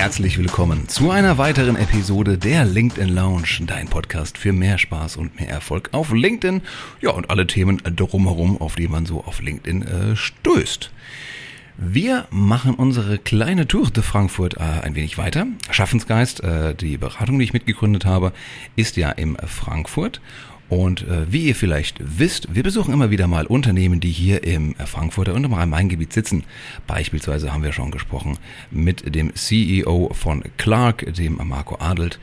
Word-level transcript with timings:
herzlich 0.00 0.38
willkommen 0.38 0.88
zu 0.88 1.10
einer 1.10 1.36
weiteren 1.36 1.76
Episode 1.76 2.38
der 2.38 2.64
LinkedIn 2.64 3.10
Lounge, 3.10 3.58
dein 3.66 3.86
Podcast 3.86 4.38
für 4.38 4.50
mehr 4.50 4.78
Spaß 4.78 5.18
und 5.18 5.38
mehr 5.38 5.50
Erfolg 5.50 5.90
auf 5.92 6.10
LinkedIn. 6.10 6.62
Ja, 7.02 7.10
und 7.10 7.28
alle 7.28 7.46
Themen 7.46 7.82
drumherum, 7.84 8.58
auf 8.62 8.76
die 8.76 8.88
man 8.88 9.04
so 9.04 9.22
auf 9.22 9.42
LinkedIn 9.42 9.82
äh, 9.82 10.16
stößt. 10.16 10.90
Wir 11.76 12.26
machen 12.30 12.76
unsere 12.76 13.18
kleine 13.18 13.68
Tour 13.68 13.90
de 13.90 14.02
Frankfurt 14.02 14.56
äh, 14.56 14.60
ein 14.60 14.94
wenig 14.94 15.18
weiter. 15.18 15.46
Schaffensgeist, 15.70 16.42
äh, 16.42 16.74
die 16.74 16.96
Beratung, 16.96 17.38
die 17.38 17.44
ich 17.44 17.52
mitgegründet 17.52 18.06
habe, 18.06 18.32
ist 18.76 18.96
ja 18.96 19.10
im 19.10 19.36
Frankfurt. 19.46 20.22
Und 20.70 21.02
äh, 21.02 21.30
wie 21.30 21.46
ihr 21.46 21.56
vielleicht 21.56 21.96
wisst, 21.98 22.54
wir 22.54 22.62
besuchen 22.62 22.94
immer 22.94 23.10
wieder 23.10 23.26
mal 23.26 23.44
Unternehmen, 23.44 23.98
die 23.98 24.12
hier 24.12 24.44
im 24.44 24.76
Frankfurter 24.76 25.34
und 25.34 25.42
im 25.42 25.52
Rhein-Main-Gebiet 25.52 26.12
sitzen. 26.12 26.44
Beispielsweise 26.86 27.52
haben 27.52 27.64
wir 27.64 27.72
schon 27.72 27.90
gesprochen 27.90 28.38
mit 28.70 29.14
dem 29.14 29.34
CEO 29.34 30.12
von 30.14 30.44
Clark, 30.58 31.12
dem 31.12 31.40
Marco 31.42 31.76
Adelt, 31.80 32.20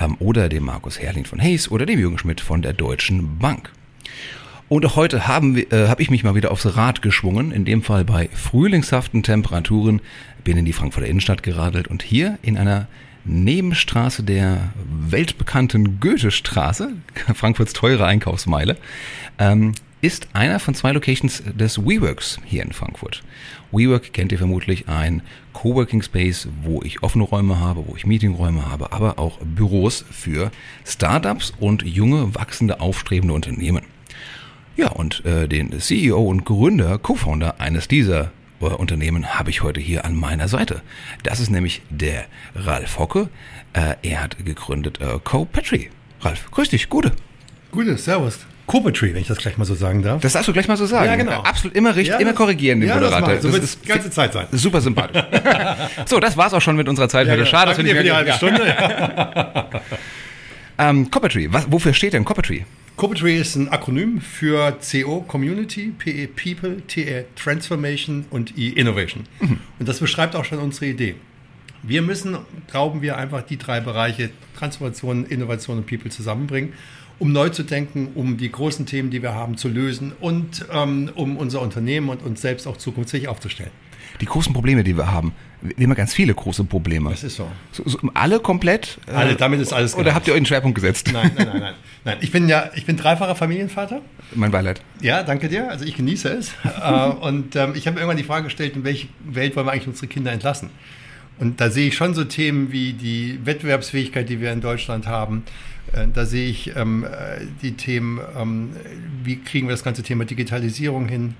ähm, 0.00 0.16
oder 0.20 0.48
dem 0.48 0.64
Markus 0.64 1.00
Herrling 1.00 1.24
von 1.24 1.42
Hayes 1.42 1.72
oder 1.72 1.86
dem 1.86 1.98
Jürgen 1.98 2.18
Schmidt 2.18 2.40
von 2.40 2.62
der 2.62 2.72
Deutschen 2.72 3.38
Bank. 3.38 3.72
Und 4.68 4.86
auch 4.86 4.94
heute 4.94 5.26
haben 5.26 5.56
wir, 5.56 5.72
äh, 5.72 5.88
habe 5.88 6.00
ich 6.00 6.10
mich 6.10 6.22
mal 6.22 6.36
wieder 6.36 6.52
aufs 6.52 6.76
Rad 6.76 7.02
geschwungen, 7.02 7.50
in 7.50 7.64
dem 7.64 7.82
Fall 7.82 8.04
bei 8.04 8.28
frühlingshaften 8.32 9.24
Temperaturen, 9.24 10.00
bin 10.44 10.56
in 10.56 10.64
die 10.64 10.72
Frankfurter 10.72 11.08
Innenstadt 11.08 11.42
geradelt 11.42 11.88
und 11.88 12.04
hier 12.04 12.38
in 12.42 12.56
einer 12.56 12.86
Nebenstraße 13.28 14.22
der 14.22 14.72
weltbekannten 14.84 16.00
Goethestraße, 16.00 16.92
Frankfurts 17.34 17.72
teure 17.72 18.06
Einkaufsmeile, 18.06 18.76
ähm, 19.38 19.74
ist 20.00 20.28
einer 20.32 20.60
von 20.60 20.74
zwei 20.74 20.92
Locations 20.92 21.42
des 21.44 21.78
WeWorks 21.78 22.38
hier 22.44 22.62
in 22.62 22.72
Frankfurt. 22.72 23.22
WeWork 23.72 24.12
kennt 24.12 24.32
ihr 24.32 24.38
vermutlich 24.38 24.88
ein 24.88 25.22
Coworking 25.52 26.02
Space, 26.02 26.48
wo 26.62 26.82
ich 26.82 27.02
offene 27.02 27.24
Räume 27.24 27.58
habe, 27.58 27.84
wo 27.86 27.96
ich 27.96 28.06
Meetingräume 28.06 28.70
habe, 28.70 28.92
aber 28.92 29.18
auch 29.18 29.38
Büros 29.38 30.04
für 30.10 30.50
Startups 30.84 31.52
und 31.58 31.82
junge, 31.82 32.34
wachsende, 32.34 32.80
aufstrebende 32.80 33.34
Unternehmen. 33.34 33.82
Ja, 34.76 34.90
und 34.90 35.24
äh, 35.24 35.48
den 35.48 35.78
CEO 35.80 36.22
und 36.22 36.44
Gründer, 36.44 36.98
Co-Founder 36.98 37.60
eines 37.60 37.88
dieser 37.88 38.30
Unternehmen 38.60 39.38
habe 39.38 39.50
ich 39.50 39.62
heute 39.62 39.80
hier 39.80 40.04
an 40.04 40.14
meiner 40.16 40.48
Seite. 40.48 40.82
Das 41.22 41.40
ist 41.40 41.50
nämlich 41.50 41.82
der 41.90 42.24
Ralf 42.54 42.98
Hocke. 42.98 43.28
Äh, 43.72 43.94
er 44.02 44.22
hat 44.22 44.36
gegründet 44.44 45.00
äh, 45.00 45.18
Co-Petri. 45.22 45.90
Ralf, 46.20 46.50
grüß 46.50 46.70
dich, 46.70 46.88
gute. 46.88 47.12
Gute, 47.70 47.96
servus. 47.96 48.38
Co-Petri, 48.66 49.14
wenn 49.14 49.22
ich 49.22 49.28
das 49.28 49.38
gleich 49.38 49.56
mal 49.56 49.64
so 49.64 49.74
sagen 49.74 50.02
darf. 50.02 50.20
Das 50.20 50.32
darfst 50.34 50.48
du 50.48 50.52
gleich 50.52 50.68
mal 50.68 50.76
so 50.76 50.84
sagen. 50.86 51.06
Ja, 51.06 51.16
genau. 51.16 51.40
Absolut 51.42 51.74
immer 51.76 51.90
richtig, 51.96 52.14
Ja, 52.14 52.18
immer 52.18 52.32
das- 52.32 52.38
korrigieren, 52.38 52.80
den 52.80 52.88
ja, 52.88 52.98
das 53.00 53.10
Moderator. 53.12 53.34
ich. 53.36 53.40
So 53.42 53.48
Das 53.48 53.54
wird's 53.56 53.66
ist 53.74 53.84
die 53.84 53.88
ganze 53.88 54.10
Zeit 54.10 54.32
sein. 54.32 54.46
Super 54.52 54.80
sympathisch. 54.80 55.22
so, 56.06 56.20
das 56.20 56.36
war's 56.36 56.52
auch 56.52 56.60
schon 56.60 56.76
mit 56.76 56.88
unserer 56.88 57.08
Zeit 57.08 57.26
heute. 57.26 57.36
genau. 57.38 57.48
Schade, 57.48 57.68
dass 57.70 57.78
wir 57.78 57.84
nicht 57.84 57.94
für 57.96 58.02
die 58.02 58.08
mehr... 58.10 58.16
halbe 58.16 58.32
Stunde. 58.32 58.74
Ähm, 60.78 61.10
Coppertree, 61.10 61.48
was, 61.50 61.70
wofür 61.70 61.92
steht 61.92 62.12
denn 62.12 62.24
Coppertree? 62.24 62.62
Co-Petri 62.98 63.36
ist 63.38 63.54
ein 63.54 63.68
Akronym 63.68 64.20
für 64.20 64.76
CO 64.80 65.20
Community, 65.20 65.92
PE 65.96 66.28
People, 66.28 66.82
TE 66.88 67.26
Transformation 67.36 68.24
und 68.30 68.58
I 68.58 68.70
Innovation. 68.70 69.22
Mhm. 69.40 69.60
Und 69.78 69.88
das 69.88 70.00
beschreibt 70.00 70.34
auch 70.34 70.44
schon 70.44 70.58
unsere 70.58 70.86
Idee. 70.86 71.14
Wir 71.84 72.02
müssen, 72.02 72.36
glauben 72.68 73.00
wir, 73.00 73.16
einfach 73.16 73.42
die 73.42 73.56
drei 73.56 73.78
Bereiche 73.78 74.30
Transformation, 74.56 75.26
Innovation 75.26 75.78
und 75.78 75.86
People 75.86 76.10
zusammenbringen, 76.10 76.72
um 77.20 77.32
neu 77.32 77.50
zu 77.50 77.62
denken, 77.62 78.08
um 78.16 78.36
die 78.36 78.50
großen 78.50 78.84
Themen, 78.84 79.10
die 79.10 79.22
wir 79.22 79.32
haben, 79.32 79.56
zu 79.56 79.68
lösen 79.68 80.12
und 80.20 80.66
ähm, 80.72 81.10
um 81.14 81.36
unser 81.36 81.62
Unternehmen 81.62 82.08
und 82.08 82.24
uns 82.24 82.40
selbst 82.40 82.66
auch 82.66 82.78
zukunftsfähig 82.78 83.28
aufzustellen. 83.28 83.70
Die 84.20 84.26
großen 84.26 84.52
Probleme, 84.52 84.82
die 84.84 84.96
wir 84.96 85.10
haben. 85.10 85.32
Wir 85.60 85.84
haben 85.84 85.90
ja 85.90 85.94
ganz 85.96 86.14
viele 86.14 86.34
große 86.34 86.64
Probleme. 86.64 87.10
Das 87.10 87.24
ist 87.24 87.36
so. 87.36 87.50
So, 87.72 87.82
so, 87.86 87.98
alle 88.14 88.38
komplett? 88.40 88.98
äh, 89.08 89.12
Alle, 89.12 89.34
damit 89.34 89.60
ist 89.60 89.72
alles 89.72 89.94
Oder 89.94 90.04
gemeint. 90.04 90.16
habt 90.16 90.26
ihr 90.28 90.32
euch 90.34 90.36
einen 90.38 90.46
Schwerpunkt 90.46 90.76
gesetzt? 90.76 91.10
Nein, 91.12 91.32
nein, 91.36 91.48
nein, 91.48 91.60
nein. 91.60 91.74
nein. 92.04 92.16
Ich 92.20 92.30
bin 92.30 92.48
ja, 92.48 92.70
ich 92.76 92.86
bin 92.86 92.96
dreifacher 92.96 93.34
Familienvater. 93.34 94.00
Mein 94.34 94.50
Beileid. 94.52 94.80
Ja, 95.00 95.22
danke 95.24 95.48
dir. 95.48 95.68
Also 95.70 95.84
ich 95.84 95.96
genieße 95.96 96.28
es. 96.30 96.52
Äh, 96.64 97.08
und 97.08 97.56
ähm, 97.56 97.72
ich 97.74 97.86
habe 97.86 97.94
mir 97.94 98.00
irgendwann 98.02 98.16
die 98.16 98.22
Frage 98.24 98.44
gestellt, 98.44 98.76
in 98.76 98.84
welche 98.84 99.08
Welt 99.24 99.56
wollen 99.56 99.66
wir 99.66 99.72
eigentlich 99.72 99.88
unsere 99.88 100.06
Kinder 100.06 100.30
entlassen? 100.32 100.70
Und 101.40 101.60
da 101.60 101.70
sehe 101.70 101.88
ich 101.88 101.96
schon 101.96 102.14
so 102.14 102.24
Themen 102.24 102.70
wie 102.72 102.92
die 102.92 103.38
Wettbewerbsfähigkeit, 103.44 104.28
die 104.28 104.40
wir 104.40 104.52
in 104.52 104.60
Deutschland 104.60 105.06
haben. 105.08 105.42
Äh, 105.92 106.06
Da 106.12 106.24
sehe 106.24 106.48
ich 106.48 106.76
ähm, 106.76 107.04
äh, 107.04 107.44
die 107.62 107.72
Themen, 107.72 108.20
ähm, 108.40 108.70
wie 109.24 109.36
kriegen 109.40 109.66
wir 109.66 109.72
das 109.72 109.82
ganze 109.84 110.02
Thema 110.04 110.24
Digitalisierung 110.24 111.08
hin? 111.08 111.34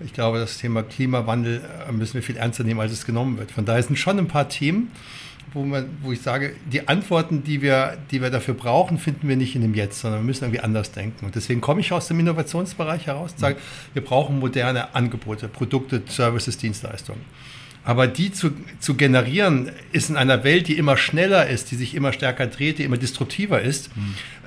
Ich 0.00 0.12
glaube, 0.12 0.38
das 0.38 0.58
Thema 0.58 0.82
Klimawandel 0.82 1.62
äh, 1.88 1.92
müssen 1.92 2.14
wir 2.14 2.22
viel 2.22 2.36
ernster 2.36 2.64
nehmen, 2.64 2.80
als 2.80 2.92
es 2.92 3.06
genommen 3.06 3.38
wird. 3.38 3.52
Von 3.52 3.64
daher 3.64 3.82
sind 3.82 3.96
schon 3.96 4.18
ein 4.18 4.26
paar 4.26 4.48
Themen, 4.48 4.90
wo, 5.52 5.62
man, 5.62 5.88
wo 6.02 6.10
ich 6.10 6.20
sage, 6.20 6.56
die 6.70 6.88
Antworten, 6.88 7.44
die 7.44 7.62
wir, 7.62 7.96
die 8.10 8.20
wir 8.20 8.30
dafür 8.30 8.54
brauchen, 8.54 8.98
finden 8.98 9.28
wir 9.28 9.36
nicht 9.36 9.54
in 9.54 9.62
dem 9.62 9.74
Jetzt, 9.74 10.00
sondern 10.00 10.20
wir 10.20 10.26
müssen 10.26 10.44
irgendwie 10.44 10.60
anders 10.60 10.90
denken. 10.90 11.24
Und 11.24 11.36
deswegen 11.36 11.60
komme 11.60 11.80
ich 11.80 11.92
aus 11.92 12.08
dem 12.08 12.18
Innovationsbereich 12.18 13.06
heraus 13.06 13.32
und 13.32 13.38
sage, 13.38 13.56
wir 13.92 14.02
brauchen 14.02 14.40
moderne 14.40 14.94
Angebote, 14.94 15.46
Produkte, 15.48 16.02
Services, 16.08 16.58
Dienstleistungen. 16.58 17.20
Aber 17.84 18.06
die 18.06 18.32
zu, 18.32 18.50
zu 18.80 18.94
generieren, 18.94 19.70
ist 19.92 20.08
in 20.08 20.16
einer 20.16 20.42
Welt, 20.42 20.68
die 20.68 20.78
immer 20.78 20.96
schneller 20.96 21.46
ist, 21.46 21.70
die 21.70 21.76
sich 21.76 21.94
immer 21.94 22.12
stärker 22.14 22.46
dreht, 22.46 22.78
die 22.78 22.84
immer 22.84 22.96
disruptiver 22.96 23.60
ist, 23.60 23.90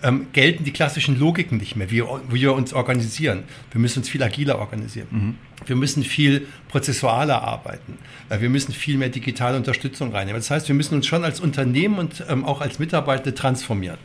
ähm, 0.02 0.28
gelten 0.34 0.64
die 0.64 0.72
klassischen 0.72 1.20
Logiken 1.20 1.58
nicht 1.60 1.76
mehr, 1.76 1.92
wie, 1.92 2.02
wie 2.02 2.42
wir 2.42 2.54
uns 2.54 2.74
organisieren. 2.74 3.44
Wir 3.72 3.80
müssen 3.80 4.00
uns 4.00 4.10
viel 4.10 4.24
agiler 4.24 4.58
organisieren. 4.58 5.38
Wir 5.66 5.76
müssen 5.76 6.04
viel 6.04 6.48
prozessualer 6.70 7.44
arbeiten. 7.44 7.98
Äh, 8.30 8.42
Wir 8.42 8.50
müssen 8.50 8.74
viel 8.74 8.98
mehr 8.98 9.10
digitale 9.10 9.58
Unterstützung 9.58 10.12
reinnehmen. 10.12 10.40
Das 10.40 10.50
heißt, 10.50 10.68
wir 10.68 10.76
müssen 10.76 10.96
uns 10.96 11.06
schon 11.06 11.24
als 11.24 11.40
Unternehmen 11.40 12.00
und 12.00 12.24
ähm, 12.30 12.44
auch 12.44 12.62
als 12.62 12.80
Mitarbeitende 12.80 13.36
transformieren. 13.36 13.98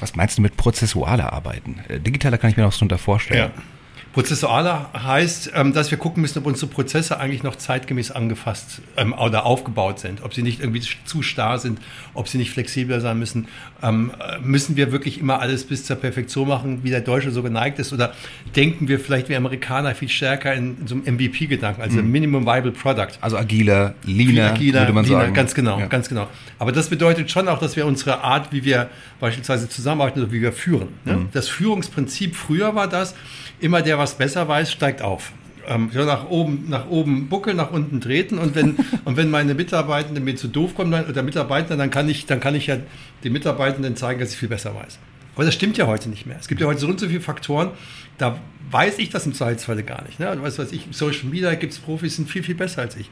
Was 0.00 0.14
meinst 0.14 0.38
du 0.38 0.42
mit 0.42 0.56
prozessualer 0.56 1.32
Arbeiten? 1.32 1.80
Äh, 1.88 1.98
Digitaler 2.00 2.38
kann 2.38 2.50
ich 2.50 2.56
mir 2.56 2.62
noch 2.62 2.72
so 2.72 2.78
darunter 2.78 2.98
vorstellen. 2.98 3.50
Prozessualer 4.16 4.88
heißt, 4.94 5.52
ähm, 5.54 5.74
dass 5.74 5.90
wir 5.90 5.98
gucken 5.98 6.22
müssen, 6.22 6.38
ob 6.38 6.46
unsere 6.46 6.68
Prozesse 6.68 7.20
eigentlich 7.20 7.42
noch 7.42 7.54
zeitgemäß 7.54 8.12
angefasst 8.12 8.80
ähm, 8.96 9.12
oder 9.12 9.44
aufgebaut 9.44 9.98
sind, 10.00 10.22
ob 10.22 10.32
sie 10.32 10.42
nicht 10.42 10.60
irgendwie 10.60 10.80
zu 11.04 11.20
starr 11.20 11.58
sind, 11.58 11.80
ob 12.14 12.26
sie 12.26 12.38
nicht 12.38 12.50
flexibler 12.50 13.02
sein 13.02 13.18
müssen. 13.18 13.48
Ähm, 13.82 14.12
äh, 14.18 14.38
müssen 14.40 14.74
wir 14.74 14.90
wirklich 14.90 15.20
immer 15.20 15.40
alles 15.40 15.64
bis 15.64 15.84
zur 15.84 15.96
Perfektion 15.96 16.48
machen, 16.48 16.78
wie 16.82 16.88
der 16.88 17.02
Deutsche 17.02 17.30
so 17.30 17.42
geneigt 17.42 17.78
ist? 17.78 17.92
Oder 17.92 18.14
denken 18.56 18.88
wir 18.88 18.98
vielleicht 19.00 19.28
wie 19.28 19.36
Amerikaner 19.36 19.94
viel 19.94 20.08
stärker 20.08 20.54
in, 20.54 20.86
so 20.86 20.94
einem 20.94 21.16
MVP-Gedanken, 21.16 21.82
also 21.82 22.00
Minimum 22.00 22.46
Viable 22.46 22.72
Product? 22.72 23.18
Also 23.20 23.36
agiler, 23.36 23.96
leaner, 24.06 24.52
agiler, 24.52 24.80
würde 24.80 24.92
man 24.94 25.04
leaner, 25.04 25.20
sagen. 25.20 25.34
Ganz 25.34 25.54
genau, 25.54 25.78
Ja. 25.78 25.86
ganz 25.88 26.08
genau. 26.08 26.26
Aber 26.58 26.72
das 26.72 26.88
bedeutet 26.88 27.30
schon 27.30 27.48
auch, 27.48 27.58
dass 27.58 27.76
wir 27.76 27.84
unsere 27.84 28.22
Art, 28.24 28.50
wie 28.50 28.64
wir 28.64 28.88
beispielsweise 29.20 29.68
zusammenarbeiten 29.68 30.22
oder 30.22 30.32
wie 30.32 30.40
wir 30.40 30.52
führen. 30.52 30.88
Ne? 31.04 31.16
Mhm. 31.16 31.28
Das 31.34 31.50
Führungsprinzip 31.50 32.34
früher 32.34 32.74
war 32.74 32.88
das, 32.88 33.14
immer 33.60 33.82
der, 33.82 33.98
was 33.98 34.05
besser 34.14 34.48
weiß, 34.48 34.70
steigt 34.72 35.02
auf. 35.02 35.32
Ähm, 35.68 35.90
nach 35.92 36.28
oben, 36.28 36.66
nach 36.68 36.88
oben 36.88 37.28
buckeln, 37.28 37.56
nach 37.56 37.72
unten 37.72 38.00
treten 38.00 38.38
und 38.38 38.54
wenn, 38.54 38.76
und 39.04 39.16
wenn 39.16 39.30
meine 39.30 39.54
Mitarbeitenden 39.54 40.22
mir 40.22 40.36
zu 40.36 40.48
doof 40.48 40.74
kommen 40.74 40.92
dann, 40.92 41.06
oder 41.06 41.22
Mitarbeiter, 41.22 41.76
dann 41.76 41.90
kann 41.90 42.08
ich, 42.08 42.26
dann 42.26 42.40
kann 42.40 42.54
ich 42.54 42.68
ja 42.68 42.76
den 43.24 43.32
Mitarbeitenden 43.32 43.96
zeigen, 43.96 44.20
dass 44.20 44.32
ich 44.32 44.36
viel 44.38 44.48
besser 44.48 44.74
weiß. 44.74 44.98
Aber 45.34 45.44
das 45.44 45.54
stimmt 45.54 45.76
ja 45.76 45.86
heute 45.86 46.08
nicht 46.08 46.24
mehr. 46.24 46.36
Es 46.40 46.48
gibt 46.48 46.60
ja 46.60 46.66
heute 46.66 46.80
so 46.80 46.86
und 46.86 46.98
so 46.98 47.08
viele 47.08 47.20
Faktoren, 47.20 47.70
da 48.16 48.38
weiß 48.70 48.98
ich 48.98 49.10
das 49.10 49.26
im 49.26 49.34
Zweifelsfalle 49.34 49.82
gar 49.82 50.02
nicht. 50.04 50.18
Ne? 50.18 50.30
Und 50.30 50.42
was 50.42 50.58
ich, 50.72 50.86
Social 50.92 51.26
Media 51.26 51.54
gibt 51.54 51.72
es 51.72 51.78
Profis, 51.78 52.12
die 52.12 52.16
sind 52.16 52.30
viel, 52.30 52.42
viel 52.42 52.54
besser 52.54 52.82
als 52.82 52.96
ich. 52.96 53.10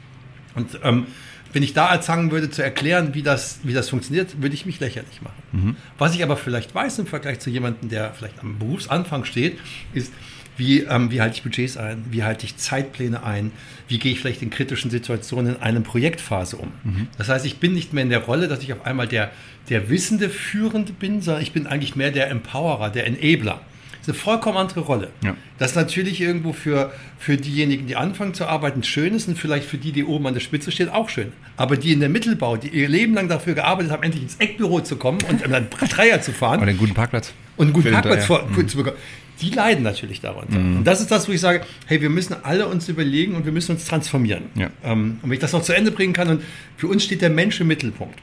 Und 0.55 0.79
ähm, 0.83 1.07
wenn 1.53 1.63
ich 1.63 1.73
da 1.73 1.85
anfangen 1.87 2.31
würde 2.31 2.49
zu 2.49 2.63
erklären, 2.63 3.13
wie 3.13 3.21
das, 3.21 3.59
wie 3.63 3.73
das 3.73 3.89
funktioniert, 3.89 4.41
würde 4.41 4.55
ich 4.55 4.65
mich 4.65 4.79
lächerlich 4.79 5.21
machen. 5.21 5.77
Was 5.97 6.13
ich 6.13 6.21
aber 6.21 6.35
vielleicht 6.35 6.75
weiß 6.75 6.99
im 6.99 7.07
Vergleich 7.07 7.39
zu 7.39 7.49
jemandem, 7.49 7.89
der 7.89 8.11
vielleicht 8.13 8.39
am 8.41 8.59
Berufsanfang 8.59 9.23
steht, 9.23 9.59
ist, 9.93 10.11
wie, 10.57 10.81
ähm, 10.81 11.11
wie 11.11 11.21
halte 11.21 11.35
ich 11.35 11.43
Budgets 11.43 11.77
ein, 11.77 12.05
wie 12.09 12.23
halte 12.23 12.45
ich 12.45 12.57
Zeitpläne 12.57 13.23
ein, 13.23 13.51
wie 13.87 13.99
gehe 13.99 14.11
ich 14.11 14.19
vielleicht 14.19 14.41
in 14.41 14.49
kritischen 14.49 14.91
Situationen 14.91 15.55
in 15.55 15.61
einer 15.61 15.81
Projektphase 15.81 16.57
um. 16.57 16.71
Das 17.17 17.29
heißt, 17.29 17.45
ich 17.45 17.57
bin 17.57 17.73
nicht 17.73 17.93
mehr 17.93 18.03
in 18.03 18.09
der 18.09 18.23
Rolle, 18.23 18.47
dass 18.47 18.63
ich 18.63 18.71
auf 18.73 18.85
einmal 18.85 19.07
der, 19.07 19.31
der 19.69 19.89
wissende 19.89 20.29
Führende 20.29 20.93
bin, 20.93 21.21
sondern 21.21 21.43
ich 21.43 21.51
bin 21.51 21.67
eigentlich 21.67 21.95
mehr 21.95 22.11
der 22.11 22.29
Empowerer, 22.29 22.89
der 22.89 23.07
Enabler. 23.07 23.61
Ist 24.05 24.09
eine 24.09 24.19
vollkommen 24.19 24.57
andere 24.57 24.81
Rolle. 24.81 25.09
Ja. 25.23 25.35
Das 25.57 25.71
ist 25.71 25.75
natürlich 25.75 26.21
irgendwo 26.21 26.53
für, 26.53 26.91
für 27.17 27.37
diejenigen, 27.37 27.87
die 27.87 27.95
anfangen 27.95 28.35
zu 28.35 28.45
arbeiten, 28.45 28.83
schön 28.83 29.15
ist 29.15 29.27
und 29.27 29.35
vielleicht 29.35 29.67
für 29.67 29.79
die, 29.79 29.91
die 29.91 30.03
oben 30.03 30.27
an 30.27 30.35
der 30.35 30.41
Spitze 30.41 30.71
stehen, 30.71 30.89
auch 30.89 31.09
schön. 31.09 31.31
Aber 31.57 31.75
die 31.75 31.91
in 31.91 32.01
der 32.01 32.09
Mittelbau, 32.09 32.55
die 32.55 32.67
ihr 32.67 32.87
Leben 32.87 33.15
lang 33.15 33.29
dafür 33.29 33.55
gearbeitet 33.55 33.91
haben, 33.91 34.03
endlich 34.03 34.21
ins 34.21 34.35
Eckbüro 34.35 34.81
zu 34.81 34.97
kommen 34.97 35.17
und 35.27 35.43
einen 35.43 35.67
Dreier 35.89 36.21
zu 36.21 36.33
fahren 36.33 36.59
Und 36.59 36.69
einen 36.69 36.77
guten 36.77 36.93
Parkplatz. 36.93 37.33
und 37.57 37.65
einen 37.65 37.73
guten 37.73 37.91
Parkplatz 37.91 38.25
vor, 38.25 38.47
zu 38.67 38.77
bekommen, 38.77 38.97
die 39.41 39.49
leiden 39.49 39.83
natürlich 39.83 40.21
darunter. 40.21 40.55
Und 40.57 40.83
das 40.83 41.01
ist 41.01 41.09
das, 41.09 41.27
wo 41.27 41.31
ich 41.31 41.41
sage, 41.41 41.61
hey, 41.87 41.99
wir 41.99 42.11
müssen 42.11 42.35
alle 42.43 42.67
uns 42.67 42.87
überlegen 42.87 43.33
und 43.33 43.45
wir 43.45 43.51
müssen 43.51 43.71
uns 43.71 43.85
transformieren. 43.85 44.43
Ja. 44.53 44.69
Ähm, 44.83 45.17
und 45.21 45.29
wenn 45.29 45.33
ich 45.33 45.39
das 45.39 45.51
noch 45.51 45.63
zu 45.63 45.73
Ende 45.73 45.89
bringen 45.89 46.13
kann, 46.13 46.29
und 46.29 46.43
für 46.77 46.87
uns 46.87 47.03
steht 47.03 47.23
der 47.23 47.31
Mensch 47.31 47.59
im 47.59 47.67
Mittelpunkt. 47.67 48.19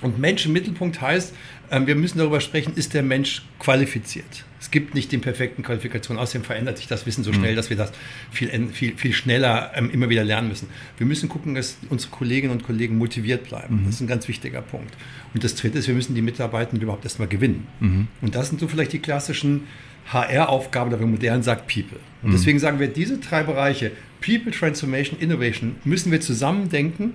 Und 0.00 0.18
Mensch 0.18 0.44
im 0.46 0.52
Mittelpunkt 0.52 1.00
heißt, 1.00 1.34
wir 1.70 1.94
müssen 1.94 2.18
darüber 2.18 2.40
sprechen, 2.40 2.74
ist 2.76 2.94
der 2.94 3.02
Mensch 3.02 3.42
qualifiziert? 3.58 4.44
Es 4.60 4.70
gibt 4.70 4.94
nicht 4.94 5.12
die 5.12 5.18
perfekten 5.18 5.62
Qualifikationen. 5.62 6.22
Außerdem 6.22 6.42
verändert 6.42 6.78
sich 6.78 6.86
das 6.86 7.04
Wissen 7.04 7.22
so 7.22 7.32
schnell, 7.32 7.52
mhm. 7.52 7.56
dass 7.56 7.70
wir 7.70 7.76
das 7.76 7.92
viel, 8.30 8.48
viel, 8.72 8.96
viel 8.96 9.12
schneller 9.12 9.72
ähm, 9.74 9.90
immer 9.90 10.08
wieder 10.08 10.24
lernen 10.24 10.48
müssen. 10.48 10.68
Wir 10.96 11.06
müssen 11.06 11.28
gucken, 11.28 11.54
dass 11.54 11.76
unsere 11.90 12.10
Kolleginnen 12.10 12.52
und 12.52 12.62
Kollegen 12.62 12.96
motiviert 12.96 13.44
bleiben. 13.44 13.82
Mhm. 13.82 13.86
Das 13.86 13.96
ist 13.96 14.00
ein 14.00 14.06
ganz 14.06 14.26
wichtiger 14.26 14.62
Punkt. 14.62 14.94
Und 15.34 15.44
das 15.44 15.54
Dritte 15.54 15.78
ist, 15.78 15.88
wir 15.88 15.94
müssen 15.94 16.14
die 16.14 16.22
Mitarbeitenden 16.22 16.82
überhaupt 16.82 17.04
erstmal 17.04 17.28
gewinnen. 17.28 17.66
Mhm. 17.80 18.08
Und 18.22 18.34
das 18.34 18.48
sind 18.48 18.60
so 18.60 18.68
vielleicht 18.68 18.92
die 18.92 19.00
klassischen 19.00 19.64
HR-Aufgaben, 20.06 20.90
oder 20.92 21.00
wie 21.00 21.06
modern 21.06 21.42
sagt 21.42 21.66
People. 21.66 21.98
Und 22.22 22.30
mhm. 22.30 22.32
deswegen 22.32 22.58
sagen 22.58 22.78
wir, 22.78 22.88
diese 22.88 23.18
drei 23.18 23.42
Bereiche, 23.42 23.92
People, 24.24 24.52
Transformation, 24.52 25.18
Innovation, 25.18 25.76
müssen 25.84 26.10
wir 26.10 26.20
zusammen 26.20 26.68
denken 26.68 27.14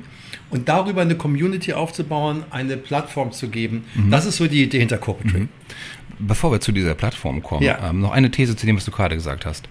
und 0.49 0.69
darüber 0.69 1.01
eine 1.01 1.15
Community 1.15 1.73
aufzubauen, 1.73 2.43
eine 2.51 2.77
Plattform 2.77 3.31
zu 3.31 3.49
geben. 3.49 3.85
Mhm. 3.95 4.11
Das 4.11 4.25
ist 4.25 4.37
so 4.37 4.47
die 4.47 4.63
Idee 4.63 4.79
hinter 4.79 4.97
Corporate 4.97 5.37
mhm. 5.37 5.49
Bevor 6.19 6.51
wir 6.51 6.59
zu 6.59 6.73
dieser 6.73 6.95
Plattform 6.95 7.41
kommen, 7.41 7.63
ja. 7.63 7.89
ähm, 7.89 8.01
noch 8.01 8.11
eine 8.11 8.29
These 8.29 8.55
zu 8.57 8.65
dem, 8.65 8.75
was 8.75 8.83
du 8.83 8.91
gerade 8.91 9.15
gesagt 9.15 9.45
hast. 9.45 9.69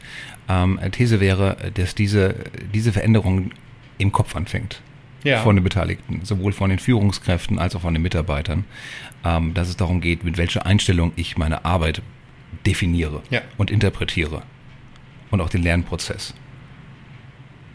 Ähm, 0.48 0.80
These 0.92 1.20
wäre, 1.20 1.56
dass 1.74 1.94
diese, 1.94 2.36
diese 2.72 2.92
Veränderung 2.92 3.50
im 3.98 4.12
Kopf 4.12 4.34
anfängt. 4.34 4.80
Ja. 5.24 5.42
Von 5.42 5.56
den 5.56 5.64
Beteiligten, 5.64 6.20
sowohl 6.22 6.52
von 6.52 6.70
den 6.70 6.78
Führungskräften 6.78 7.58
als 7.58 7.74
auch 7.74 7.80
von 7.82 7.92
den 7.92 8.02
Mitarbeitern, 8.02 8.64
ähm, 9.24 9.52
dass 9.52 9.68
es 9.68 9.76
darum 9.76 10.00
geht, 10.00 10.24
mit 10.24 10.38
welcher 10.38 10.64
Einstellung 10.64 11.12
ich 11.16 11.36
meine 11.36 11.64
Arbeit 11.64 12.02
definiere 12.64 13.22
ja. 13.28 13.42
und 13.58 13.70
interpretiere. 13.70 14.42
Und 15.30 15.40
auch 15.40 15.50
den 15.50 15.62
Lernprozess. 15.62 16.34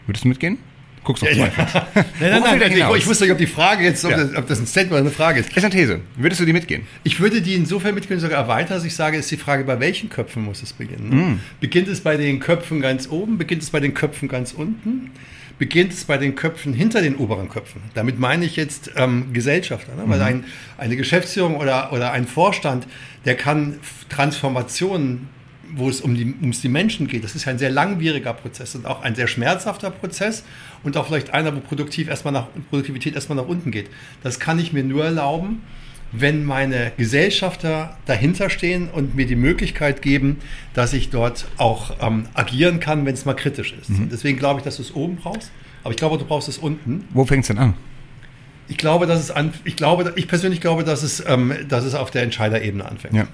Würdest 0.06 0.24
du 0.24 0.28
mitgehen? 0.28 0.58
Guckst 1.04 1.22
du 1.22 1.26
auf 1.26 1.32
ja, 1.32 1.46
ja. 1.46 1.52
Nein, 1.94 2.04
nein, 2.20 2.42
nein, 2.42 2.58
nein 2.58 2.72
ich, 2.72 2.96
ich, 3.02 3.06
wusste 3.06 3.24
nicht, 3.24 3.32
ob 3.32 3.38
die 3.38 3.46
Frage 3.46 3.84
jetzt, 3.84 4.04
ob, 4.06 4.10
ja. 4.12 4.16
das, 4.16 4.34
ob, 4.36 4.46
das, 4.46 4.58
ein 4.58 4.66
Statement 4.66 4.92
oder 4.92 5.00
eine 5.00 5.10
Frage 5.10 5.40
ist. 5.40 5.50
Das 5.50 5.58
ist 5.58 5.64
eine 5.64 5.74
These. 5.74 6.00
Würdest 6.16 6.40
du 6.40 6.46
die 6.46 6.54
mitgehen? 6.54 6.86
Ich 7.02 7.20
würde 7.20 7.42
die 7.42 7.54
insofern 7.54 7.94
mitgehen, 7.94 8.18
sogar 8.20 8.40
erweitern, 8.40 8.78
dass 8.78 8.84
ich 8.84 8.96
sage, 8.96 9.18
ist 9.18 9.30
die 9.30 9.36
Frage, 9.36 9.64
bei 9.64 9.78
welchen 9.80 10.08
Köpfen 10.08 10.44
muss 10.44 10.62
es 10.62 10.72
beginnen? 10.72 11.10
Mm. 11.10 11.40
Beginnt 11.60 11.88
es 11.88 12.00
bei 12.00 12.16
den 12.16 12.40
Köpfen 12.40 12.80
ganz 12.80 13.08
oben? 13.10 13.36
Beginnt 13.36 13.62
es 13.62 13.70
bei 13.70 13.80
den 13.80 13.92
Köpfen 13.92 14.28
ganz 14.28 14.52
unten? 14.52 15.10
Beginnt 15.58 15.92
es 15.92 16.04
bei 16.04 16.16
den 16.16 16.34
Köpfen 16.34 16.72
hinter 16.72 17.02
den 17.02 17.16
oberen 17.16 17.50
Köpfen? 17.50 17.82
Damit 17.92 18.18
meine 18.18 18.46
ich 18.46 18.56
jetzt 18.56 18.92
ähm, 18.96 19.32
Gesellschafter. 19.34 19.94
Ne? 19.94 20.04
Weil 20.06 20.18
mhm. 20.18 20.24
ein, 20.24 20.44
eine 20.78 20.96
Geschäftsführung 20.96 21.56
oder, 21.56 21.92
oder 21.92 22.12
ein 22.12 22.26
Vorstand, 22.26 22.86
der 23.26 23.36
kann 23.36 23.78
Transformationen 24.08 25.28
wo 25.76 25.88
es 25.88 26.00
um 26.00 26.14
die, 26.14 26.34
ums 26.40 26.60
die 26.60 26.68
Menschen 26.68 27.06
geht. 27.06 27.24
Das 27.24 27.34
ist 27.34 27.44
ja 27.44 27.52
ein 27.52 27.58
sehr 27.58 27.70
langwieriger 27.70 28.32
Prozess 28.32 28.74
und 28.74 28.86
auch 28.86 29.02
ein 29.02 29.14
sehr 29.14 29.26
schmerzhafter 29.26 29.90
Prozess 29.90 30.44
und 30.82 30.96
auch 30.96 31.06
vielleicht 31.06 31.30
einer, 31.30 31.54
wo 31.54 31.60
produktiv 31.60 32.08
erstmal 32.08 32.32
nach, 32.32 32.46
Produktivität 32.70 33.14
erstmal 33.14 33.36
nach 33.36 33.46
unten 33.46 33.70
geht. 33.70 33.90
Das 34.22 34.40
kann 34.40 34.58
ich 34.58 34.72
mir 34.72 34.84
nur 34.84 35.04
erlauben, 35.04 35.62
wenn 36.12 36.44
meine 36.44 36.92
Gesellschafter 36.96 37.96
dahinter 38.06 38.48
stehen 38.48 38.88
und 38.88 39.16
mir 39.16 39.26
die 39.26 39.36
Möglichkeit 39.36 40.00
geben, 40.00 40.38
dass 40.72 40.92
ich 40.92 41.10
dort 41.10 41.46
auch 41.56 41.96
ähm, 42.00 42.26
agieren 42.34 42.78
kann, 42.78 43.04
wenn 43.04 43.14
es 43.14 43.24
mal 43.24 43.34
kritisch 43.34 43.74
ist. 43.80 43.90
Mhm. 43.90 44.10
Deswegen 44.10 44.38
glaube 44.38 44.60
ich, 44.60 44.64
dass 44.64 44.76
du 44.76 44.82
es 44.82 44.94
oben 44.94 45.16
brauchst, 45.16 45.50
aber 45.82 45.90
ich 45.90 45.96
glaube, 45.96 46.18
du 46.18 46.24
brauchst 46.24 46.48
es 46.48 46.58
unten. 46.58 47.04
Wo 47.10 47.24
fängt 47.24 47.42
es 47.42 47.48
denn 47.48 47.58
an? 47.58 47.74
Ich 48.68 48.76
glaube, 48.78 49.06
dass 49.06 49.20
es 49.20 49.30
an, 49.30 49.52
ich 49.64 49.76
glaube, 49.76 50.12
ich 50.16 50.28
persönlich 50.28 50.60
glaube, 50.60 50.84
dass 50.84 51.02
es, 51.02 51.22
ähm, 51.26 51.52
dass 51.68 51.84
es 51.84 51.94
auf 51.94 52.10
der 52.10 52.22
Entscheiderebene 52.22 52.84
anfängt. 52.84 53.14
Ja. 53.14 53.26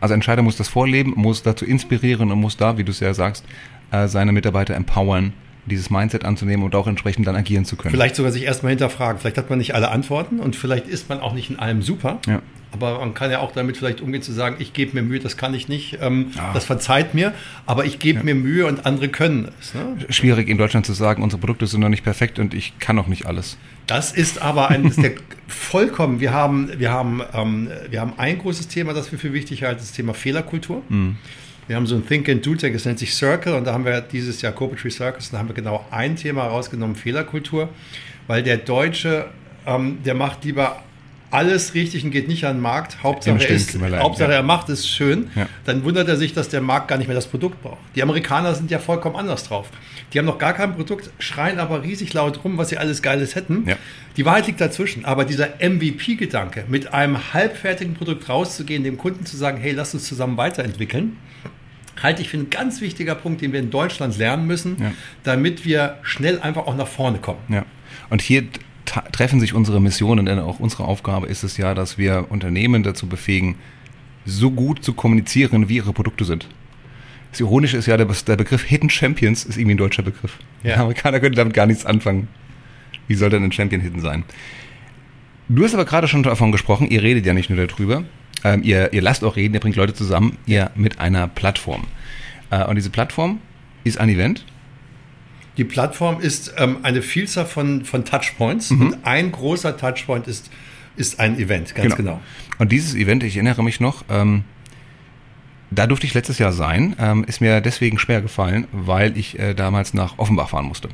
Also 0.00 0.14
Entscheider 0.14 0.42
muss 0.42 0.56
das 0.56 0.68
vorleben, 0.68 1.14
muss 1.16 1.42
dazu 1.42 1.64
inspirieren 1.64 2.30
und 2.30 2.40
muss 2.40 2.56
da, 2.56 2.78
wie 2.78 2.84
du 2.84 2.90
es 2.90 3.00
ja 3.00 3.14
sagst, 3.14 3.44
äh, 3.90 4.08
seine 4.08 4.32
Mitarbeiter 4.32 4.74
empowern, 4.74 5.32
dieses 5.66 5.90
Mindset 5.90 6.24
anzunehmen 6.24 6.64
und 6.64 6.74
auch 6.74 6.86
entsprechend 6.86 7.26
dann 7.26 7.36
agieren 7.36 7.64
zu 7.64 7.76
können. 7.76 7.92
Vielleicht 7.92 8.16
sogar 8.16 8.32
sich 8.32 8.44
erstmal 8.44 8.70
hinterfragen. 8.70 9.20
Vielleicht 9.20 9.38
hat 9.38 9.50
man 9.50 9.58
nicht 9.58 9.74
alle 9.74 9.90
Antworten 9.90 10.40
und 10.40 10.56
vielleicht 10.56 10.86
ist 10.88 11.08
man 11.08 11.20
auch 11.20 11.34
nicht 11.34 11.50
in 11.50 11.58
allem 11.58 11.82
super. 11.82 12.18
Ja. 12.26 12.40
Aber 12.72 12.98
man 12.98 13.14
kann 13.14 13.30
ja 13.30 13.38
auch 13.38 13.52
damit 13.52 13.76
vielleicht 13.76 14.00
umgehen 14.00 14.22
zu 14.22 14.32
sagen, 14.32 14.56
ich 14.58 14.72
gebe 14.72 14.94
mir 14.94 15.02
Mühe, 15.02 15.18
das 15.18 15.36
kann 15.36 15.54
ich 15.54 15.68
nicht, 15.68 15.98
ähm, 16.02 16.32
ah. 16.36 16.52
das 16.52 16.64
verzeiht 16.64 17.14
mir, 17.14 17.32
aber 17.64 17.84
ich 17.84 17.98
gebe 17.98 18.18
ja. 18.18 18.24
mir 18.24 18.34
Mühe 18.34 18.66
und 18.66 18.84
andere 18.84 19.08
können 19.08 19.48
es. 19.60 19.72
Ne? 19.74 19.96
Schwierig 20.10 20.48
in 20.48 20.58
Deutschland 20.58 20.84
zu 20.84 20.92
sagen, 20.92 21.22
unsere 21.22 21.40
Produkte 21.40 21.66
sind 21.66 21.80
noch 21.80 21.88
nicht 21.88 22.04
perfekt 22.04 22.38
und 22.38 22.54
ich 22.54 22.78
kann 22.78 22.96
noch 22.96 23.06
nicht 23.06 23.24
alles. 23.24 23.56
Das 23.86 24.12
ist 24.12 24.42
aber 24.42 24.68
ein, 24.68 24.84
ist 24.84 25.02
der 25.02 25.12
vollkommen, 25.48 26.20
wir 26.20 26.32
haben, 26.32 26.70
wir, 26.76 26.90
haben, 26.90 27.22
ähm, 27.32 27.70
wir 27.88 28.00
haben 28.00 28.14
ein 28.18 28.38
großes 28.38 28.68
Thema, 28.68 28.92
das 28.92 29.10
wir 29.10 29.18
für 29.18 29.32
wichtig 29.32 29.62
halten, 29.62 29.80
das 29.80 29.92
Thema 29.92 30.12
Fehlerkultur. 30.12 30.82
Mhm. 30.88 31.16
Wir 31.68 31.74
haben 31.74 31.86
so 31.86 31.96
ein 31.96 32.06
Think 32.06 32.28
and 32.28 32.46
Do 32.46 32.54
Tag, 32.54 32.72
das 32.72 32.84
nennt 32.84 33.00
sich 33.00 33.12
Circle 33.12 33.54
und 33.54 33.64
da 33.64 33.72
haben 33.72 33.84
wir 33.84 34.00
dieses 34.00 34.40
Jahr 34.40 34.52
Corporate 34.52 34.88
Circles, 34.88 35.30
da 35.30 35.38
haben 35.38 35.48
wir 35.48 35.54
genau 35.54 35.84
ein 35.90 36.14
Thema 36.14 36.44
rausgenommen, 36.46 36.94
Fehlerkultur, 36.94 37.68
weil 38.28 38.44
der 38.44 38.58
Deutsche, 38.58 39.30
ähm, 39.66 39.98
der 40.04 40.14
macht 40.14 40.44
lieber 40.44 40.82
alles 41.30 41.74
richtig 41.74 42.04
und 42.04 42.10
geht 42.10 42.28
nicht 42.28 42.44
an 42.44 42.56
den 42.56 42.62
Markt. 42.62 43.02
Hauptsache, 43.02 43.42
er, 43.42 43.50
ist, 43.50 43.78
Hauptsache 43.78 44.30
ja. 44.30 44.36
er 44.36 44.42
macht 44.42 44.68
es 44.68 44.88
schön. 44.88 45.30
Ja. 45.34 45.48
Dann 45.64 45.84
wundert 45.84 46.08
er 46.08 46.16
sich, 46.16 46.32
dass 46.32 46.48
der 46.48 46.60
Markt 46.60 46.88
gar 46.88 46.98
nicht 46.98 47.08
mehr 47.08 47.16
das 47.16 47.26
Produkt 47.26 47.62
braucht. 47.62 47.78
Die 47.94 48.02
Amerikaner 48.02 48.54
sind 48.54 48.70
ja 48.70 48.78
vollkommen 48.78 49.16
anders 49.16 49.44
drauf. 49.44 49.68
Die 50.12 50.18
haben 50.18 50.26
noch 50.26 50.38
gar 50.38 50.52
kein 50.52 50.74
Produkt, 50.74 51.10
schreien 51.18 51.58
aber 51.58 51.82
riesig 51.82 52.12
laut 52.12 52.44
rum, 52.44 52.58
was 52.58 52.68
sie 52.68 52.78
alles 52.78 53.02
Geiles 53.02 53.34
hätten. 53.34 53.64
Ja. 53.66 53.76
Die 54.16 54.24
Wahrheit 54.24 54.46
liegt 54.46 54.60
dazwischen. 54.60 55.04
Aber 55.04 55.24
dieser 55.24 55.48
MVP-Gedanke, 55.60 56.64
mit 56.68 56.94
einem 56.94 57.32
halbfertigen 57.34 57.94
Produkt 57.94 58.28
rauszugehen, 58.28 58.84
dem 58.84 58.96
Kunden 58.98 59.26
zu 59.26 59.36
sagen, 59.36 59.58
hey, 59.58 59.72
lass 59.72 59.94
uns 59.94 60.04
zusammen 60.06 60.36
weiterentwickeln, 60.36 61.16
halte 62.02 62.22
ich 62.22 62.28
für 62.28 62.36
einen 62.36 62.50
ganz 62.50 62.80
wichtiger 62.80 63.14
Punkt, 63.14 63.40
den 63.40 63.52
wir 63.52 63.60
in 63.60 63.70
Deutschland 63.70 64.16
lernen 64.16 64.46
müssen, 64.46 64.76
damit 65.24 65.64
wir 65.64 65.98
schnell 66.02 66.40
einfach 66.40 66.66
auch 66.66 66.76
nach 66.76 66.88
vorne 66.88 67.18
kommen. 67.18 67.40
Und 68.10 68.22
hier 68.22 68.44
treffen 68.86 69.40
sich 69.40 69.54
unsere 69.54 69.80
Missionen, 69.80 70.26
denn 70.26 70.38
auch 70.38 70.60
unsere 70.60 70.84
Aufgabe 70.84 71.26
ist 71.26 71.42
es 71.42 71.56
ja, 71.56 71.74
dass 71.74 71.98
wir 71.98 72.26
Unternehmen 72.30 72.82
dazu 72.82 73.06
befähigen, 73.06 73.56
so 74.24 74.50
gut 74.50 74.82
zu 74.82 74.94
kommunizieren, 74.94 75.68
wie 75.68 75.76
ihre 75.76 75.92
Produkte 75.92 76.24
sind. 76.24 76.48
Das 77.30 77.40
Ironische 77.40 77.76
ist 77.76 77.86
ja, 77.86 77.96
der, 77.96 78.06
der 78.06 78.36
Begriff 78.36 78.62
Hidden 78.62 78.90
Champions 78.90 79.44
ist 79.44 79.56
irgendwie 79.56 79.74
ein 79.74 79.78
deutscher 79.78 80.02
Begriff. 80.02 80.38
Ja. 80.62 80.76
Amerikaner 80.80 81.20
können 81.20 81.34
damit 81.34 81.54
gar 81.54 81.66
nichts 81.66 81.84
anfangen. 81.84 82.28
Wie 83.08 83.14
soll 83.14 83.30
denn 83.30 83.44
ein 83.44 83.52
Champion 83.52 83.80
hidden 83.80 84.00
sein? 84.00 84.24
Du 85.48 85.62
hast 85.62 85.74
aber 85.74 85.84
gerade 85.84 86.08
schon 86.08 86.22
davon 86.22 86.50
gesprochen, 86.50 86.88
ihr 86.88 87.02
redet 87.02 87.24
ja 87.24 87.32
nicht 87.32 87.50
nur 87.50 87.64
darüber, 87.64 88.04
ähm, 88.42 88.62
ihr, 88.64 88.92
ihr 88.92 89.02
lasst 89.02 89.22
auch 89.22 89.36
reden, 89.36 89.54
ihr 89.54 89.60
bringt 89.60 89.76
Leute 89.76 89.94
zusammen, 89.94 90.38
ihr 90.46 90.70
mit 90.74 90.98
einer 90.98 91.28
Plattform. 91.28 91.84
Äh, 92.50 92.64
und 92.64 92.76
diese 92.76 92.90
Plattform 92.90 93.40
ist 93.84 93.98
ein 93.98 94.08
Event, 94.08 94.44
die 95.56 95.64
Plattform 95.64 96.20
ist 96.20 96.54
ähm, 96.58 96.78
eine 96.82 97.02
Vielzahl 97.02 97.46
von, 97.46 97.84
von 97.84 98.04
Touchpoints 98.04 98.70
mhm. 98.70 98.80
und 98.80 98.98
ein 99.04 99.32
großer 99.32 99.76
Touchpoint 99.76 100.26
ist, 100.26 100.50
ist 100.96 101.18
ein 101.20 101.38
Event, 101.38 101.74
ganz 101.74 101.96
genau. 101.96 102.14
genau. 102.14 102.20
Und 102.58 102.72
dieses 102.72 102.94
Event, 102.94 103.22
ich 103.22 103.36
erinnere 103.36 103.62
mich 103.62 103.80
noch, 103.80 104.04
ähm, 104.08 104.44
da 105.70 105.86
durfte 105.86 106.06
ich 106.06 106.14
letztes 106.14 106.38
Jahr 106.38 106.52
sein, 106.52 106.94
ähm, 106.98 107.24
ist 107.24 107.40
mir 107.40 107.60
deswegen 107.60 107.98
schwer 107.98 108.22
gefallen, 108.22 108.66
weil 108.72 109.16
ich 109.16 109.38
äh, 109.38 109.54
damals 109.54 109.94
nach 109.94 110.18
Offenbach 110.18 110.50
fahren 110.50 110.66
musste. 110.66 110.88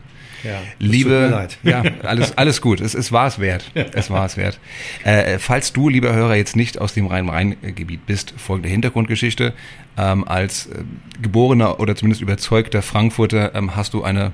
Ja, 0.45 0.61
liebe, 0.79 1.49
ja, 1.63 1.83
alles, 2.03 2.37
alles 2.37 2.61
gut. 2.61 2.81
Es, 2.81 2.95
es 2.95 3.13
war 3.13 3.29
es 3.29 3.39
wert. 3.39 3.71
Es 3.75 4.11
war 4.11 4.27
es 4.27 4.37
wert. 4.37 4.59
Äh, 5.05 5.39
falls 5.39 5.73
du, 5.73 5.89
lieber 5.89 6.13
Hörer, 6.13 6.35
jetzt 6.35 6.57
nicht 6.57 6.81
aus 6.81 6.95
dem 6.95 7.07
Rhein-Main-Gebiet 7.07 8.07
bist, 8.07 8.35
folgende 8.37 8.69
Hintergrundgeschichte. 8.69 9.53
Ähm, 9.97 10.27
als 10.27 10.67
äh, 10.67 10.83
geborener 11.21 11.79
oder 11.79 11.95
zumindest 11.95 12.23
überzeugter 12.23 12.83
Frankfurter 12.83 13.55
ähm, 13.55 13.77
hast 13.77 13.95
du 13.95 14.03
eine 14.03 14.33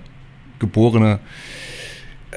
geborene 0.59 1.21
äh, 2.31 2.37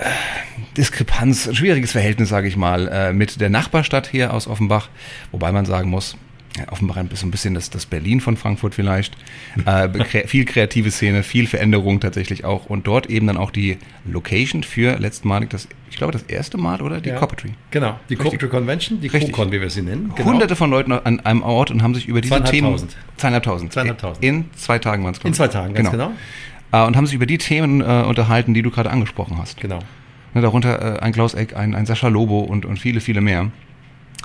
Diskrepanz, 0.78 1.48
ein 1.48 1.56
schwieriges 1.56 1.92
Verhältnis, 1.92 2.30
sage 2.30 2.48
ich 2.48 2.56
mal, 2.56 2.88
äh, 2.88 3.14
mit 3.14 3.42
der 3.42 3.50
Nachbarstadt 3.50 4.08
hier 4.08 4.34
aus 4.34 4.48
Offenbach, 4.48 4.90
wobei 5.32 5.52
man 5.52 5.66
sagen 5.66 5.90
muss, 5.90 6.16
Offenbach 6.70 6.98
ist 6.98 7.22
so 7.22 7.28
ein 7.28 7.32
bisschen 7.32 7.54
das, 7.54 7.70
das 7.70 7.86
Berlin 7.86 8.20
von 8.20 8.36
Frankfurt 8.36 8.76
vielleicht. 8.76 9.16
Äh, 9.66 10.28
viel 10.28 10.44
kreative 10.46 10.92
Szene, 10.92 11.24
viel 11.24 11.48
Veränderung 11.48 12.00
tatsächlich 12.02 12.44
auch. 12.44 12.66
Und 12.66 12.88
dort 12.88 13.06
eben 13.08 13.28
dann 13.28 13.38
auch 13.38 13.52
die 13.52 13.78
Location 14.06 14.64
für 14.64 15.00
letztmalig 15.00 15.50
das, 15.50 15.70
ich 15.90 15.96
glaube, 15.96 16.12
das 16.12 16.24
erste 16.24 16.58
Mal, 16.58 16.82
oder? 16.82 17.00
Die 17.00 17.10
ja, 17.10 17.16
Copetry. 17.16 17.52
Genau, 17.72 17.98
die 18.10 18.18
Copetry 18.18 18.50
Convention, 18.50 19.00
die 19.00 19.08
CoCon, 19.08 19.52
wie 19.52 19.62
wir 19.62 19.70
sie 19.70 19.82
nennen. 19.82 20.12
Genau. 20.16 20.30
Hunderte 20.30 20.58
von 20.58 20.70
Leuten 20.70 20.92
an 20.92 21.22
einem 21.22 21.42
Ort 21.42 21.72
und 21.72 21.84
haben 21.84 21.96
sich 21.96 22.08
über 22.08 22.20
diese 22.20 22.44
Themen... 22.44 22.78
Zweieinhalbtausend. 23.16 23.72
Zweieinhalbtausend. 23.72 24.26
In 24.26 24.46
zwei 24.56 24.80
Tagen 24.80 25.04
waren 25.04 25.14
es, 25.14 25.24
In 25.24 25.34
zwei 25.34 25.48
Tagen, 25.48 25.74
ganz 25.74 25.92
genau. 25.92 26.08
genau. 26.08 26.20
Äh, 26.72 26.84
und 26.84 26.96
haben 26.96 27.06
sich 27.06 27.16
über 27.16 27.26
die 27.26 27.38
Themen 27.38 27.82
äh, 27.82 28.04
unterhalten, 28.08 28.54
die 28.54 28.62
du 28.62 28.72
gerade 28.72 28.90
angesprochen 28.90 29.38
hast. 29.38 29.60
Genau. 29.60 29.80
Ne, 30.34 30.42
darunter 30.42 30.98
äh, 30.98 31.00
ein 31.00 31.12
Klaus 31.12 31.34
Eck, 31.34 31.56
ein, 31.56 31.76
ein 31.76 31.86
Sascha 31.86 32.08
Lobo 32.08 32.40
und, 32.40 32.66
und 32.66 32.78
viele, 32.78 33.02
viele 33.02 33.22
mehr. 33.22 33.52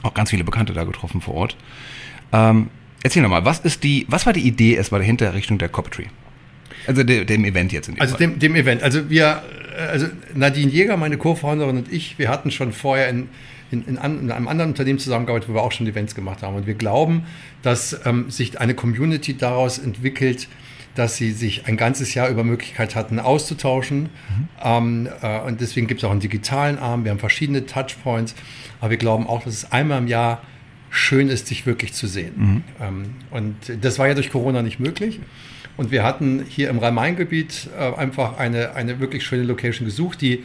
Auch 0.02 0.14
ganz 0.14 0.30
viele 0.30 0.44
Bekannte 0.44 0.72
da 0.72 0.84
getroffen 0.84 1.20
vor 1.20 1.34
Ort. 1.34 1.56
Ähm, 2.32 2.68
erzähl 3.02 3.22
nochmal, 3.22 3.44
was 3.44 3.60
ist 3.60 3.82
die, 3.82 4.06
was 4.08 4.26
war 4.26 4.32
die 4.32 4.46
Idee 4.46 4.74
erstmal 4.74 5.00
dahinter 5.00 5.34
Richtung 5.34 5.58
der 5.58 5.68
Copetry? 5.68 6.06
Also 6.86 7.02
de, 7.02 7.24
dem 7.24 7.44
Event 7.44 7.72
jetzt 7.72 7.88
in 7.88 7.96
dem 7.96 8.00
Also 8.00 8.16
dem, 8.16 8.38
dem 8.38 8.54
Event. 8.54 8.82
Also 8.82 9.10
wir, 9.10 9.42
äh, 9.76 9.80
also 9.80 10.06
Nadine 10.34 10.70
Jäger, 10.70 10.96
meine 10.96 11.16
Co-Founderin 11.16 11.78
und 11.78 11.92
ich, 11.92 12.18
wir 12.18 12.28
hatten 12.28 12.50
schon 12.50 12.72
vorher 12.72 13.08
in, 13.08 13.28
in, 13.72 13.84
in, 13.86 13.98
einem 13.98 14.46
anderen 14.46 14.70
Unternehmen 14.70 15.00
zusammengearbeitet, 15.00 15.48
wo 15.48 15.54
wir 15.54 15.62
auch 15.62 15.72
schon 15.72 15.86
Events 15.86 16.14
gemacht 16.14 16.42
haben. 16.42 16.54
Und 16.54 16.66
wir 16.68 16.74
glauben, 16.74 17.24
dass 17.62 17.98
ähm, 18.04 18.30
sich 18.30 18.60
eine 18.60 18.74
Community 18.74 19.36
daraus 19.36 19.78
entwickelt, 19.78 20.48
dass 20.96 21.16
sie 21.16 21.32
sich 21.32 21.66
ein 21.66 21.76
ganzes 21.76 22.14
Jahr 22.14 22.28
über 22.28 22.42
Möglichkeit 22.42 22.96
hatten, 22.96 23.20
auszutauschen. 23.20 24.02
Mhm. 24.02 24.48
Ähm, 24.62 25.08
äh, 25.22 25.40
und 25.40 25.60
deswegen 25.60 25.86
gibt 25.86 26.00
es 26.00 26.04
auch 26.04 26.10
einen 26.10 26.20
digitalen 26.20 26.78
Arm. 26.78 27.04
Wir 27.04 27.12
haben 27.12 27.18
verschiedene 27.18 27.66
Touchpoints. 27.66 28.34
Aber 28.80 28.90
wir 28.90 28.96
glauben 28.96 29.26
auch, 29.26 29.44
dass 29.44 29.54
es 29.54 29.72
einmal 29.72 29.98
im 29.98 30.08
Jahr 30.08 30.42
schön 30.90 31.28
ist, 31.28 31.46
sich 31.46 31.66
wirklich 31.66 31.92
zu 31.92 32.06
sehen. 32.06 32.32
Mhm. 32.36 32.64
Ähm, 32.80 33.04
und 33.30 33.56
das 33.82 33.98
war 33.98 34.08
ja 34.08 34.14
durch 34.14 34.30
Corona 34.30 34.62
nicht 34.62 34.80
möglich. 34.80 35.20
Und 35.76 35.90
wir 35.90 36.02
hatten 36.02 36.44
hier 36.48 36.70
im 36.70 36.78
Rhein-Main-Gebiet 36.78 37.68
äh, 37.78 37.94
einfach 37.94 38.38
eine, 38.38 38.74
eine 38.74 38.98
wirklich 38.98 39.24
schöne 39.24 39.42
Location 39.42 39.86
gesucht, 39.86 40.22
die, 40.22 40.42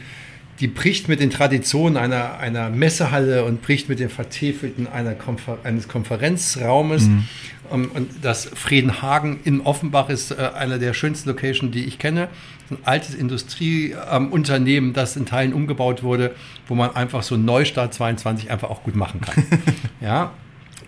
die 0.60 0.68
bricht 0.68 1.08
mit 1.08 1.20
den 1.20 1.30
Traditionen 1.30 1.96
einer, 1.96 2.38
einer 2.38 2.70
Messehalle 2.70 3.44
und 3.44 3.62
bricht 3.62 3.88
mit 3.88 3.98
den 3.98 4.10
Vertäfelten 4.10 4.86
einer 4.86 5.14
Konfer 5.14 5.58
eines 5.64 5.88
Konferenzraumes. 5.88 7.08
Mhm. 7.08 7.28
Um, 7.70 7.90
und 7.92 8.10
das 8.20 8.44
Friedenhagen 8.44 9.40
in 9.44 9.62
Offenbach 9.62 10.10
ist 10.10 10.30
äh, 10.30 10.50
einer 10.54 10.78
der 10.78 10.92
schönsten 10.92 11.30
Locations, 11.30 11.72
die 11.72 11.84
ich 11.84 11.98
kenne. 11.98 12.28
Ein 12.70 12.76
altes 12.84 13.14
Industrieunternehmen, 13.14 14.90
ähm, 14.90 14.94
das 14.94 15.16
in 15.16 15.24
Teilen 15.24 15.54
umgebaut 15.54 16.02
wurde, 16.02 16.34
wo 16.68 16.74
man 16.74 16.94
einfach 16.94 17.22
so 17.22 17.36
Neustart 17.36 17.94
22 17.94 18.50
einfach 18.50 18.68
auch 18.68 18.82
gut 18.82 18.94
machen 18.94 19.22
kann. 19.22 19.44
ja, 20.00 20.32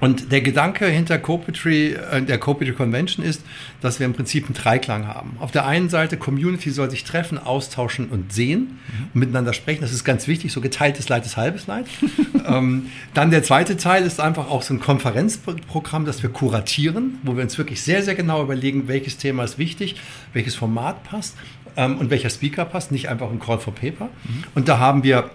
und 0.04 0.32
der 0.32 0.42
Gedanke 0.42 0.84
hinter 0.84 1.16
Copetry, 1.18 1.94
äh, 1.94 2.20
der 2.20 2.36
Copetry 2.36 2.74
Convention 2.74 3.24
ist, 3.24 3.42
dass 3.80 4.00
wir 4.00 4.04
im 4.04 4.12
Prinzip 4.12 4.44
einen 4.44 4.52
Dreiklang 4.52 5.06
haben. 5.06 5.38
Auf 5.40 5.50
der 5.50 5.66
einen 5.66 5.88
Seite, 5.88 6.18
Community 6.18 6.68
soll 6.68 6.90
sich 6.90 7.04
treffen, 7.04 7.38
austauschen 7.38 8.10
und 8.10 8.30
sehen 8.30 8.60
mhm. 8.60 9.04
und 9.14 9.20
miteinander 9.20 9.54
sprechen. 9.54 9.80
Das 9.80 9.94
ist 9.94 10.04
ganz 10.04 10.28
wichtig, 10.28 10.52
so 10.52 10.60
geteiltes 10.60 11.08
Leid 11.08 11.24
ist 11.24 11.38
halbes 11.38 11.66
Leid. 11.68 11.86
ähm, 12.46 12.90
dann 13.14 13.30
der 13.30 13.42
zweite 13.44 13.78
Teil 13.78 14.04
ist 14.04 14.20
einfach 14.20 14.50
auch 14.50 14.60
so 14.60 14.74
ein 14.74 14.80
Konferenzprogramm, 14.80 16.04
das 16.04 16.22
wir 16.22 16.28
kuratieren, 16.28 17.18
wo 17.22 17.34
wir 17.36 17.42
uns 17.42 17.56
wirklich 17.56 17.80
sehr, 17.80 18.02
sehr 18.02 18.14
genau 18.14 18.42
überlegen, 18.42 18.88
welches 18.88 19.16
Thema 19.16 19.44
ist 19.44 19.56
wichtig, 19.56 19.96
welches 20.34 20.54
Format 20.54 21.02
passt 21.04 21.34
ähm, 21.78 21.96
und 21.96 22.10
welcher 22.10 22.28
Speaker 22.28 22.66
passt, 22.66 22.92
nicht 22.92 23.08
einfach 23.08 23.30
ein 23.30 23.40
Call 23.40 23.58
for 23.58 23.74
Paper. 23.74 24.10
Mhm. 24.24 24.44
Und 24.54 24.68
da 24.68 24.78
haben 24.78 25.02
wir 25.02 25.30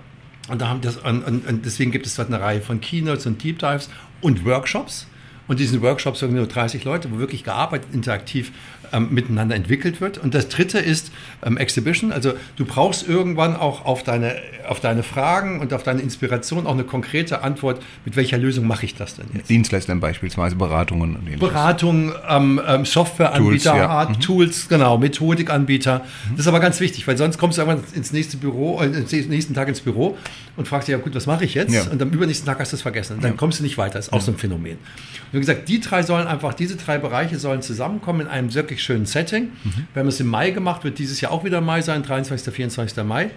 und, 0.50 0.62
da 0.62 0.68
haben 0.68 0.82
das, 0.82 0.98
und, 0.98 1.24
und 1.24 1.66
deswegen 1.66 1.92
gibt 1.92 2.06
es 2.06 2.16
dort 2.16 2.28
eine 2.30 2.42
Reihe 2.42 2.62
von 2.62 2.82
Keynotes 2.82 3.26
und 3.26 3.44
Deep 3.44 3.60
Dives 3.60 3.90
und 4.22 4.46
Workshops. 4.46 5.08
Und 5.48 5.60
diesen 5.60 5.82
Workshops 5.82 6.20
sind 6.20 6.34
nur 6.34 6.46
30 6.46 6.84
Leute, 6.84 7.12
wo 7.12 7.18
wirklich 7.18 7.44
gearbeitet, 7.44 7.90
interaktiv 7.92 8.52
ähm, 8.94 9.10
miteinander 9.12 9.56
entwickelt 9.56 10.02
wird. 10.02 10.18
Und 10.18 10.34
das 10.34 10.50
dritte 10.50 10.80
ist 10.80 11.12
ähm, 11.46 11.58
Exhibition. 11.58 12.12
Also 12.12 12.34
du 12.56 12.66
brauchst 12.66 13.08
irgendwann 13.08 13.56
auch 13.56 13.86
auf 13.86 14.04
deine, 14.04 14.36
auf 14.68 14.80
deine 14.80 15.04
Fragen 15.04 15.60
und 15.60 15.74
auf 15.74 15.84
deine 15.84 16.02
Inspiration 16.02 16.68
auch 16.68 16.74
eine 16.74 16.84
konkrete 16.84 17.42
Antwort, 17.42 17.82
mit 18.06 18.16
welcher 18.16 18.38
Lösung 18.38 18.68
mache 18.68 18.86
ich 18.86 18.96
das 18.96 19.16
denn 19.16 19.26
jetzt? 19.34 19.50
Dienstleistern 19.50 20.00
beispielsweise, 20.00 20.56
Beratungen. 20.56 21.16
Und 21.16 21.40
Beratung, 21.40 22.14
ähm, 22.28 22.62
ähm, 22.68 22.86
Softwareanbieter, 22.86 23.72
Tools, 23.72 23.80
ja. 23.80 24.10
mhm. 24.10 24.20
Tools, 24.20 24.70
genau, 24.70 24.98
Methodikanbieter. 24.98 26.00
Mhm. 26.00 26.32
Das 26.32 26.42
ist 26.42 26.48
aber 26.48 26.60
ganz 26.60 26.80
wichtig, 26.80 27.08
weil 27.08 27.18
sonst 27.18 27.38
kommst 27.38 27.58
du 27.58 27.62
irgendwann 27.62 27.84
ins 27.94 28.12
nächste 28.12 28.38
Büro, 28.38 28.82
äh, 28.82 28.88
nächsten 28.88 29.54
Tag 29.54 29.68
ins 29.68 29.82
Büro 29.82 30.18
und 30.58 30.68
fragst 30.68 30.88
dich, 30.88 30.94
ja 30.94 31.00
gut, 31.00 31.16
was 31.16 31.26
mache 31.26 31.46
ich 31.46 31.54
jetzt? 31.54 31.74
Ja. 31.74 31.84
Und 31.84 32.02
am 32.02 32.10
übernächsten 32.10 32.46
Tag 32.46 32.60
hast 32.60 32.74
du 32.74 32.76
es 32.76 32.82
vergessen. 32.82 33.16
Und 33.16 33.24
dann 33.24 33.32
ja. 33.32 33.38
kommst 33.38 33.60
du 33.60 33.64
nicht 33.64 33.78
weiter. 33.78 33.94
Das 33.94 34.08
ist 34.08 34.14
auch 34.14 34.22
so 34.22 34.32
ein 34.32 34.38
Phänomen. 34.38 34.74
Und 34.78 35.34
wie 35.34 35.40
gesagt, 35.40 35.70
die 35.70 35.80
drei 35.80 36.04
sollen 36.04 36.28
einfach, 36.28 36.54
diese 36.54 36.76
drei 36.76 36.98
Bereiche 36.98 37.40
sollen 37.40 37.62
zusammenkommen 37.62 38.22
in 38.22 38.28
einem 38.28 38.54
wirklich 38.54 38.79
wirklich 38.80 38.84
schönen 38.84 39.06
Setting. 39.06 39.52
Mhm. 39.64 39.88
Wir 39.94 40.00
haben 40.02 40.08
es 40.08 40.20
im 40.20 40.28
Mai 40.28 40.52
gemacht, 40.52 40.84
wird 40.84 41.00
dieses 41.00 41.22
Jahr 41.22 41.32
auch 41.32 41.44
wieder 41.44 41.62
Mai 41.62 41.82
sein, 41.82 42.04
23. 42.04 42.54
24. 42.54 43.04
Mai. 43.04 43.32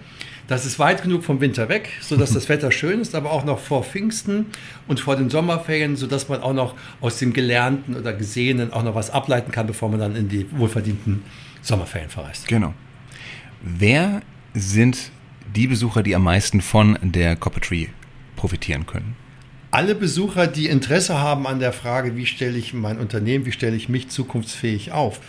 Das 0.47 0.65
ist 0.65 0.77
weit 0.77 1.03
genug 1.03 1.23
vom 1.23 1.39
Winter 1.39 1.69
weg, 1.69 1.89
sodass 2.01 2.33
das 2.33 2.49
Wetter 2.49 2.71
schön 2.71 2.99
ist, 2.99 3.15
aber 3.15 3.31
auch 3.31 3.45
noch 3.45 3.59
vor 3.59 3.83
Pfingsten 3.83 4.47
und 4.87 4.99
vor 4.99 5.15
den 5.15 5.29
Sommerferien, 5.29 5.95
sodass 5.95 6.27
man 6.27 6.41
auch 6.41 6.53
noch 6.53 6.75
aus 6.99 7.17
dem 7.19 7.31
Gelernten 7.31 7.95
oder 7.95 8.13
Gesehenen 8.13 8.73
auch 8.73 8.83
noch 8.83 8.95
was 8.95 9.09
ableiten 9.09 9.51
kann, 9.51 9.67
bevor 9.67 9.89
man 9.89 9.99
dann 9.99 10.15
in 10.15 10.27
die 10.27 10.45
wohlverdienten 10.51 11.23
Sommerferien 11.61 12.09
verreist. 12.09 12.47
Genau. 12.47 12.73
Wer 13.61 14.21
sind 14.53 15.11
die 15.55 15.67
Besucher, 15.67 16.03
die 16.03 16.15
am 16.15 16.23
meisten 16.23 16.59
von 16.59 16.97
der 17.01 17.37
Coppertree 17.37 17.87
profitieren 18.35 18.85
können? 18.85 19.15
Alle 19.73 19.95
Besucher, 19.95 20.45
die 20.45 20.67
Interesse 20.67 21.19
haben 21.19 21.47
an 21.47 21.59
der 21.59 21.73
Frage, 21.73 22.15
wie 22.15 22.27
stelle 22.27 22.57
ich 22.57 22.73
mein 22.73 22.99
Unternehmen, 22.99 23.45
wie 23.45 23.51
stelle 23.51 23.75
ich 23.75 23.89
mich 23.89 24.07
zukunftsfähig 24.07 24.91
auf, 24.91 25.19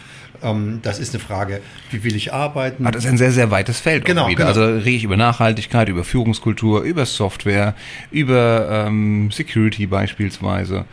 ähm, 0.42 0.80
das 0.82 0.98
ist 0.98 1.14
eine 1.14 1.22
Frage, 1.22 1.60
wie 1.90 2.04
will 2.04 2.14
ich 2.14 2.34
arbeiten. 2.34 2.86
Ah, 2.86 2.90
das 2.90 3.04
ist 3.04 3.10
ein 3.10 3.16
sehr, 3.16 3.32
sehr 3.32 3.50
weites 3.50 3.80
Feld. 3.80 4.04
Genau, 4.04 4.28
genau. 4.28 4.46
Also 4.46 4.64
rede 4.64 4.90
ich 4.90 5.04
über 5.04 5.16
Nachhaltigkeit, 5.16 5.88
über 5.88 6.04
Führungskultur, 6.04 6.82
über 6.82 7.06
Software, 7.06 7.74
über 8.10 8.86
ähm, 8.86 9.30
Security 9.30 9.86
beispielsweise. 9.86 10.84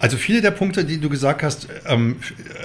Also 0.00 0.16
viele 0.16 0.40
der 0.40 0.50
Punkte, 0.50 0.84
die 0.84 1.00
du 1.00 1.08
gesagt 1.08 1.42
hast, 1.42 1.68
ähm, 1.86 2.16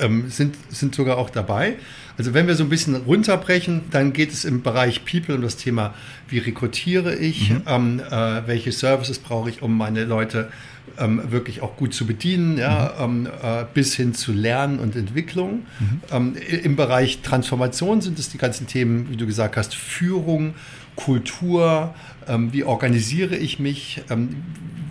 ähm, 0.01 0.29
sind, 0.29 0.55
sind 0.69 0.95
sogar 0.95 1.17
auch 1.17 1.29
dabei. 1.29 1.75
Also 2.17 2.33
wenn 2.33 2.47
wir 2.47 2.55
so 2.55 2.63
ein 2.63 2.69
bisschen 2.69 2.95
runterbrechen, 2.95 3.81
dann 3.91 4.13
geht 4.13 4.31
es 4.31 4.45
im 4.45 4.61
Bereich 4.61 5.03
People 5.05 5.35
um 5.35 5.41
das 5.41 5.57
Thema, 5.57 5.93
wie 6.27 6.37
rekrutiere 6.37 7.15
ich, 7.15 7.49
mhm. 7.49 7.61
ähm, 7.65 7.99
äh, 7.99 8.47
welche 8.47 8.71
Services 8.71 9.19
brauche 9.19 9.49
ich, 9.49 9.61
um 9.61 9.75
meine 9.77 10.05
Leute 10.05 10.49
ähm, 10.97 11.31
wirklich 11.31 11.61
auch 11.61 11.75
gut 11.75 11.93
zu 11.93 12.05
bedienen, 12.05 12.57
ja, 12.57 12.93
mhm. 12.99 13.25
ähm, 13.25 13.29
äh, 13.41 13.65
bis 13.73 13.95
hin 13.95 14.13
zu 14.13 14.31
Lernen 14.31 14.79
und 14.79 14.95
Entwicklung. 14.95 15.65
Mhm. 15.79 16.01
Ähm, 16.11 16.35
Im 16.63 16.75
Bereich 16.75 17.21
Transformation 17.21 18.01
sind 18.01 18.19
es 18.19 18.29
die 18.29 18.37
ganzen 18.37 18.67
Themen, 18.67 19.09
wie 19.09 19.17
du 19.17 19.25
gesagt 19.25 19.57
hast, 19.57 19.73
Führung, 19.75 20.53
Kultur, 20.95 21.93
ähm, 22.27 22.53
wie 22.53 22.63
organisiere 22.63 23.35
ich 23.35 23.59
mich, 23.59 24.01
ähm, 24.09 24.43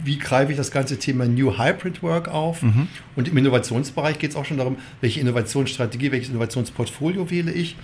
wie 0.04 0.18
greife 0.18 0.50
ich 0.50 0.58
das 0.58 0.70
ganze 0.70 0.98
Thema 0.98 1.26
New 1.26 1.58
Hybrid 1.58 2.02
Work 2.02 2.28
auf. 2.28 2.62
Mhm. 2.62 2.88
Und 3.14 3.28
im 3.28 3.36
Innovationsbereich 3.36 4.18
geht 4.18 4.30
es 4.30 4.36
auch 4.36 4.44
schon 4.44 4.56
darum, 4.56 4.76
welche 5.00 5.20
Innovationsstrategie, 5.20 6.10
welches 6.10 6.30
Innovationsportfolio 6.30 7.30
wähle 7.30 7.52
ich, 7.52 7.76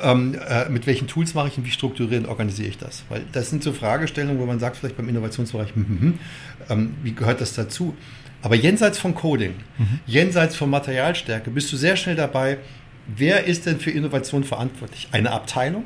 ähm, 0.00 0.36
äh, 0.48 0.68
mit 0.68 0.86
welchen 0.86 1.08
Tools 1.08 1.34
mache 1.34 1.48
ich 1.48 1.58
und 1.58 1.64
wie 1.64 1.70
strukturiert 1.70 2.28
organisiere 2.28 2.68
ich 2.68 2.78
das. 2.78 3.04
Weil 3.08 3.22
das 3.32 3.50
sind 3.50 3.62
so 3.62 3.72
Fragestellungen, 3.72 4.40
wo 4.40 4.46
man 4.46 4.60
sagt, 4.60 4.76
vielleicht 4.76 4.96
beim 4.96 5.08
Innovationsbereich, 5.08 5.74
hm, 5.74 5.86
hm, 5.86 6.00
hm, 6.00 6.18
ähm, 6.70 6.94
wie 7.02 7.12
gehört 7.12 7.40
das 7.40 7.54
dazu? 7.54 7.94
Aber 8.42 8.54
jenseits 8.54 8.98
von 8.98 9.14
Coding, 9.14 9.54
mhm. 9.78 10.00
jenseits 10.06 10.54
von 10.54 10.68
Materialstärke, 10.68 11.50
bist 11.50 11.72
du 11.72 11.76
sehr 11.76 11.96
schnell 11.96 12.14
dabei, 12.14 12.58
wer 13.06 13.44
ist 13.44 13.66
denn 13.66 13.80
für 13.80 13.90
Innovation 13.90 14.44
verantwortlich? 14.44 15.08
Eine 15.12 15.32
Abteilung? 15.32 15.84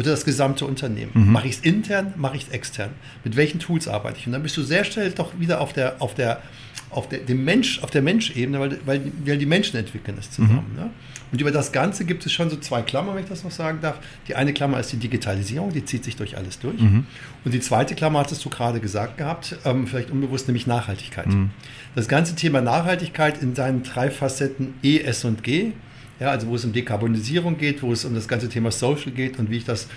Oder 0.00 0.12
das 0.12 0.24
gesamte 0.24 0.64
Unternehmen. 0.64 1.12
Mhm. 1.12 1.32
Mache 1.32 1.46
ich 1.46 1.56
es 1.56 1.60
intern, 1.60 2.14
mache 2.16 2.36
ich 2.36 2.44
es 2.44 2.48
extern? 2.48 2.90
Mit 3.22 3.36
welchen 3.36 3.60
Tools 3.60 3.86
arbeite 3.86 4.18
ich? 4.18 4.26
Und 4.26 4.32
dann 4.32 4.42
bist 4.42 4.56
du 4.56 4.62
sehr 4.62 4.84
schnell 4.84 5.10
doch 5.10 5.38
wieder 5.38 5.60
auf 5.60 5.74
der, 5.74 6.00
auf 6.00 6.14
der, 6.14 6.40
auf 6.88 7.08
der, 7.08 7.18
dem 7.20 7.44
Mensch, 7.44 7.82
auf 7.82 7.90
der 7.90 8.00
Menschebene, 8.00 8.58
weil, 8.58 8.78
weil, 8.86 9.12
weil 9.24 9.36
die 9.36 9.46
Menschen 9.46 9.76
entwickeln 9.76 10.16
es 10.18 10.30
zusammen. 10.30 10.64
Mhm. 10.70 10.76
Ne? 10.76 10.90
Und 11.32 11.40
über 11.40 11.50
das 11.50 11.70
Ganze 11.70 12.06
gibt 12.06 12.24
es 12.24 12.32
schon 12.32 12.48
so 12.48 12.56
zwei 12.56 12.82
Klammern, 12.82 13.14
wenn 13.14 13.22
ich 13.22 13.28
das 13.28 13.44
noch 13.44 13.50
sagen 13.50 13.80
darf. 13.82 13.98
Die 14.26 14.34
eine 14.34 14.52
Klammer 14.54 14.80
ist 14.80 14.90
die 14.90 14.96
Digitalisierung, 14.96 15.70
die 15.72 15.84
zieht 15.84 16.02
sich 16.02 16.16
durch 16.16 16.36
alles 16.36 16.58
durch. 16.58 16.80
Mhm. 16.80 17.06
Und 17.44 17.52
die 17.52 17.60
zweite 17.60 17.94
Klammer 17.94 18.20
hattest 18.20 18.42
du 18.44 18.48
gerade 18.48 18.80
gesagt 18.80 19.18
gehabt, 19.18 19.56
ähm, 19.66 19.86
vielleicht 19.86 20.10
unbewusst, 20.10 20.48
nämlich 20.48 20.66
Nachhaltigkeit. 20.66 21.26
Mhm. 21.26 21.50
Das 21.94 22.08
ganze 22.08 22.34
Thema 22.34 22.62
Nachhaltigkeit 22.62 23.42
in 23.42 23.54
seinen 23.54 23.82
drei 23.82 24.10
Facetten 24.10 24.74
E, 24.82 24.98
S 24.98 25.24
und 25.24 25.44
G 25.44 25.72
ja, 26.20 26.30
also 26.30 26.46
wo 26.46 26.54
es 26.54 26.64
um 26.64 26.72
Dekarbonisierung 26.72 27.58
geht, 27.58 27.82
wo 27.82 27.92
es 27.92 28.04
um 28.04 28.14
das 28.14 28.28
ganze 28.28 28.48
Thema 28.48 28.70
Social 28.70 29.10
geht 29.10 29.38
und 29.38 29.50
wie 29.50 29.56
ich 29.56 29.64
das 29.64 29.88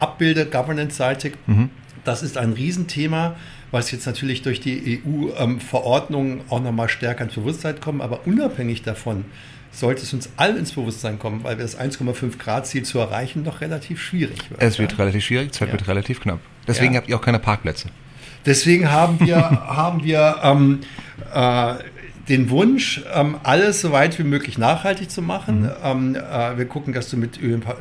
abbilde, 0.00 0.46
governance-seitig. 0.46 1.34
Mhm. 1.46 1.70
Das 2.04 2.22
ist 2.22 2.36
ein 2.36 2.52
Riesenthema, 2.52 3.36
was 3.70 3.90
jetzt 3.92 4.06
natürlich 4.06 4.42
durch 4.42 4.60
die 4.60 5.02
EU-Verordnungen 5.06 6.38
ähm, 6.38 6.44
auch 6.48 6.60
nochmal 6.60 6.88
stärker 6.88 7.24
ins 7.24 7.34
Bewusstsein 7.34 7.78
kommt. 7.80 8.02
Aber 8.02 8.26
unabhängig 8.26 8.82
davon 8.82 9.24
sollte 9.70 10.02
es 10.02 10.12
uns 10.12 10.30
allen 10.36 10.56
ins 10.56 10.72
Bewusstsein 10.72 11.18
kommen, 11.18 11.44
weil 11.44 11.58
wir 11.58 11.64
das 11.64 11.78
1,5 11.78 12.38
Grad 12.38 12.66
Ziel 12.66 12.82
zu 12.82 12.98
erreichen 12.98 13.44
noch 13.44 13.60
relativ 13.60 14.02
schwierig 14.02 14.50
wird. 14.50 14.60
Es 14.60 14.78
wird 14.78 14.92
ja? 14.92 14.98
relativ 14.98 15.24
schwierig, 15.24 15.52
Zeit 15.52 15.68
ja. 15.68 15.72
wird 15.72 15.86
relativ 15.86 16.20
knapp. 16.20 16.40
Deswegen 16.66 16.94
ja. 16.94 17.00
habt 17.00 17.08
ihr 17.08 17.16
auch 17.16 17.22
keine 17.22 17.38
Parkplätze. 17.38 17.88
Deswegen 18.44 18.90
haben 18.90 19.20
wir, 19.20 19.36
haben 19.38 20.02
wir 20.02 20.36
ähm, 20.42 20.80
äh, 21.32 21.74
den 22.30 22.48
Wunsch, 22.48 23.02
ähm, 23.12 23.36
alles 23.42 23.80
so 23.80 23.90
weit 23.90 24.18
wie 24.20 24.22
möglich 24.22 24.56
nachhaltig 24.56 25.10
zu 25.10 25.20
machen. 25.20 25.62
Mhm. 25.62 25.70
Ähm, 25.82 26.14
äh, 26.14 26.56
wir 26.56 26.64
gucken, 26.66 26.94
dass 26.94 27.10
du 27.10 27.16
mit 27.16 27.40
ÖPNV, 27.42 27.74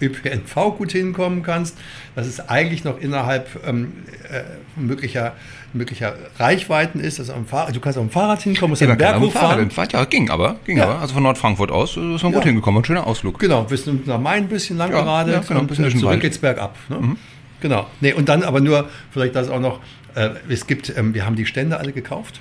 ÖPNV 0.00 0.54
gut 0.76 0.90
hinkommen 0.90 1.44
kannst. 1.44 1.78
Dass 2.16 2.26
es 2.26 2.48
eigentlich 2.48 2.82
noch 2.82 3.00
innerhalb 3.00 3.48
ähm, 3.64 3.92
äh, 4.30 4.42
möglicher, 4.74 5.34
möglicher 5.72 6.16
Reichweiten 6.38 6.98
ist. 6.98 7.20
Also 7.20 7.34
am 7.34 7.46
Fahrrad, 7.46 7.74
du 7.74 7.80
kannst 7.80 7.98
auf 7.98 8.04
dem 8.04 8.10
Fahrrad 8.10 8.42
hinkommen, 8.42 8.70
musst 8.70 8.82
ja, 8.82 8.88
den 8.88 8.98
Berg 8.98 9.20
hochfahren. 9.20 9.70
Ja, 9.92 10.04
ging 10.06 10.28
aber. 10.28 10.56
Ging 10.64 10.78
ja. 10.78 10.84
aber. 10.84 10.98
Also 11.00 11.14
von 11.14 11.22
Nordfrankfurt 11.22 11.70
aus 11.70 11.90
ist 11.96 11.96
man 11.96 12.32
ja. 12.32 12.38
gut 12.38 12.44
hingekommen. 12.44 12.82
Ein 12.82 12.84
schöner 12.84 13.06
Ausflug. 13.06 13.38
Genau, 13.38 13.62
bis 13.62 13.86
nach 13.86 14.20
Main 14.20 14.44
ein 14.44 14.48
bisschen 14.48 14.76
lang 14.76 14.90
ja, 14.90 15.00
gerade. 15.00 15.32
Ja, 15.32 15.38
genau, 15.38 15.60
ein 15.60 15.68
bisschen 15.68 15.84
und 15.84 15.98
zurück 16.00 16.20
geht's 16.20 16.38
bergab. 16.38 16.76
Ne? 16.88 16.98
Mhm. 16.98 17.16
Genau. 17.60 17.86
Nee, 18.00 18.12
und 18.12 18.28
dann 18.28 18.42
aber 18.42 18.60
nur, 18.60 18.88
vielleicht 19.12 19.36
das 19.36 19.48
auch 19.48 19.60
noch, 19.60 19.78
äh, 20.16 20.30
es 20.48 20.66
gibt, 20.66 20.92
ähm, 20.96 21.14
wir 21.14 21.24
haben 21.24 21.36
die 21.36 21.46
Stände 21.46 21.78
alle 21.78 21.92
gekauft 21.92 22.40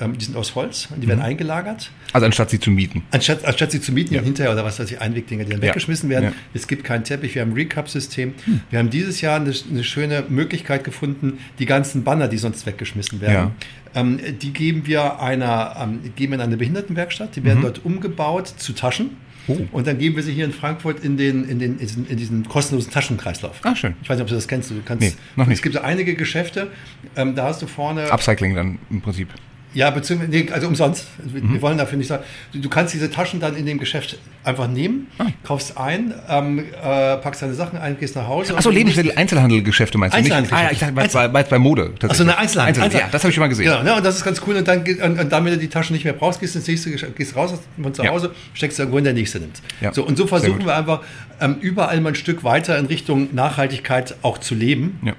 ähm, 0.00 0.16
die 0.18 0.24
sind 0.24 0.36
aus 0.36 0.54
Holz 0.54 0.88
und 0.94 1.00
die 1.02 1.08
werden 1.08 1.20
eingelagert. 1.22 1.90
Also 2.12 2.26
anstatt 2.26 2.50
sie 2.50 2.58
zu 2.58 2.70
mieten. 2.70 3.02
Anstatt, 3.10 3.44
anstatt 3.44 3.70
sie 3.72 3.80
zu 3.80 3.92
mieten 3.92 4.14
Ja. 4.14 4.22
hinterher 4.22 4.52
oder 4.52 4.64
was 4.64 4.78
weiß 4.80 4.90
ich, 4.90 5.00
Einwegdinger, 5.00 5.44
die 5.44 5.50
dann 5.52 5.60
Ja. 5.60 5.68
weggeschmissen 5.68 6.08
werden. 6.10 6.24
Ja. 6.26 6.32
Es 6.54 6.66
gibt 6.66 6.84
keinen 6.84 7.04
Teppich, 7.04 7.34
wir 7.34 7.42
haben 7.42 7.50
ein 7.50 7.54
Recap-System. 7.54 8.34
Wir 8.70 8.78
haben 8.78 8.90
dieses 8.90 9.20
Jahr 9.20 9.36
eine, 9.36 9.52
eine 9.70 9.84
schöne 9.84 10.24
Möglichkeit 10.28 10.84
gefunden, 10.84 11.38
die 11.58 11.66
ganzen 11.66 12.02
Banner, 12.04 12.28
die 12.28 12.38
sonst 12.38 12.66
weggeschmissen 12.66 13.20
werden, 13.20 13.52
ähm, 13.94 14.20
die 14.40 14.52
geben 14.52 14.86
wir 14.86 15.20
einer, 15.20 15.76
ähm, 15.80 16.00
geben 16.16 16.34
in 16.34 16.40
eine 16.40 16.56
Behindertenwerkstatt, 16.56 17.36
die 17.36 17.44
werden 17.44 17.62
dort 17.62 17.84
umgebaut 17.84 18.46
zu 18.56 18.72
Taschen. 18.72 19.10
Oh. 19.48 19.56
Und 19.72 19.86
dann 19.86 19.98
geben 19.98 20.16
wir 20.16 20.22
sie 20.22 20.32
hier 20.32 20.44
in 20.44 20.52
Frankfurt 20.52 21.02
in, 21.02 21.16
den, 21.16 21.48
in, 21.48 21.58
den, 21.58 21.72
in, 21.72 21.78
diesen, 21.78 22.06
in 22.06 22.16
diesen 22.16 22.46
kostenlosen 22.46 22.92
Taschenkreislauf. 22.92 23.56
Ah, 23.64 23.74
schön. 23.74 23.94
Ich 24.02 24.08
weiß 24.08 24.16
nicht, 24.18 24.22
ob 24.22 24.28
du 24.28 24.34
das 24.34 24.46
kennst. 24.46 24.70
Du 24.70 24.74
kannst, 24.84 25.02
Nee, 25.02 25.12
noch 25.34 25.46
nicht. 25.46 25.56
Es 25.56 25.62
gibt 25.62 25.74
so 25.74 25.80
einige 25.80 26.14
Geschäfte, 26.14 26.68
ähm, 27.16 27.34
da 27.34 27.44
hast 27.44 27.62
du 27.62 27.66
vorne. 27.66 28.12
Upcycling 28.12 28.54
dann 28.54 28.78
im 28.90 29.00
Prinzip. 29.00 29.28
Ja, 29.72 29.90
beziehungsweise, 29.90 30.30
nee, 30.32 30.48
also 30.50 30.66
umsonst. 30.66 31.06
Wir, 31.22 31.42
Mhm. 31.42 31.52
wir 31.54 31.62
wollen 31.62 31.78
dafür 31.78 31.96
nicht 31.96 32.08
sagen. 32.08 32.24
Du, 32.52 32.68
kannst 32.68 32.92
diese 32.92 33.08
Taschen 33.08 33.38
dann 33.38 33.54
in 33.56 33.66
dem 33.66 33.78
Geschäft 33.78 34.18
einfach 34.42 34.66
nehmen, 34.66 35.06
Ah. 35.18 35.26
kaufst 35.44 35.78
ein, 35.78 36.12
ähm, 36.28 36.58
äh, 36.82 37.16
packst 37.18 37.42
deine 37.42 37.54
Sachen 37.54 37.78
ein, 37.78 37.96
gehst 37.98 38.16
nach 38.16 38.26
Hause. 38.26 38.56
Achso, 38.56 38.70
Lebensmittel, 38.70 39.12
Einzelhandelgeschäfte 39.14 39.96
meinst 39.96 40.16
du 40.16 40.22
nicht? 40.22 40.32
Einzelhandel- 40.32 40.52
Ah, 40.58 40.62
ja, 40.64 40.70
ich 40.72 40.78
dachte, 40.80 40.92
bei, 40.94 41.28
bei, 41.28 41.42
bei 41.44 41.58
Mode. 41.60 41.92
Achso, 42.02 42.24
eine 42.24 42.36
Einzelhandel. 42.36 42.82
Einzelhandel. 42.82 43.00
Ja, 43.00 43.08
das 43.12 43.22
habe 43.22 43.28
ich 43.30 43.34
schon 43.36 43.42
mal 43.42 43.48
gesehen. 43.48 43.66
Genau, 43.66 43.82
ne? 43.84 43.94
und 43.94 44.04
das 44.04 44.16
ist 44.16 44.24
ganz 44.24 44.42
cool. 44.46 44.56
Und 44.56 44.66
dann, 44.66 44.80
und, 44.80 45.20
und 45.20 45.30
dann, 45.32 45.44
wenn 45.44 45.52
du 45.52 45.58
die 45.58 45.68
Taschen 45.68 45.94
nicht 45.94 46.04
mehr 46.04 46.14
brauchst, 46.14 46.40
gehst 46.40 46.54
du 46.56 46.58
ins 46.58 46.66
nächste 46.66 46.90
Geschäft, 46.90 47.14
gehst 47.14 47.36
raus 47.36 47.54
von 47.80 47.94
zu 47.94 48.02
Ja. 48.02 48.10
Hause, 48.10 48.32
steckst 48.54 48.78
irgendwo 48.80 48.98
in 48.98 49.04
der 49.04 49.12
nächste 49.12 49.38
nimmt. 49.38 49.60
Ja. 49.80 49.92
So, 49.94 50.04
und 50.04 50.18
so 50.18 50.26
versuchen 50.26 50.64
wir 50.64 50.74
einfach 50.76 51.02
ähm, 51.40 51.56
überall 51.60 52.00
mal 52.00 52.08
ein 52.10 52.14
Stück 52.16 52.42
weiter 52.42 52.76
in 52.76 52.86
Richtung 52.86 53.28
Nachhaltigkeit 53.34 54.16
auch 54.22 54.38
zu 54.38 54.56
leben 54.56 54.98
Ja. 55.04 55.12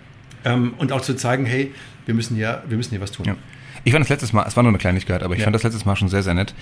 ähm, 0.43 0.73
und 0.77 0.91
auch 0.91 1.01
zu 1.01 1.15
zeigen, 1.15 1.45
hey, 1.45 1.71
wir 2.05 2.15
müssen 2.15 2.35
hier, 2.35 2.63
wir 2.67 2.75
müssen 2.75 2.89
hier 2.89 2.99
was 3.01 3.11
tun. 3.11 3.25
Ja. 3.25 3.35
Ich 3.83 3.91
fand 3.91 4.03
das 4.03 4.09
letztes 4.09 4.31
Mal, 4.33 4.45
es 4.47 4.55
war 4.55 4.63
nur 4.63 4.71
eine 4.71 4.77
Kleinigkeit, 4.77 5.23
aber 5.23 5.33
ich 5.33 5.39
Ja. 5.39 5.45
fand 5.45 5.55
das 5.55 5.63
letztes 5.63 5.85
Mal 5.85 5.95
schon 5.95 6.09
sehr, 6.09 6.23
sehr 6.23 6.33
nett, 6.33 6.53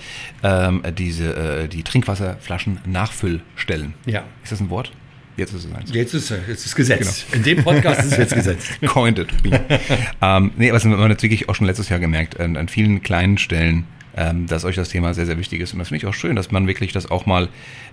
ähm, 0.42 0.82
diese, 0.96 1.34
äh, 1.64 1.68
die 1.68 1.82
Trinkwasserflaschen 1.82 2.80
Nachfüllstellen. 2.86 3.94
Ja. 4.06 4.24
Ist 4.42 4.52
das 4.52 4.60
ein 4.60 4.70
Wort? 4.70 4.92
Jetzt 5.36 5.52
ist 5.54 5.64
es 5.64 5.72
eins. 5.74 5.90
Jetzt 5.94 6.12
ist 6.14 6.30
jetzt 6.30 6.66
ist 6.66 6.76
Gesetz. 6.76 7.24
Genau. 7.30 7.36
In 7.36 7.42
dem 7.44 7.64
Podcast 7.64 8.00
ist 8.02 8.12
es 8.12 8.18
jetzt 8.18 8.34
Gesetz. 8.34 8.68
Coined 8.86 9.18
it. 9.18 9.28
ähm, 10.22 10.50
nee, 10.56 10.68
aber 10.68 10.76
das 10.76 10.84
haben 10.84 10.90
wir 10.98 11.08
wirklich 11.08 11.48
auch 11.48 11.54
schon 11.54 11.66
letztes 11.66 11.88
Jahr 11.88 11.98
gemerkt, 11.98 12.38
an, 12.40 12.56
an 12.56 12.68
vielen 12.68 13.02
kleinen 13.02 13.38
Stellen, 13.38 13.84
ähm, 14.16 14.46
dass 14.46 14.64
euch 14.64 14.76
das 14.76 14.88
Thema 14.90 15.14
sehr, 15.14 15.26
sehr 15.26 15.38
wichtig 15.38 15.60
ist. 15.60 15.72
Und 15.72 15.78
das 15.78 15.88
finde 15.88 15.98
ich 16.04 16.06
auch 16.06 16.14
schön, 16.14 16.36
dass 16.36 16.50
man 16.50 16.66
wirklich 16.66 16.92
das 16.92 17.10
auch 17.10 17.26
mal, 17.26 17.48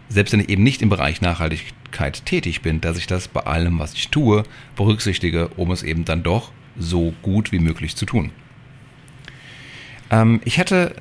selbst 0.10 0.34
wenn 0.34 0.40
ich 0.42 0.50
eben 0.50 0.64
nicht 0.64 0.82
im 0.82 0.90
Bereich 0.90 1.22
Nachhaltigkeit 1.22 2.26
tätig 2.26 2.62
bin, 2.62 2.82
dass 2.82 2.98
ich 2.98 3.08
das 3.08 3.28
bei 3.28 3.42
allem, 3.42 3.80
was 3.80 3.94
ich 3.94 4.10
tue, 4.10 4.44
berücksichtige, 4.76 5.50
um 5.50 5.72
es 5.72 5.84
eben 5.84 6.06
dann 6.06 6.24
doch 6.24 6.52
so 6.78 7.14
gut 7.22 7.52
wie 7.52 7.60
möglich 7.60 7.96
zu 7.96 8.06
tun. 8.06 8.32
Ähm, 10.10 10.42
ich 10.46 10.60
hatte 10.60 10.96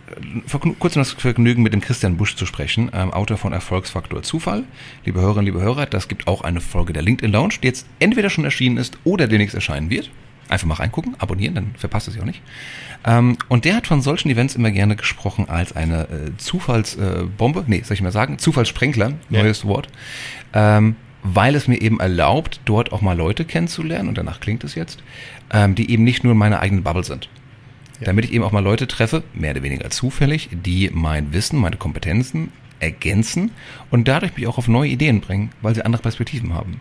vor 0.47 0.61
kurzem 0.61 1.01
das 1.01 1.13
Vergnügen, 1.13 1.63
mit 1.63 1.73
dem 1.73 1.81
Christian 1.81 2.17
Busch 2.17 2.37
zu 2.37 2.47
sprechen, 2.47 2.91
ähm, 2.93 3.13
Autor 3.13 3.37
von 3.37 3.53
Erfolgsfaktor 3.53 4.23
Zufall. 4.23 4.65
Liebe 5.05 5.21
Hörerinnen, 5.21 5.47
liebe 5.47 5.61
Hörer, 5.61 5.87
das 5.87 6.09
gibt 6.09 6.27
auch 6.27 6.43
eine 6.43 6.61
Folge 6.61 6.93
der 6.93 7.03
LinkedIn 7.03 7.33
Lounge, 7.33 7.55
die 7.63 7.69
jetzt 7.69 7.87
entweder 8.01 8.31
schon 8.31 8.45
erschienen 8.45 8.77
ist 8.77 8.99
oder 9.05 9.27
demnächst 9.29 9.55
erscheinen 9.55 9.91
wird. 9.91 10.11
Einfach 10.49 10.67
mal 10.69 10.75
reingucken, 10.75 11.17
abonnieren, 11.19 11.57
dann 11.57 11.75
verpasst 11.77 12.09
ihr 12.09 12.13
sie 12.13 12.21
auch 12.21 12.25
nicht. 12.25 12.41
Ähm, 13.05 13.37
und 13.49 13.65
der 13.65 13.77
hat 13.77 13.87
von 13.87 14.01
solchen 14.01 14.31
Events 14.31 14.55
immer 14.55 14.71
gerne 14.71 14.95
gesprochen 14.97 15.49
als 15.49 15.75
eine 15.75 16.03
äh, 16.05 16.37
Zufallsbombe, 16.37 17.61
äh, 17.61 17.65
nee, 17.67 17.83
soll 17.83 17.95
ich 17.95 18.03
mal 18.03 18.13
sagen, 18.13 18.39
Zufallssprenkler, 18.39 19.15
Ja. 19.29 19.43
neues 19.43 19.65
Wort. 19.65 19.89
Ähm, 20.53 20.97
weil 21.25 21.57
es 21.57 21.67
mir 21.67 21.81
eben 21.81 21.99
erlaubt, 21.99 22.61
dort 22.65 22.93
auch 22.93 23.01
mal 23.01 23.17
Leute 23.17 23.45
kennenzulernen, 23.45 24.09
und 24.09 24.17
danach 24.17 24.39
klingt 24.39 24.63
es 24.63 24.77
jetzt, 24.77 25.03
ähm, 25.53 25.75
die 25.75 25.91
eben 25.91 26.05
nicht 26.05 26.23
nur 26.23 26.33
in 26.35 26.39
meiner 26.39 26.61
eigenen 26.61 26.85
Bubble 26.85 27.03
sind. 27.03 27.29
Damit 28.01 28.27
ich 28.27 28.33
eben 28.33 28.45
auch 28.45 28.53
mal 28.53 28.61
Leute 28.61 28.87
treffe, 28.87 29.23
mehr 29.33 29.53
oder 29.53 29.63
weniger 29.63 29.91
zufällig, 29.91 30.51
die 30.53 30.91
mein 30.93 31.33
Wissen, 31.33 31.59
meine 31.59 31.77
Kompetenzen 31.77 32.53
ergänzen 32.79 33.53
und 33.91 34.07
dadurch 34.07 34.37
mich 34.37 34.47
auch 34.47 34.59
auf 34.59 34.69
neue 34.69 34.91
Ideen 34.91 35.21
bringen, 35.21 35.51
weil 35.63 35.75
sie 35.75 35.85
andere 35.85 36.03
Perspektiven 36.03 36.53
haben. 36.53 36.81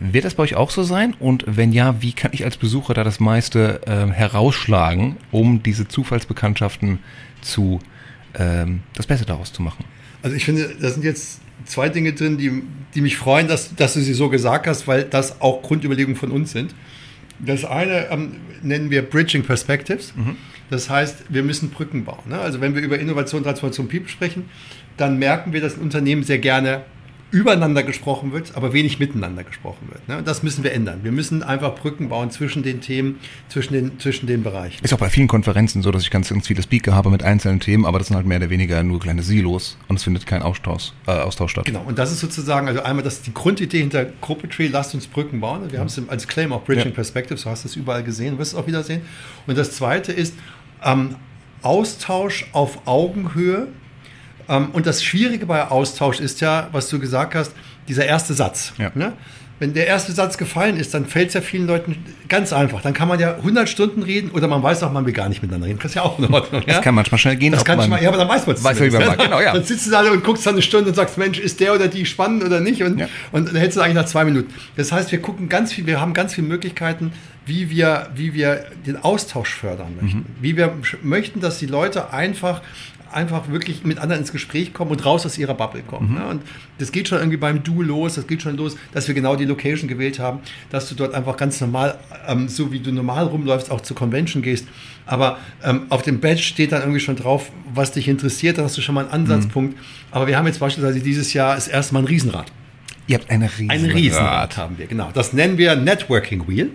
Wird 0.00 0.24
das 0.24 0.34
bei 0.34 0.42
euch 0.42 0.56
auch 0.56 0.70
so 0.70 0.82
sein? 0.82 1.14
Und 1.18 1.44
wenn 1.46 1.72
ja, 1.72 2.02
wie 2.02 2.12
kann 2.12 2.32
ich 2.34 2.44
als 2.44 2.56
Besucher 2.56 2.94
da 2.94 3.04
das 3.04 3.20
meiste 3.20 3.80
ähm, 3.86 4.10
herausschlagen, 4.10 5.16
um 5.30 5.62
diese 5.62 5.88
Zufallsbekanntschaften 5.88 6.98
zu 7.40 7.78
ähm, 8.34 8.82
das 8.94 9.06
Beste 9.06 9.24
daraus 9.24 9.52
zu 9.52 9.62
machen? 9.62 9.84
Also 10.22 10.36
ich 10.36 10.44
finde, 10.44 10.74
da 10.80 10.90
sind 10.90 11.04
jetzt 11.04 11.40
zwei 11.64 11.88
Dinge 11.88 12.12
drin, 12.12 12.38
die, 12.38 12.62
die 12.94 13.00
mich 13.00 13.16
freuen, 13.16 13.46
dass, 13.46 13.74
dass 13.76 13.94
du 13.94 14.00
sie 14.00 14.14
so 14.14 14.28
gesagt 14.28 14.66
hast, 14.66 14.88
weil 14.88 15.04
das 15.04 15.40
auch 15.40 15.62
Grundüberlegungen 15.62 16.16
von 16.16 16.30
uns 16.30 16.50
sind. 16.50 16.74
Das 17.38 17.64
eine 17.64 18.10
ähm, 18.10 18.36
nennen 18.62 18.90
wir 18.90 19.02
Bridging 19.02 19.42
Perspectives. 19.42 20.12
Das 20.70 20.88
heißt, 20.88 21.24
wir 21.28 21.42
müssen 21.42 21.70
Brücken 21.70 22.04
bauen. 22.04 22.22
Ne? 22.28 22.38
Also 22.38 22.60
wenn 22.60 22.74
wir 22.74 22.82
über 22.82 22.98
Innovation, 22.98 23.42
Transformation, 23.42 23.88
People 23.88 24.08
sprechen, 24.08 24.48
dann 24.96 25.18
merken 25.18 25.52
wir, 25.52 25.60
dass 25.60 25.74
in 25.74 25.82
Unternehmen 25.82 26.22
sehr 26.22 26.38
gerne 26.38 26.82
übereinander 27.34 27.82
gesprochen 27.82 28.32
wird, 28.32 28.52
aber 28.54 28.72
wenig 28.72 29.00
miteinander 29.00 29.42
gesprochen 29.42 29.88
wird. 29.90 30.08
Ne? 30.08 30.22
Das 30.22 30.44
müssen 30.44 30.62
wir 30.62 30.72
ändern. 30.72 31.00
Wir 31.02 31.10
müssen 31.10 31.42
einfach 31.42 31.74
Brücken 31.74 32.08
bauen 32.08 32.30
zwischen 32.30 32.62
den 32.62 32.80
Themen, 32.80 33.18
zwischen 33.48 33.72
den, 33.72 33.98
zwischen 33.98 34.28
den 34.28 34.44
Bereichen. 34.44 34.84
Ist 34.84 34.94
auch 34.94 34.98
bei 34.98 35.10
vielen 35.10 35.26
Konferenzen 35.26 35.82
so, 35.82 35.90
dass 35.90 36.02
ich 36.02 36.10
ganz, 36.10 36.28
ganz 36.28 36.46
viele 36.46 36.62
Speaker 36.62 36.94
habe 36.94 37.10
mit 37.10 37.24
einzelnen 37.24 37.58
Themen, 37.58 37.86
aber 37.86 37.98
das 37.98 38.06
sind 38.06 38.16
halt 38.16 38.24
mehr 38.24 38.38
oder 38.38 38.50
weniger 38.50 38.82
nur 38.84 39.00
kleine 39.00 39.24
Silos 39.24 39.76
und 39.88 39.96
es 39.96 40.04
findet 40.04 40.26
kein 40.26 40.42
Austausch, 40.42 40.92
äh, 41.08 41.10
Austausch 41.10 41.50
statt. 41.50 41.64
Genau, 41.64 41.82
und 41.84 41.98
das 41.98 42.12
ist 42.12 42.20
sozusagen, 42.20 42.68
also 42.68 42.82
einmal 42.82 43.02
das 43.02 43.22
die 43.22 43.34
Grundidee 43.34 43.80
hinter 43.80 44.04
Corporate 44.20 44.68
lasst 44.68 44.94
uns 44.94 45.08
Brücken 45.08 45.40
bauen. 45.40 45.72
Wir 45.72 45.80
haben 45.80 45.88
es 45.88 46.00
als 46.08 46.28
Claim 46.28 46.52
auch 46.52 46.62
Bridging 46.62 46.86
Ja. 46.86 46.94
Perspectives, 46.94 47.42
du 47.42 47.50
hast 47.50 47.64
es 47.64 47.74
überall 47.74 48.04
gesehen, 48.04 48.38
wirst 48.38 48.52
es 48.52 48.58
auch 48.58 48.68
wieder 48.68 48.84
sehen. 48.84 49.02
Und 49.48 49.58
das 49.58 49.72
zweite 49.72 50.12
ist 50.12 50.34
ähm, 50.84 51.16
Austausch 51.62 52.46
auf 52.52 52.86
Augenhöhe. 52.86 53.66
Ähm, 54.48 54.68
und 54.72 54.86
das 54.86 55.02
Schwierige 55.02 55.46
bei 55.46 55.68
Austausch 55.68 56.20
ist 56.20 56.40
ja, 56.40 56.68
was 56.72 56.88
du 56.88 56.98
gesagt 56.98 57.34
hast, 57.34 57.52
dieser 57.88 58.06
erste 58.06 58.34
Satz. 58.34 58.72
Ja. 58.78 58.90
Ne? 58.94 59.12
Wenn 59.60 59.72
der 59.72 59.86
erste 59.86 60.10
Satz 60.12 60.36
gefallen 60.36 60.76
ist, 60.76 60.94
dann 60.94 61.06
fällt 61.06 61.28
es 61.28 61.34
ja 61.34 61.40
vielen 61.40 61.66
Leuten 61.68 61.96
ganz 62.28 62.52
einfach. 62.52 62.82
Dann 62.82 62.92
kann 62.92 63.06
man 63.06 63.20
ja 63.20 63.36
100 63.36 63.68
Stunden 63.68 64.02
reden 64.02 64.30
oder 64.32 64.48
man 64.48 64.62
weiß 64.64 64.82
auch, 64.82 64.90
man 64.90 65.06
will 65.06 65.12
gar 65.12 65.28
nicht 65.28 65.42
miteinander 65.42 65.68
reden. 65.68 65.78
Das 65.80 65.92
ist 65.92 65.94
ja 65.94 66.02
auch 66.02 66.18
in 66.18 66.24
Ordnung. 66.34 66.62
Das 66.66 66.76
ja? 66.76 66.82
kann 66.82 66.94
manchmal 66.96 67.18
schnell 67.18 67.36
gehen. 67.36 67.52
Das 67.52 67.64
kann 67.64 67.78
man- 67.78 67.88
mal, 67.88 68.02
ja, 68.02 68.08
aber 68.08 68.18
dann 68.18 68.28
weiß 68.28 68.46
man 68.48 68.56
es 68.56 68.64
Weiß 68.64 68.80
wie 68.80 68.90
man 68.90 69.06
mag. 69.06 69.18
Genau, 69.18 69.40
ja. 69.40 69.52
Dann 69.54 69.64
sitzt 69.64 69.86
du 69.86 69.92
da 69.92 70.00
und 70.10 70.24
guckst 70.24 70.44
dann 70.44 70.54
eine 70.54 70.62
Stunde 70.62 70.88
und 70.88 70.96
sagst, 70.96 71.18
Mensch, 71.18 71.38
ist 71.38 71.60
der 71.60 71.72
oder 71.72 71.86
die 71.86 72.04
spannend 72.04 72.42
oder 72.42 72.58
nicht? 72.60 72.82
Und, 72.82 72.98
Ja. 72.98 73.08
und 73.30 73.48
dann 73.48 73.54
hältst 73.56 73.76
du 73.76 73.80
eigentlich 73.80 73.94
nach 73.94 74.06
zwei 74.06 74.24
Minuten. 74.24 74.52
Das 74.76 74.90
heißt, 74.90 75.12
wir 75.12 75.22
gucken 75.22 75.48
ganz 75.48 75.72
viel, 75.72 75.86
wir 75.86 76.00
haben 76.00 76.14
ganz 76.14 76.34
viele 76.34 76.48
Möglichkeiten, 76.48 77.12
wie 77.46 77.70
wir, 77.70 78.08
wie 78.16 78.34
wir 78.34 78.64
den 78.86 78.96
Austausch 79.04 79.54
fördern 79.54 79.94
möchten. 80.00 80.18
Mhm. 80.18 80.26
Wie 80.40 80.56
wir 80.56 80.72
möchten, 81.02 81.40
dass 81.40 81.58
die 81.58 81.66
Leute 81.66 82.12
einfach 82.12 82.60
einfach 83.14 83.48
wirklich 83.48 83.84
mit 83.84 83.98
anderen 83.98 84.22
ins 84.22 84.32
Gespräch 84.32 84.72
kommen 84.72 84.90
und 84.90 85.04
raus 85.04 85.24
aus 85.24 85.38
ihrer 85.38 85.54
Bubble 85.54 85.82
kommen. 85.82 86.10
Mhm. 86.10 86.18
ne? 86.18 86.26
Und 86.26 86.42
das 86.78 86.92
geht 86.92 87.08
schon 87.08 87.18
irgendwie 87.18 87.36
beim 87.36 87.62
Du 87.62 87.82
los, 87.82 88.14
das 88.14 88.26
geht 88.26 88.42
schon 88.42 88.56
los, 88.56 88.76
dass 88.92 89.06
wir 89.08 89.14
genau 89.14 89.36
die 89.36 89.44
Location 89.44 89.88
gewählt 89.88 90.18
haben, 90.18 90.40
dass 90.70 90.88
du 90.88 90.94
dort 90.94 91.14
einfach 91.14 91.36
ganz 91.36 91.60
normal, 91.60 91.98
ähm, 92.26 92.48
so 92.48 92.72
wie 92.72 92.80
du 92.80 92.92
normal 92.92 93.26
rumläufst, 93.26 93.70
auch 93.70 93.80
zur 93.80 93.96
Convention 93.96 94.42
gehst. 94.42 94.66
Aber 95.06 95.38
ähm, 95.62 95.82
auf 95.90 96.02
dem 96.02 96.20
Badge 96.20 96.42
steht 96.42 96.72
dann 96.72 96.80
irgendwie 96.82 97.00
schon 97.00 97.16
drauf, 97.16 97.50
was 97.72 97.92
dich 97.92 98.08
interessiert, 98.08 98.58
da 98.58 98.64
hast 98.64 98.76
du 98.76 98.80
schon 98.80 98.94
mal 98.94 99.02
einen 99.02 99.10
Ansatzpunkt. 99.10 99.78
Aber 100.10 100.26
wir 100.26 100.36
haben 100.36 100.46
jetzt 100.46 100.60
beispielsweise 100.60 101.00
dieses 101.00 101.32
Jahr 101.32 101.54
das 101.54 101.68
erste 101.68 101.94
Mal 101.94 102.00
ein 102.00 102.06
Riesenrad. 102.06 102.50
Ihr 103.06 103.18
habt 103.18 103.30
eine 103.30 103.50
riesen 103.50 103.70
Ein 103.70 103.84
Riesenrad 103.84 104.56
haben 104.56 104.78
wir, 104.78 104.86
genau. 104.86 105.10
Das 105.12 105.34
nennen 105.34 105.58
wir 105.58 105.76
Networking 105.76 106.48
Wheel. 106.48 106.70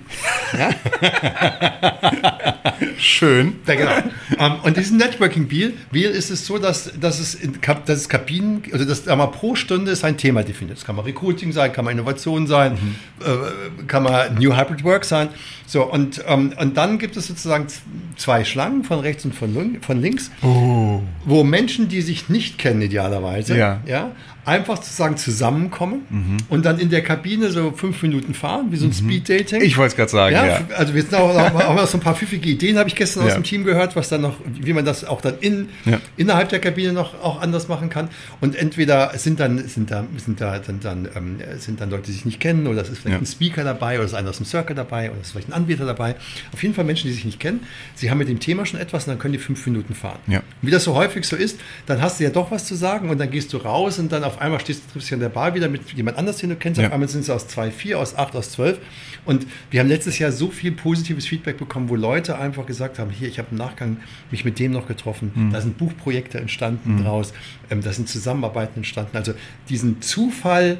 Schön. 2.98 3.56
Ja, 3.68 3.76
genau. 3.76 3.92
ähm, 4.38 4.54
und 4.64 4.78
diesen 4.78 4.98
Networking 4.98 5.50
Wheel, 5.50 5.74
Wheel 5.92 6.10
ist 6.12 6.30
es 6.30 6.46
so, 6.46 6.58
dass, 6.58 6.92
dass, 7.00 7.20
es 7.20 7.36
in 7.36 7.58
dass 7.86 8.00
es 8.00 8.10
Kabinen, 8.10 8.64
also 8.72 8.86
das 8.86 9.06
sagen 9.06 9.20
wir, 9.20 9.28
pro 9.28 9.56
Stunde 9.56 9.92
ist 9.92 10.04
ein 10.04 10.18
Thema 10.18 10.44
definiert. 10.44 10.78
Das 10.78 10.86
kann 10.86 10.96
mal 10.96 11.04
Recruiting 11.04 11.52
sein, 11.52 11.72
kann 11.72 11.86
mal 11.86 11.92
Innovation 11.92 12.48
sein, 12.48 12.78
äh, 13.22 13.86
kann 13.88 14.04
mal 14.04 14.32
New 14.32 14.56
Hybrid 14.56 14.84
Work 14.84 15.06
sein. 15.06 15.30
So, 15.66 15.84
und, 15.84 16.24
ähm, 16.28 16.54
und 16.60 16.78
dann 16.78 16.98
gibt 16.98 17.16
es 17.16 17.28
sozusagen 17.28 17.68
zwei 18.18 18.44
Schlangen 18.44 18.84
von 18.84 19.00
rechts 19.00 19.24
und 19.26 19.36
von, 19.36 19.78
von 19.82 20.02
links, 20.02 20.32
wo 20.42 21.44
Menschen, 21.44 21.90
die 21.90 22.02
sich 22.02 22.30
nicht 22.30 22.58
kennen, 22.58 22.82
idealerweise, 22.82 23.58
Ja. 23.58 23.82
Ja, 23.86 24.12
einfach 24.50 24.78
sozusagen 24.78 25.16
zusammenkommen 25.18 26.38
und 26.50 26.66
dann 26.66 26.80
in 26.80 26.90
der 26.90 27.02
Kabine 27.04 27.52
so 27.52 27.72
fünf 27.72 28.02
Minuten 28.02 28.34
fahren, 28.34 28.68
wie 28.72 28.78
so 28.78 28.86
ein 28.86 28.94
Speed-Dating. 28.94 29.62
Ich 29.62 29.78
wollte 29.78 29.92
es 29.92 29.96
gerade 29.96 30.12
sagen, 30.12 30.36
Ja, 30.36 30.46
ja. 30.46 30.62
also 30.76 30.94
wir 30.94 31.02
sind 31.02 31.16
auch, 31.16 31.36
auch, 31.36 31.76
noch 31.76 31.88
so 31.88 31.98
ein 31.98 32.02
paar 32.02 32.16
pfiffige 32.16 32.50
Ideen, 32.50 32.78
habe 32.78 32.90
ich 32.90 32.96
gestern 32.96 33.24
aus 33.24 33.30
Ja. 33.30 33.36
dem 33.36 33.44
Team 33.44 33.64
gehört, 33.64 33.96
was 33.96 34.10
dann 34.10 34.22
noch, 34.22 34.36
wie 34.60 34.74
man 34.74 34.84
das 34.86 35.06
auch 35.06 35.22
dann 35.22 35.36
in, 35.40 35.70
Ja. 35.86 36.00
innerhalb 36.18 36.50
der 36.50 36.60
Kabine 36.60 36.92
noch 36.94 37.22
auch 37.24 37.42
anders 37.42 37.68
machen 37.68 37.90
kann. 37.90 38.10
Und 38.42 38.56
entweder 38.56 39.12
sind 39.18 39.40
dann, 39.40 39.68
sind 39.68 39.92
da, 39.92 40.04
sind 40.18 40.42
da 40.42 40.60
dann, 40.60 40.80
dann, 40.80 41.08
ähm, 41.16 41.38
sind 41.60 41.80
dann 41.80 41.90
Leute, 41.90 42.04
die 42.08 42.12
sich 42.14 42.26
nicht 42.26 42.40
kennen, 42.40 42.68
oder 42.68 42.82
es 42.82 42.90
ist 42.90 43.00
vielleicht 43.00 43.22
ein 43.22 43.26
Speaker 43.26 43.64
dabei, 43.64 43.96
oder 43.96 44.06
es 44.06 44.12
ist 44.12 44.18
einer 44.18 44.30
aus 44.30 44.38
dem 44.38 44.46
Circle 44.46 44.76
dabei, 44.76 45.12
oder 45.12 45.20
es 45.22 45.28
ist 45.28 45.32
vielleicht 45.34 45.50
ein 45.50 45.54
Anbieter 45.54 45.86
dabei. 45.86 46.16
Auf 46.54 46.62
jeden 46.64 46.74
Fall 46.74 46.86
Menschen, 46.86 47.08
die 47.08 47.14
sich 47.14 47.26
nicht 47.26 47.40
kennen. 47.40 47.62
Sie 47.96 48.10
haben 48.10 48.18
mit 48.18 48.28
dem 48.30 48.40
Thema 48.40 48.66
schon 48.66 48.80
etwas 48.80 49.06
und 49.06 49.12
dann 49.12 49.20
können 49.20 49.34
die 49.34 49.40
fünf 49.40 49.66
Minuten 49.66 49.94
fahren. 49.94 50.20
Und 50.28 50.42
wie 50.62 50.72
das 50.72 50.84
so 50.84 50.96
häufig 50.96 51.26
so 51.26 51.36
ist, 51.36 51.60
dann 51.86 52.02
hast 52.02 52.20
du 52.20 52.24
ja 52.24 52.30
doch 52.32 52.50
was 52.52 52.66
zu 52.66 52.76
sagen 52.76 53.10
und 53.10 53.20
dann 53.20 53.30
gehst 53.30 53.54
du 53.54 53.58
raus 53.58 54.00
und 54.00 54.12
dann 54.12 54.24
auf 54.24 54.39
einmal 54.40 54.60
stehst 54.60 54.84
du 54.88 54.92
triffst 54.94 55.08
dich 55.10 55.14
an 55.14 55.20
der 55.20 55.30
Bar 55.30 55.54
wieder 55.54 55.70
mit 55.70 55.92
jemand 55.94 56.18
anders, 56.18 56.38
den 56.38 56.50
du 56.50 56.56
kennst. 56.56 56.80
Ja. 56.80 56.88
Auf 56.88 56.94
einmal 56.94 57.10
sind 57.10 57.26
sie 57.26 57.34
aus 57.34 57.48
2,4, 57.48 57.96
aus 57.96 58.16
8, 58.16 58.36
aus 58.36 58.52
12. 58.52 58.80
Und 59.26 59.46
wir 59.72 59.80
haben 59.82 59.88
letztes 59.88 60.18
Jahr 60.20 60.32
so 60.32 60.50
viel 60.50 60.72
positives 60.72 61.26
Feedback 61.28 61.58
bekommen, 61.58 61.90
wo 61.90 61.96
Leute 61.96 62.38
einfach 62.38 62.66
gesagt 62.66 63.00
haben, 63.00 63.10
hier, 63.12 63.28
ich 63.28 63.38
habe 63.40 63.50
im 63.52 63.58
Nachgang 63.58 63.98
mich 64.32 64.46
mit 64.46 64.58
dem 64.60 64.72
noch 64.72 64.88
getroffen, 64.88 65.32
Mhm. 65.36 65.52
da 65.52 65.62
sind 65.62 65.78
Buchprojekte 65.78 66.40
entstanden 66.40 67.04
draus, 67.04 67.34
ähm, 67.70 67.82
da 67.82 67.92
sind 67.94 68.08
Zusammenarbeiten 68.10 68.78
entstanden. 68.78 69.16
Also 69.18 69.34
diesen 69.70 70.02
Zufall 70.02 70.78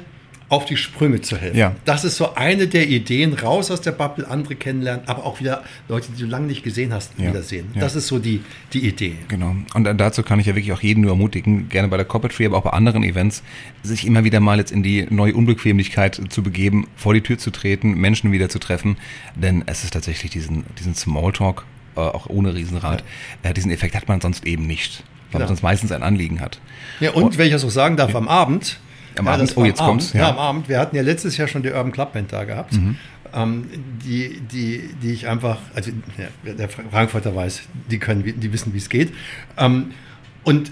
auf 0.50 0.64
die 0.66 0.76
Sprünge 0.76 1.20
zu 1.20 1.36
helfen. 1.36 1.56
Ja. 1.56 1.74
Das 1.84 2.04
ist 2.04 2.16
so 2.16 2.34
eine 2.34 2.66
der 2.66 2.88
Ideen, 2.88 3.32
raus 3.34 3.70
aus 3.70 3.80
der 3.80 3.92
Bubble, 3.92 4.28
andere 4.28 4.56
kennenlernen, 4.56 5.06
aber 5.08 5.24
auch 5.24 5.40
wieder 5.40 5.62
Leute, 5.88 6.08
die 6.12 6.20
du 6.22 6.28
lange 6.28 6.46
nicht 6.48 6.62
gesehen 6.64 6.92
hast, 6.92 7.12
Ja. 7.18 7.28
wiedersehen. 7.28 7.68
Ja. 7.74 7.80
Das 7.80 7.94
ist 7.94 8.08
so 8.08 8.18
die, 8.18 8.42
die 8.72 8.86
Idee. 8.86 9.14
Genau. 9.28 9.54
Und 9.74 9.84
dazu 9.98 10.22
kann 10.24 10.40
ich 10.40 10.46
ja 10.46 10.54
wirklich 10.56 10.72
auch 10.72 10.82
jeden 10.82 11.02
nur 11.02 11.12
ermutigen, 11.12 11.68
gerne 11.68 11.86
bei 11.88 11.96
der 11.96 12.04
Corporate 12.04 12.36
Tree, 12.36 12.46
aber 12.46 12.58
auch 12.58 12.62
bei 12.64 12.70
anderen 12.70 13.04
Events, 13.04 13.42
sich 13.84 14.04
immer 14.06 14.24
wieder 14.24 14.40
mal 14.40 14.58
jetzt 14.58 14.72
in 14.72 14.82
die 14.82 15.06
neue 15.08 15.34
Unbequemlichkeit 15.34 16.20
zu 16.30 16.42
begeben, 16.42 16.88
vor 16.96 17.14
die 17.14 17.20
Tür 17.20 17.38
zu 17.38 17.50
treten, 17.52 17.94
Menschen 17.94 18.32
wieder 18.32 18.48
zu 18.48 18.58
treffen, 18.58 18.96
denn 19.36 19.62
es 19.66 19.84
ist 19.84 19.92
tatsächlich 19.92 20.32
diesen, 20.32 20.64
diesen 20.78 20.96
Smalltalk, 20.96 21.64
äh, 21.96 22.00
auch 22.00 22.28
ohne 22.28 22.54
Riesenrad, 22.56 23.04
äh, 23.44 23.54
diesen 23.54 23.70
Effekt 23.70 23.94
hat 23.94 24.08
man 24.08 24.20
sonst 24.20 24.44
eben 24.46 24.66
nicht, 24.66 25.04
weil 25.30 25.30
Genau. 25.30 25.38
man 25.42 25.48
sonst 25.48 25.62
meistens 25.62 25.92
ein 25.92 26.02
Anliegen 26.02 26.40
hat. 26.40 26.60
Ja, 26.98 27.12
und 27.12 27.38
wenn 27.38 27.46
ich 27.46 27.52
das 27.52 27.64
auch 27.64 27.70
sagen 27.70 27.96
darf, 27.96 28.14
am 28.16 28.26
Abend. 28.26 28.80
Am 29.18 29.26
ja, 29.26 29.32
Abend? 29.32 29.52
Oh, 29.56 29.64
jetzt 29.64 29.80
kommt's, 29.80 30.12
ja. 30.12 30.20
ja. 30.20 30.30
am 30.30 30.38
Abend. 30.38 30.68
Wir 30.68 30.78
hatten 30.78 30.96
ja 30.96 31.02
letztes 31.02 31.36
Jahr 31.36 31.48
schon 31.48 31.62
die 31.62 31.70
Urban 31.70 31.92
Club 31.92 32.12
Band 32.12 32.32
da 32.32 32.44
gehabt, 32.44 32.72
Mhm. 32.72 32.96
ähm, 33.34 33.66
die, 34.04 34.40
die, 34.40 34.90
die 35.02 35.12
ich 35.12 35.28
einfach, 35.28 35.58
also 35.74 35.90
ja, 36.18 36.52
der 36.52 36.68
Frankfurter 36.68 37.34
weiß, 37.34 37.62
die 37.90 37.98
können, 37.98 38.22
die 38.24 38.52
wissen, 38.52 38.72
wie 38.74 38.78
es 38.78 38.88
geht. 38.88 39.12
Ähm, 39.58 39.92
und 40.44 40.70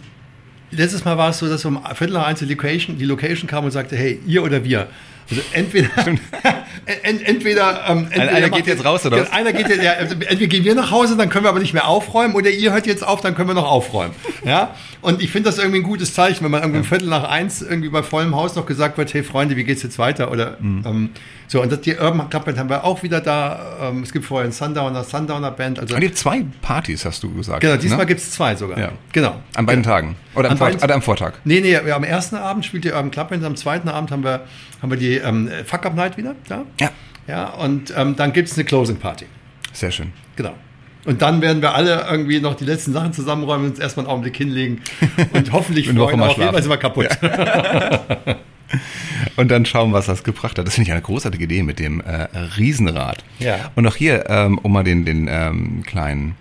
letztes 0.70 1.04
Mal 1.04 1.16
war 1.18 1.30
es 1.30 1.38
so, 1.38 1.48
dass 1.48 1.64
um 1.64 1.80
Viertel 1.94 2.14
nach 2.14 2.26
eins 2.26 2.38
die 2.40 2.46
Location, 2.46 2.98
die 2.98 3.04
Location 3.04 3.48
kam 3.48 3.64
und 3.64 3.70
sagte, 3.70 3.96
hey, 3.96 4.20
ihr 4.26 4.42
oder 4.42 4.64
wir. 4.64 4.88
Also 5.30 5.42
entweder, 5.52 5.88
ent, 7.02 7.26
entweder, 7.28 7.84
ähm, 7.88 8.06
entweder 8.10 8.32
einer 8.34 8.48
geht 8.50 8.66
jetzt 8.66 8.84
raus, 8.84 9.04
oder 9.04 9.20
was? 9.20 9.32
Einer 9.32 9.52
geht 9.52 9.68
jetzt, 9.68 9.82
ja, 9.82 9.92
also 9.92 10.14
entweder 10.14 10.46
gehen 10.46 10.64
wir 10.64 10.74
nach 10.74 10.90
Hause, 10.90 11.16
dann 11.16 11.28
können 11.28 11.44
wir 11.44 11.50
aber 11.50 11.60
nicht 11.60 11.74
mehr 11.74 11.86
aufräumen, 11.86 12.34
oder 12.34 12.48
ihr 12.50 12.72
hört 12.72 12.86
jetzt 12.86 13.06
auf, 13.06 13.20
dann 13.20 13.34
können 13.34 13.48
wir 13.48 13.54
noch 13.54 13.70
aufräumen. 13.70 14.14
Ja? 14.44 14.74
Und 15.02 15.22
ich 15.22 15.30
finde 15.30 15.50
das 15.50 15.58
irgendwie 15.58 15.80
ein 15.80 15.84
gutes 15.84 16.14
Zeichen, 16.14 16.44
wenn 16.44 16.50
man 16.50 16.62
irgendwie 16.62 16.78
um 16.80 16.84
Viertel 16.84 17.08
nach 17.08 17.24
eins 17.24 17.60
irgendwie 17.62 17.88
bei 17.90 18.02
vollem 18.02 18.34
Haus 18.34 18.56
noch 18.56 18.66
gesagt 18.66 18.96
wird, 18.98 19.12
hey 19.12 19.22
Freunde, 19.22 19.56
wie 19.56 19.64
geht's 19.64 19.82
jetzt 19.82 19.98
weiter? 19.98 20.30
Oder 20.32 20.56
Mhm. 20.60 20.82
ähm, 20.86 21.10
so, 21.50 21.62
und 21.62 21.72
das, 21.72 21.80
die 21.80 21.94
Urban 21.96 22.28
Club 22.28 22.44
Band 22.44 22.58
haben 22.58 22.68
wir 22.68 22.84
auch 22.84 23.02
wieder 23.02 23.22
da. 23.22 23.78
Ähm, 23.88 24.02
es 24.02 24.12
gibt 24.12 24.26
vorher 24.26 24.44
einen 24.44 24.52
Sundowner, 24.52 25.02
Sundowner 25.02 25.50
Band. 25.50 25.78
Also 25.78 25.94
Und 25.94 26.04
habt 26.04 26.18
zwei 26.18 26.44
Partys, 26.60 27.06
hast 27.06 27.22
du 27.22 27.32
gesagt. 27.32 27.60
genau, 27.62 27.76
diesmal 27.76 28.00
ne? 28.00 28.06
gibt 28.06 28.20
es 28.20 28.30
zwei 28.32 28.54
sogar. 28.54 28.78
Ja. 28.78 28.90
Genau. 29.12 29.36
An 29.54 29.64
beiden 29.64 29.82
Tagen. 29.82 30.16
Oder 30.34 30.48
am, 30.48 30.52
An 30.52 30.58
Vor 30.58 30.66
beiden- 30.66 30.82
oder 30.82 30.94
am 30.94 31.00
Vortag. 31.02 31.32
Nee, 31.44 31.60
nee, 31.60 31.78
wir, 31.84 31.96
am 31.96 32.04
ersten 32.04 32.36
Abend 32.36 32.66
spielt 32.66 32.84
die 32.84 32.90
Urban 32.90 33.10
Club 33.10 33.30
Band, 33.30 33.44
am 33.44 33.56
zweiten 33.56 33.88
Abend 33.88 34.10
haben 34.10 34.24
wir, 34.24 34.42
haben 34.82 34.90
wir 34.90 34.98
die 34.98 35.17
ähm, 35.18 35.50
Fuck 35.64 35.86
Up 35.86 35.94
Night 35.94 36.16
wieder 36.16 36.34
da. 36.48 36.64
Ja. 36.80 36.90
Ja, 37.26 37.50
und 37.50 37.92
ähm, 37.94 38.16
dann 38.16 38.32
gibt 38.32 38.48
es 38.48 38.56
eine 38.56 38.64
Closing 38.64 38.96
Party. 38.96 39.26
Sehr 39.72 39.90
schön. 39.90 40.12
Genau. 40.36 40.54
Und 41.04 41.22
dann 41.22 41.40
werden 41.42 41.62
wir 41.62 41.74
alle 41.74 42.06
irgendwie 42.10 42.40
noch 42.40 42.54
die 42.54 42.64
letzten 42.64 42.92
Sachen 42.92 43.12
zusammenräumen 43.12 43.66
und 43.66 43.70
uns 43.72 43.78
erstmal 43.78 44.06
einen 44.06 44.12
Augenblick 44.12 44.36
hinlegen 44.36 44.80
und 45.32 45.52
hoffentlich 45.52 45.88
freuen, 45.88 46.20
auf 46.20 46.36
jeden 46.38 46.50
Fall 46.50 46.62
sind 46.62 46.70
wir 46.70 46.78
kaputt. 46.78 47.08
Und 49.36 49.50
dann 49.50 49.64
schauen, 49.64 49.92
was 49.92 50.06
das 50.06 50.24
gebracht 50.24 50.58
hat. 50.58 50.66
Das 50.66 50.74
finde 50.74 50.88
ich 50.88 50.92
eine 50.92 51.02
großartige 51.02 51.44
Idee 51.44 51.62
mit 51.62 51.78
dem 51.78 52.00
äh, 52.00 52.26
Riesenrad. 52.56 53.24
Ja. 53.38 53.70
Und 53.76 53.86
auch 53.86 53.96
hier, 53.96 54.28
ähm, 54.28 54.58
um 54.58 54.72
mal 54.72 54.84
den, 54.84 55.04
den 55.04 55.28
ähm, 55.30 55.82
kleinen, 55.86 56.34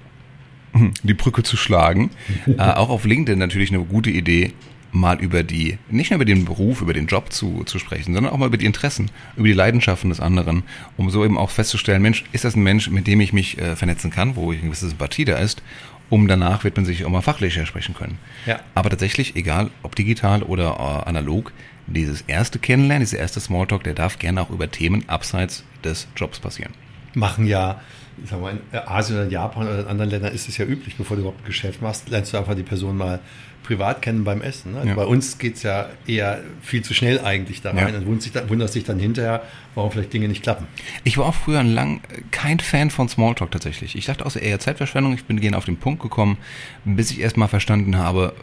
die 1.03 1.13
Brücke 1.13 1.43
zu 1.43 1.57
schlagen, 1.57 2.09
äh, 2.47 2.59
auch 2.59 2.89
auf 2.89 3.05
LinkedIn 3.05 3.39
natürlich 3.39 3.71
eine 3.71 3.83
gute 3.83 4.09
Idee, 4.09 4.53
mal 4.91 5.19
über 5.19 5.43
die, 5.43 5.77
nicht 5.89 6.11
nur 6.11 6.15
über 6.15 6.25
den 6.25 6.45
Beruf, 6.45 6.81
über 6.81 6.93
den 6.93 7.07
Job 7.07 7.31
zu, 7.31 7.63
zu 7.65 7.79
sprechen, 7.79 8.13
sondern 8.13 8.33
auch 8.33 8.37
mal 8.37 8.47
über 8.47 8.57
die 8.57 8.65
Interessen, 8.65 9.11
über 9.35 9.47
die 9.47 9.53
Leidenschaften 9.53 10.09
des 10.09 10.19
anderen, 10.19 10.63
um 10.95 11.09
so 11.09 11.23
eben 11.25 11.37
auch 11.37 11.49
festzustellen, 11.49 12.01
Mensch, 12.01 12.23
ist 12.31 12.45
das 12.45 12.55
ein 12.55 12.63
Mensch, 12.63 12.89
mit 12.89 13.07
dem 13.07 13.21
ich 13.21 13.33
mich 13.33 13.57
äh, 13.57 13.75
vernetzen 13.75 14.11
kann, 14.11 14.35
wo 14.35 14.51
ich 14.51 14.59
eine 14.59 14.69
gewisse 14.69 14.89
Sympathie 14.89 15.25
da 15.25 15.37
ist, 15.37 15.61
um 16.09 16.27
danach 16.27 16.63
wird 16.63 16.77
man 16.77 16.85
sich 16.85 17.05
auch 17.05 17.09
mal 17.09 17.21
fachlicher 17.21 17.65
sprechen 17.65 17.93
können. 17.93 18.17
Ja. 18.45 18.59
Aber 18.75 18.89
tatsächlich, 18.89 19.35
egal 19.35 19.69
ob 19.83 19.95
digital 19.95 20.43
oder 20.43 20.77
äh, 21.05 21.09
analog, 21.09 21.51
dieses 21.85 22.21
erste 22.21 22.59
Kennenlernen, 22.59 23.05
dieser 23.05 23.19
erste 23.19 23.39
Smalltalk, 23.39 23.83
der 23.83 23.93
darf 23.93 24.19
gerne 24.19 24.41
auch 24.41 24.49
über 24.49 24.69
Themen 24.69 25.07
abseits 25.07 25.63
des 25.83 26.07
Jobs 26.15 26.39
passieren. 26.39 26.73
Machen 27.13 27.45
ja, 27.47 27.81
ich 28.23 28.29
sag 28.29 28.41
mal, 28.41 28.51
in 28.71 28.79
Asien 28.79 29.17
oder 29.19 29.29
Japan 29.29 29.67
oder 29.67 29.79
in 29.81 29.87
anderen 29.87 30.09
Ländern 30.11 30.33
ist 30.33 30.49
es 30.49 30.57
ja 30.57 30.65
üblich, 30.65 30.95
bevor 30.97 31.15
du 31.17 31.21
überhaupt 31.21 31.41
ein 31.43 31.45
Geschäft 31.45 31.81
machst, 31.81 32.09
lernst 32.09 32.33
du 32.33 32.37
einfach 32.37 32.55
die 32.55 32.63
Person 32.63 32.97
mal 32.97 33.19
privat 33.63 34.01
kennen 34.01 34.23
beim 34.23 34.41
Essen. 34.41 34.71
Ne? 34.71 34.77
Also 34.77 34.89
Ja. 34.89 34.95
Bei 34.95 35.05
uns 35.05 35.37
geht 35.39 35.57
es 35.57 35.63
ja 35.63 35.89
eher 36.07 36.39
viel 36.61 36.83
zu 36.83 36.93
schnell 36.93 37.19
eigentlich 37.19 37.61
da 37.61 37.71
rein 37.71 37.93
Ja. 37.93 37.99
und 37.99 38.05
wunderst 38.05 38.25
dich, 38.25 38.31
dann, 38.33 38.49
wunderst 38.49 38.75
dich 38.75 38.85
dann 38.85 38.97
hinterher, 38.97 39.41
warum 39.75 39.91
vielleicht 39.91 40.13
Dinge 40.13 40.27
nicht 40.29 40.41
klappen. 40.41 40.67
Ich 41.03 41.17
war 41.17 41.25
auch 41.25 41.33
früher 41.35 41.63
lang 41.63 41.99
kein 42.31 42.59
Fan 42.59 42.89
von 42.91 43.09
Smalltalk 43.09 43.51
tatsächlich. 43.51 43.95
Ich 43.97 44.05
dachte 44.05 44.25
auch 44.25 44.31
so 44.31 44.39
eher 44.39 44.59
Zeitverschwendung. 44.59 45.13
Ich 45.15 45.25
bin 45.25 45.39
gerne 45.41 45.57
auf 45.57 45.65
den 45.65 45.77
Punkt 45.77 46.01
gekommen, 46.01 46.37
bis 46.85 47.11
ich 47.11 47.19
erst 47.19 47.35
mal 47.35 47.47
verstanden 47.47 47.97
habe, 47.97 48.33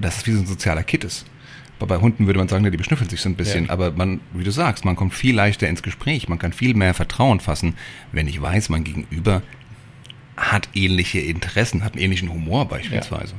dass 0.00 0.18
es 0.18 0.26
wie 0.26 0.32
so 0.32 0.40
ein 0.40 0.46
sozialer 0.46 0.84
Kit 0.84 1.02
ist. 1.04 1.26
Bei- 1.86 1.96
Hunden 1.98 2.26
würde 2.26 2.38
man 2.38 2.48
sagen, 2.48 2.64
ja, 2.64 2.70
die 2.70 2.76
beschnüffeln 2.76 3.10
sich 3.10 3.20
so 3.20 3.28
ein 3.28 3.34
bisschen, 3.36 3.66
Ja. 3.66 3.72
aber 3.72 3.90
man, 3.90 4.20
wie 4.32 4.44
du 4.44 4.50
sagst, 4.52 4.84
man 4.84 4.96
kommt 4.96 5.14
viel 5.14 5.34
leichter 5.34 5.68
ins 5.68 5.82
Gespräch, 5.82 6.28
man 6.28 6.38
kann 6.38 6.52
viel 6.52 6.74
mehr 6.74 6.94
Vertrauen 6.94 7.40
fassen, 7.40 7.74
wenn 8.12 8.26
ich 8.28 8.40
weiß, 8.40 8.68
mein 8.68 8.84
Gegenüber 8.84 9.42
hat 10.36 10.68
ähnliche 10.74 11.18
Interessen, 11.20 11.82
hat 11.84 11.94
einen 11.94 12.02
ähnlichen 12.02 12.30
Humor 12.32 12.66
beispielsweise. 12.68 13.34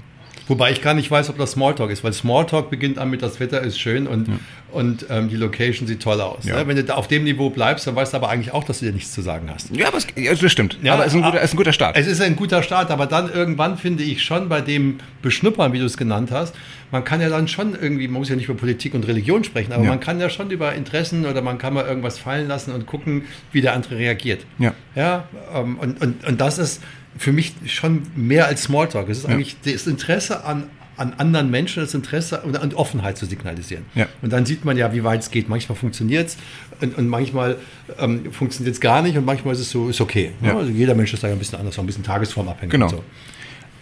Wobei 0.51 0.69
ich 0.71 0.81
gar 0.81 0.93
nicht 0.93 1.09
weiß, 1.09 1.29
ob 1.29 1.37
das 1.37 1.51
Smalltalk 1.51 1.91
ist, 1.91 2.03
weil 2.03 2.11
Smalltalk 2.11 2.69
beginnt 2.69 2.97
damit, 2.97 3.21
das 3.21 3.39
Wetter 3.39 3.61
ist 3.61 3.79
schön 3.79 4.05
und, 4.05 4.27
und 4.73 5.05
ähm, 5.09 5.29
die 5.29 5.37
Location 5.37 5.87
sieht 5.87 6.01
toll 6.01 6.19
aus. 6.19 6.43
Ja. 6.43 6.57
Ne? 6.57 6.67
Wenn 6.67 6.75
du 6.75 6.83
da 6.83 6.95
auf 6.95 7.07
dem 7.07 7.23
Niveau 7.23 7.49
bleibst, 7.49 7.87
dann 7.87 7.95
weißt 7.95 8.11
du 8.11 8.17
aber 8.17 8.27
eigentlich 8.27 8.53
auch, 8.53 8.65
dass 8.65 8.79
du 8.79 8.85
dir 8.85 8.91
nichts 8.91 9.13
zu 9.13 9.21
sagen 9.21 9.49
hast. 9.49 9.73
Ja, 9.73 9.87
aber 9.87 9.97
es, 9.97 10.07
ja, 10.17 10.33
das 10.35 10.51
stimmt. 10.51 10.77
Ja, 10.83 10.95
aber 10.95 11.05
es 11.05 11.13
ist 11.13 11.19
ein 11.19 11.23
guter, 11.23 11.37
es 11.37 11.45
ist 11.45 11.53
ein 11.53 11.57
guter 11.57 11.71
Start. 11.71 11.95
Es 11.97 12.05
ist 12.05 12.19
ein 12.21 12.35
guter 12.35 12.63
Start, 12.63 12.91
aber 12.91 13.05
dann 13.05 13.31
irgendwann 13.31 13.77
finde 13.77 14.03
ich 14.03 14.23
schon 14.23 14.49
bei 14.49 14.59
dem 14.59 14.97
Beschnuppern, 15.21 15.71
wie 15.71 15.79
du 15.79 15.85
es 15.85 15.95
genannt 15.95 16.31
hast, 16.31 16.53
man 16.91 17.05
kann 17.05 17.21
ja 17.21 17.29
dann 17.29 17.47
schon 17.47 17.73
irgendwie, 17.73 18.09
man 18.09 18.19
muss 18.19 18.27
ja 18.27 18.35
nicht 18.35 18.49
über 18.49 18.57
Politik 18.57 18.93
und 18.93 19.07
Religion 19.07 19.45
sprechen, 19.45 19.71
aber 19.71 19.83
Ja. 19.83 19.89
man 19.89 20.01
kann 20.01 20.19
ja 20.19 20.29
schon 20.29 20.51
über 20.51 20.73
Interessen 20.75 21.25
oder 21.25 21.41
man 21.41 21.57
kann 21.59 21.73
mal 21.73 21.85
irgendwas 21.85 22.19
fallen 22.19 22.49
lassen 22.49 22.73
und 22.73 22.85
gucken, 22.85 23.23
wie 23.53 23.61
der 23.61 23.71
andere 23.71 23.97
reagiert. 23.97 24.45
Ja. 24.59 24.73
Ja, 24.95 25.23
ähm, 25.55 25.79
und, 25.79 26.01
und, 26.01 26.25
und 26.27 26.41
das 26.41 26.57
ist 26.57 26.81
für 27.17 27.31
mich 27.31 27.53
schon 27.65 28.03
mehr 28.15 28.47
als 28.47 28.63
Smalltalk. 28.63 29.09
Es 29.09 29.19
ist 29.19 29.25
eigentlich 29.25 29.57
das 29.63 29.87
Interesse 29.87 30.43
an, 30.45 30.63
an 30.97 31.13
anderen 31.17 31.49
Menschen, 31.49 31.81
das 31.81 31.93
Interesse 31.93 32.41
und, 32.41 32.57
und 32.57 32.73
Offenheit 32.75 33.17
zu 33.17 33.25
signalisieren. 33.25 33.85
Ja. 33.95 34.07
Und 34.21 34.31
dann 34.31 34.45
sieht 34.45 34.65
man 34.65 34.77
ja, 34.77 34.93
wie 34.93 35.03
weit 35.03 35.21
es 35.21 35.31
geht. 35.31 35.49
Manchmal 35.49 35.77
funktioniert 35.77 36.29
es 36.29 36.37
und, 36.79 36.97
und 36.97 37.07
manchmal 37.07 37.57
ähm, 37.99 38.31
funktioniert 38.31 38.75
es 38.75 38.81
gar 38.81 39.01
nicht 39.01 39.17
und 39.17 39.25
manchmal 39.25 39.53
ist 39.53 39.61
es 39.61 39.71
so, 39.71 39.89
ist 39.89 40.01
okay. 40.01 40.31
Ja. 40.41 40.57
Also 40.57 40.71
jeder 40.71 40.95
Mensch 40.95 41.13
ist 41.13 41.23
da 41.23 41.27
ja 41.27 41.33
ein 41.33 41.39
bisschen 41.39 41.59
anders, 41.59 41.77
auch 41.77 41.83
ein 41.83 41.87
bisschen 41.87 42.03
tagesformabhängig. 42.03 42.71
Genau. 42.71 42.85
und 42.85 42.91
So. 42.91 43.03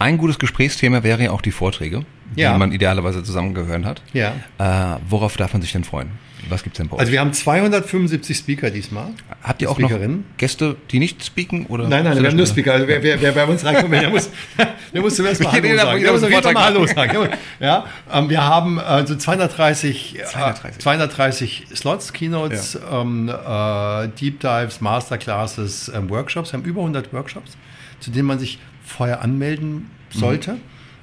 Ein 0.00 0.16
gutes 0.16 0.38
Gesprächsthema 0.38 1.02
wäre 1.02 1.24
ja 1.24 1.30
auch 1.30 1.42
die 1.42 1.50
Vorträge, 1.50 2.06
Ja. 2.34 2.54
die 2.54 2.58
man 2.58 2.72
idealerweise 2.72 3.22
zusammengehört 3.22 3.84
hat. 3.84 4.02
Ja. 4.14 4.32
Äh, 4.58 4.98
worauf 5.06 5.36
darf 5.36 5.52
man 5.52 5.60
sich 5.60 5.72
denn 5.72 5.84
freuen? 5.84 6.08
Was 6.48 6.62
gibt's 6.62 6.78
denn 6.78 6.88
bei 6.88 6.94
euch? 6.94 7.00
Also 7.00 7.12
wir 7.12 7.20
haben 7.20 7.34
275 7.34 8.34
Speaker 8.34 8.70
diesmal. 8.70 9.08
Habt 9.42 9.60
ihr 9.60 9.70
auch 9.70 9.78
noch? 9.78 9.90
Gäste, 10.38 10.76
die 10.90 11.00
nicht 11.00 11.22
speaken? 11.22 11.66
Oder 11.66 11.86
Nein, 11.86 12.04
nein, 12.04 12.18
wir 12.18 12.30
haben 12.30 12.36
nur 12.38 12.46
Speaker. 12.46 12.72
Also 12.72 12.88
wer, 12.88 13.02
wer, 13.02 13.20
wer 13.20 13.32
bei 13.32 13.44
uns 13.44 13.62
reinkommt, 13.62 13.92
der 13.92 14.08
muss, 14.08 14.30
der 14.94 15.02
muss 15.02 15.16
zuerst 15.16 15.42
mal 15.42 15.52
Hallo 15.52 15.76
sagen. 15.76 16.02
Der 16.02 16.12
muss 16.12 16.22
auf 16.22 16.30
jeden 16.30 16.42
Fall 16.42 16.54
mal 16.54 16.64
Hallo 16.64 16.86
sagen. 16.86 17.28
Ja, 17.60 17.84
ähm, 18.10 18.30
wir 18.30 18.42
haben 18.42 18.78
äh, 18.78 19.06
so 19.06 19.16
230, 19.16 20.18
230. 20.24 20.78
230. 20.80 20.82
230 20.82 21.66
Slots, 21.74 22.12
Keynotes, 22.14 22.78
ähm, 22.90 23.28
äh, 23.28 24.08
Deep 24.18 24.40
Dives, 24.40 24.80
Masterclasses, 24.80 25.92
ähm, 25.94 26.08
Workshops. 26.08 26.52
Wir 26.52 26.58
haben 26.58 26.64
über 26.64 26.80
100 26.80 27.12
Workshops, 27.12 27.58
zu 28.00 28.10
denen 28.10 28.26
man 28.26 28.38
sich 28.38 28.58
vorher 28.90 29.22
anmelden 29.22 29.90
sollte, 30.10 30.56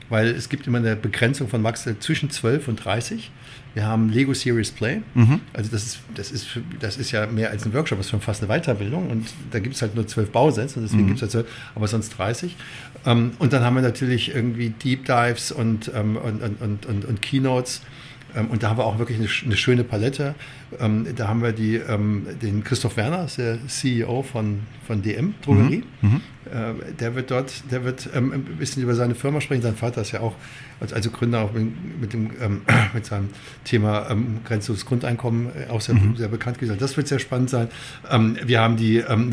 weil 0.10 0.28
es 0.28 0.50
gibt 0.50 0.68
immer 0.68 0.78
eine 0.78 0.96
Begrenzung 0.96 1.48
von 1.48 1.62
max 1.62 1.88
zwischen 2.00 2.30
12 2.30 2.68
und 2.68 2.76
30. 2.84 3.32
Wir 3.74 3.86
haben 3.86 4.10
Lego 4.10 4.34
Series 4.34 4.72
Play. 4.72 5.02
Also 5.54 5.70
das 5.72 5.84
ist, 5.86 6.00
das, 6.16 6.32
ist 6.32 6.48
das 6.80 6.98
ist 6.98 7.12
ja 7.12 7.28
mehr 7.28 7.52
als 7.52 7.66
ein 7.66 7.74
Workshop, 7.74 8.00
das 8.00 8.08
ist 8.08 8.12
schon 8.12 8.22
fast 8.22 8.44
eine 8.44 8.52
Weiterbildung. 8.52 9.10
Und 9.10 9.28
da 9.52 9.60
gibt 9.60 9.76
es 9.76 9.82
halt 9.82 9.96
nur 9.96 10.08
zwölf 10.08 10.32
Bausätze, 10.32 10.80
und 10.80 10.84
deswegen 10.84 11.04
gibt 11.08 11.18
es 11.18 11.22
halt 11.22 11.32
zwölf, 11.32 11.48
aber 11.76 11.88
sonst 11.88 12.10
30. 12.18 12.56
Ähm, 13.06 13.32
und 13.40 13.54
dann 13.54 13.64
haben 13.64 13.76
wir 13.76 13.84
natürlich 13.84 14.34
irgendwie 14.34 14.70
Deep 14.70 15.06
Dives 15.06 15.52
und, 15.52 15.92
ähm, 15.94 16.18
und, 16.18 16.42
und, 16.42 16.62
und, 16.62 16.86
und, 16.86 17.06
und 17.06 17.22
Keynotes. 17.22 17.82
Ähm, 18.38 18.48
und 18.48 18.64
da 18.64 18.70
haben 18.70 18.78
wir 18.78 18.86
auch 18.86 19.00
wirklich 19.00 19.18
eine, 19.18 19.28
eine 19.46 19.58
schöne 19.58 19.84
Palette. 19.84 20.36
Ähm, 20.80 21.08
da 21.16 21.28
haben 21.28 21.42
wir 21.42 21.52
die, 21.52 21.76
ähm, 21.76 22.28
den 22.42 22.64
Christoph 22.64 22.98
Werner, 22.98 23.26
ist 23.26 23.38
der 23.38 23.58
CEO 23.68 24.22
von, 24.22 24.62
von 24.86 25.02
DM 25.02 25.34
Drogerie. 25.42 25.84
Äh, 26.46 26.94
der 27.00 27.16
wird 27.16 27.32
dort, 27.32 27.72
der 27.72 27.84
wird 27.84 28.10
ein 28.14 28.44
bisschen 28.58 28.84
über 28.84 28.96
seine 28.96 29.16
Firma 29.16 29.42
sprechen. 29.42 29.62
Sein 29.64 29.76
Vater 29.76 30.02
ist 30.02 30.12
ja 30.12 30.22
auch 30.22 30.36
als, 30.80 30.94
also 30.94 31.10
Gründer 31.10 31.42
auch 31.42 31.52
mit, 31.52 32.02
mit, 32.02 32.14
dem, 32.14 32.30
mit 32.94 33.06
seinem 33.06 33.30
Thema 33.64 34.16
grenzenloses 34.46 34.86
Grundeinkommen 34.86 35.48
äh, 35.48 35.72
auch 35.72 35.82
sehr, 35.82 35.96
sehr 36.16 36.28
bekannt 36.28 36.60
gewesen. 36.60 36.78
Das 36.80 36.96
wird 36.96 37.08
sehr 37.08 37.20
spannend 37.20 37.50
sein. 37.50 37.70
Wir 38.46 38.62
haben 38.62 38.78
die 38.78 38.98
ähm, 38.98 39.32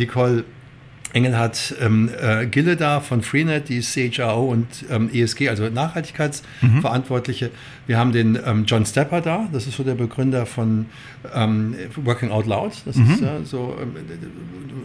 Engelhard 1.15 1.77
ähm, 1.81 2.11
äh, 2.21 2.45
Gille 2.47 2.77
da 2.77 3.01
von 3.01 3.23
Freenet, 3.23 3.69
die 3.69 3.79
ist 3.79 3.95
CHRO 3.95 4.51
und 4.51 4.67
ähm, 4.91 5.09
ESG, 5.13 5.49
also 5.49 5.69
Nachhaltigkeitsverantwortliche. 5.69 7.47
Mhm. 7.47 7.51
Wir 7.87 7.99
haben 7.99 8.13
den 8.13 8.39
ähm, 8.45 8.65
John 8.67 8.85
Stepper 8.85 9.21
da, 9.21 9.49
das 9.53 9.67
ist 9.69 9.77
so 9.77 9.85
der 9.85 9.95
Begründer 9.95 10.45
von 10.45 10.87
ähm, 11.33 11.77
Working 11.97 12.31
Out 12.31 12.47
Loud, 12.47 12.73
das 12.85 12.97
mhm. 12.97 13.13
ist 13.13 13.21
ja 13.21 13.39
so 13.45 13.77
ähm, 13.81 13.95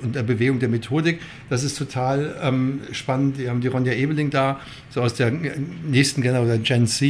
und 0.03 0.15
der 0.15 0.23
Bewegung 0.23 0.59
der 0.59 0.69
Methodik. 0.69 1.19
Das 1.49 1.63
ist 1.63 1.77
total 1.77 2.35
ähm, 2.41 2.81
spannend. 2.91 3.37
Wir 3.37 3.49
haben 3.49 3.61
die 3.61 3.67
Ronja 3.67 3.93
Ebeling 3.93 4.29
da, 4.29 4.59
so 4.91 5.01
aus 5.01 5.15
der 5.15 5.31
nächsten 5.31 6.21
Generation, 6.21 6.63
Gen 6.63 6.87
Z, 6.87 7.01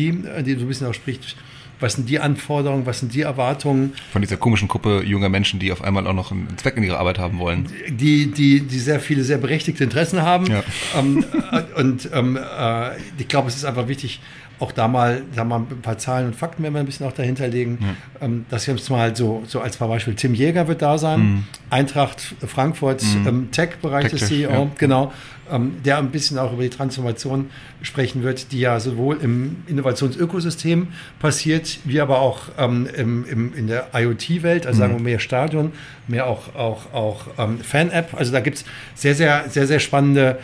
die 0.46 0.54
so 0.56 0.62
ein 0.62 0.68
bisschen 0.68 0.88
auch 0.88 0.94
spricht 0.94 1.36
was 1.80 1.94
sind 1.94 2.10
die 2.10 2.20
Anforderungen, 2.20 2.86
was 2.86 3.00
sind 3.00 3.14
die 3.14 3.22
Erwartungen? 3.22 3.94
Von 4.12 4.22
dieser 4.22 4.38
komischen 4.38 4.68
Gruppe 4.68 5.04
junger 5.06 5.30
Menschen, 5.30 5.60
die 5.60 5.72
auf 5.72 5.84
einmal 5.84 6.06
auch 6.08 6.14
noch 6.14 6.32
einen 6.32 6.58
Zweck 6.58 6.78
in 6.78 6.84
ihrer 6.84 7.00
Arbeit 7.00 7.20
haben 7.20 7.40
wollen. 7.40 7.68
Die, 7.90 8.28
die, 8.32 8.62
die 8.62 8.80
sehr 8.80 9.00
viele, 9.00 9.24
sehr 9.24 9.38
berechtigte 9.38 9.84
Interessen 9.84 10.22
haben. 10.22 10.46
Ja. 10.48 10.64
Ähm, 10.98 11.26
äh, 11.52 11.80
und 11.80 12.10
ähm, 12.14 12.38
äh, 12.38 12.98
ich 13.18 13.28
glaube, 13.28 13.48
es 13.48 13.56
ist 13.56 13.66
einfach 13.66 13.88
wichtig, 13.88 14.20
auch 14.60 14.72
da 14.72 14.88
mal, 14.88 15.22
da 15.36 15.44
mal 15.44 15.60
ein 15.60 15.82
paar 15.82 15.98
Zahlen 15.98 16.28
und 16.28 16.36
Fakten 16.36 16.64
werden 16.64 16.74
wir 16.74 16.82
ein 16.82 16.86
bisschen 16.86 17.06
auch 17.06 17.14
dahinter 17.14 17.48
legen. 17.48 17.80
Ja. 17.82 18.26
Ähm, 18.26 18.46
dass 18.50 18.68
wir 18.68 18.74
uns 18.74 18.90
mal 18.90 19.16
so, 19.16 19.44
so 19.48 19.62
als 19.62 19.78
Beispiel 19.78 20.16
Tim 20.16 20.34
Jäger 20.34 20.68
wird 20.68 20.82
da 20.82 20.98
sein, 20.98 21.20
mhm. 21.20 21.44
Eintracht 21.70 22.36
Frankfurt 22.46 23.04
mhm. 23.04 23.28
ähm, 23.28 23.52
Tech-Bereich 23.52 24.10
des 24.10 24.28
CEO, 24.28 24.52
ja. 24.52 24.68
genau, 24.78 25.14
ähm, 25.50 25.78
der 25.84 25.98
ein 25.98 26.12
bisschen 26.12 26.38
auch 26.38 26.54
über 26.54 26.64
die 26.64 26.70
Transformation 26.70 27.50
sprechen 27.82 28.24
wird, 28.24 28.52
die 28.52 28.60
ja 28.60 28.80
sowohl 28.80 29.18
im 29.22 29.58
Innovationsökosystem 29.68 30.88
passiert, 31.20 31.80
wie 31.86 32.02
aber 32.02 32.20
auch 32.20 32.42
ähm, 32.58 32.88
im, 32.96 33.26
im, 33.26 33.54
in 33.54 33.68
der 33.68 33.88
IoT-Welt, 33.94 34.68
also 34.68 34.78
mhm. 34.78 34.80
sagen 34.80 34.94
wir 34.96 35.04
mehr 35.04 35.20
Stadion, 35.20 35.72
mehr 36.08 36.28
auch, 36.28 36.56
auch, 36.56 36.94
auch 36.94 37.28
ähm, 37.38 37.60
Fan-App. 37.60 38.14
Also 38.14 38.32
da 38.32 38.42
gibt 38.42 38.58
es 38.58 38.66
sehr, 38.96 39.16
sehr, 39.16 39.46
sehr, 39.50 39.68
sehr 39.68 39.80
spannende 39.80 40.40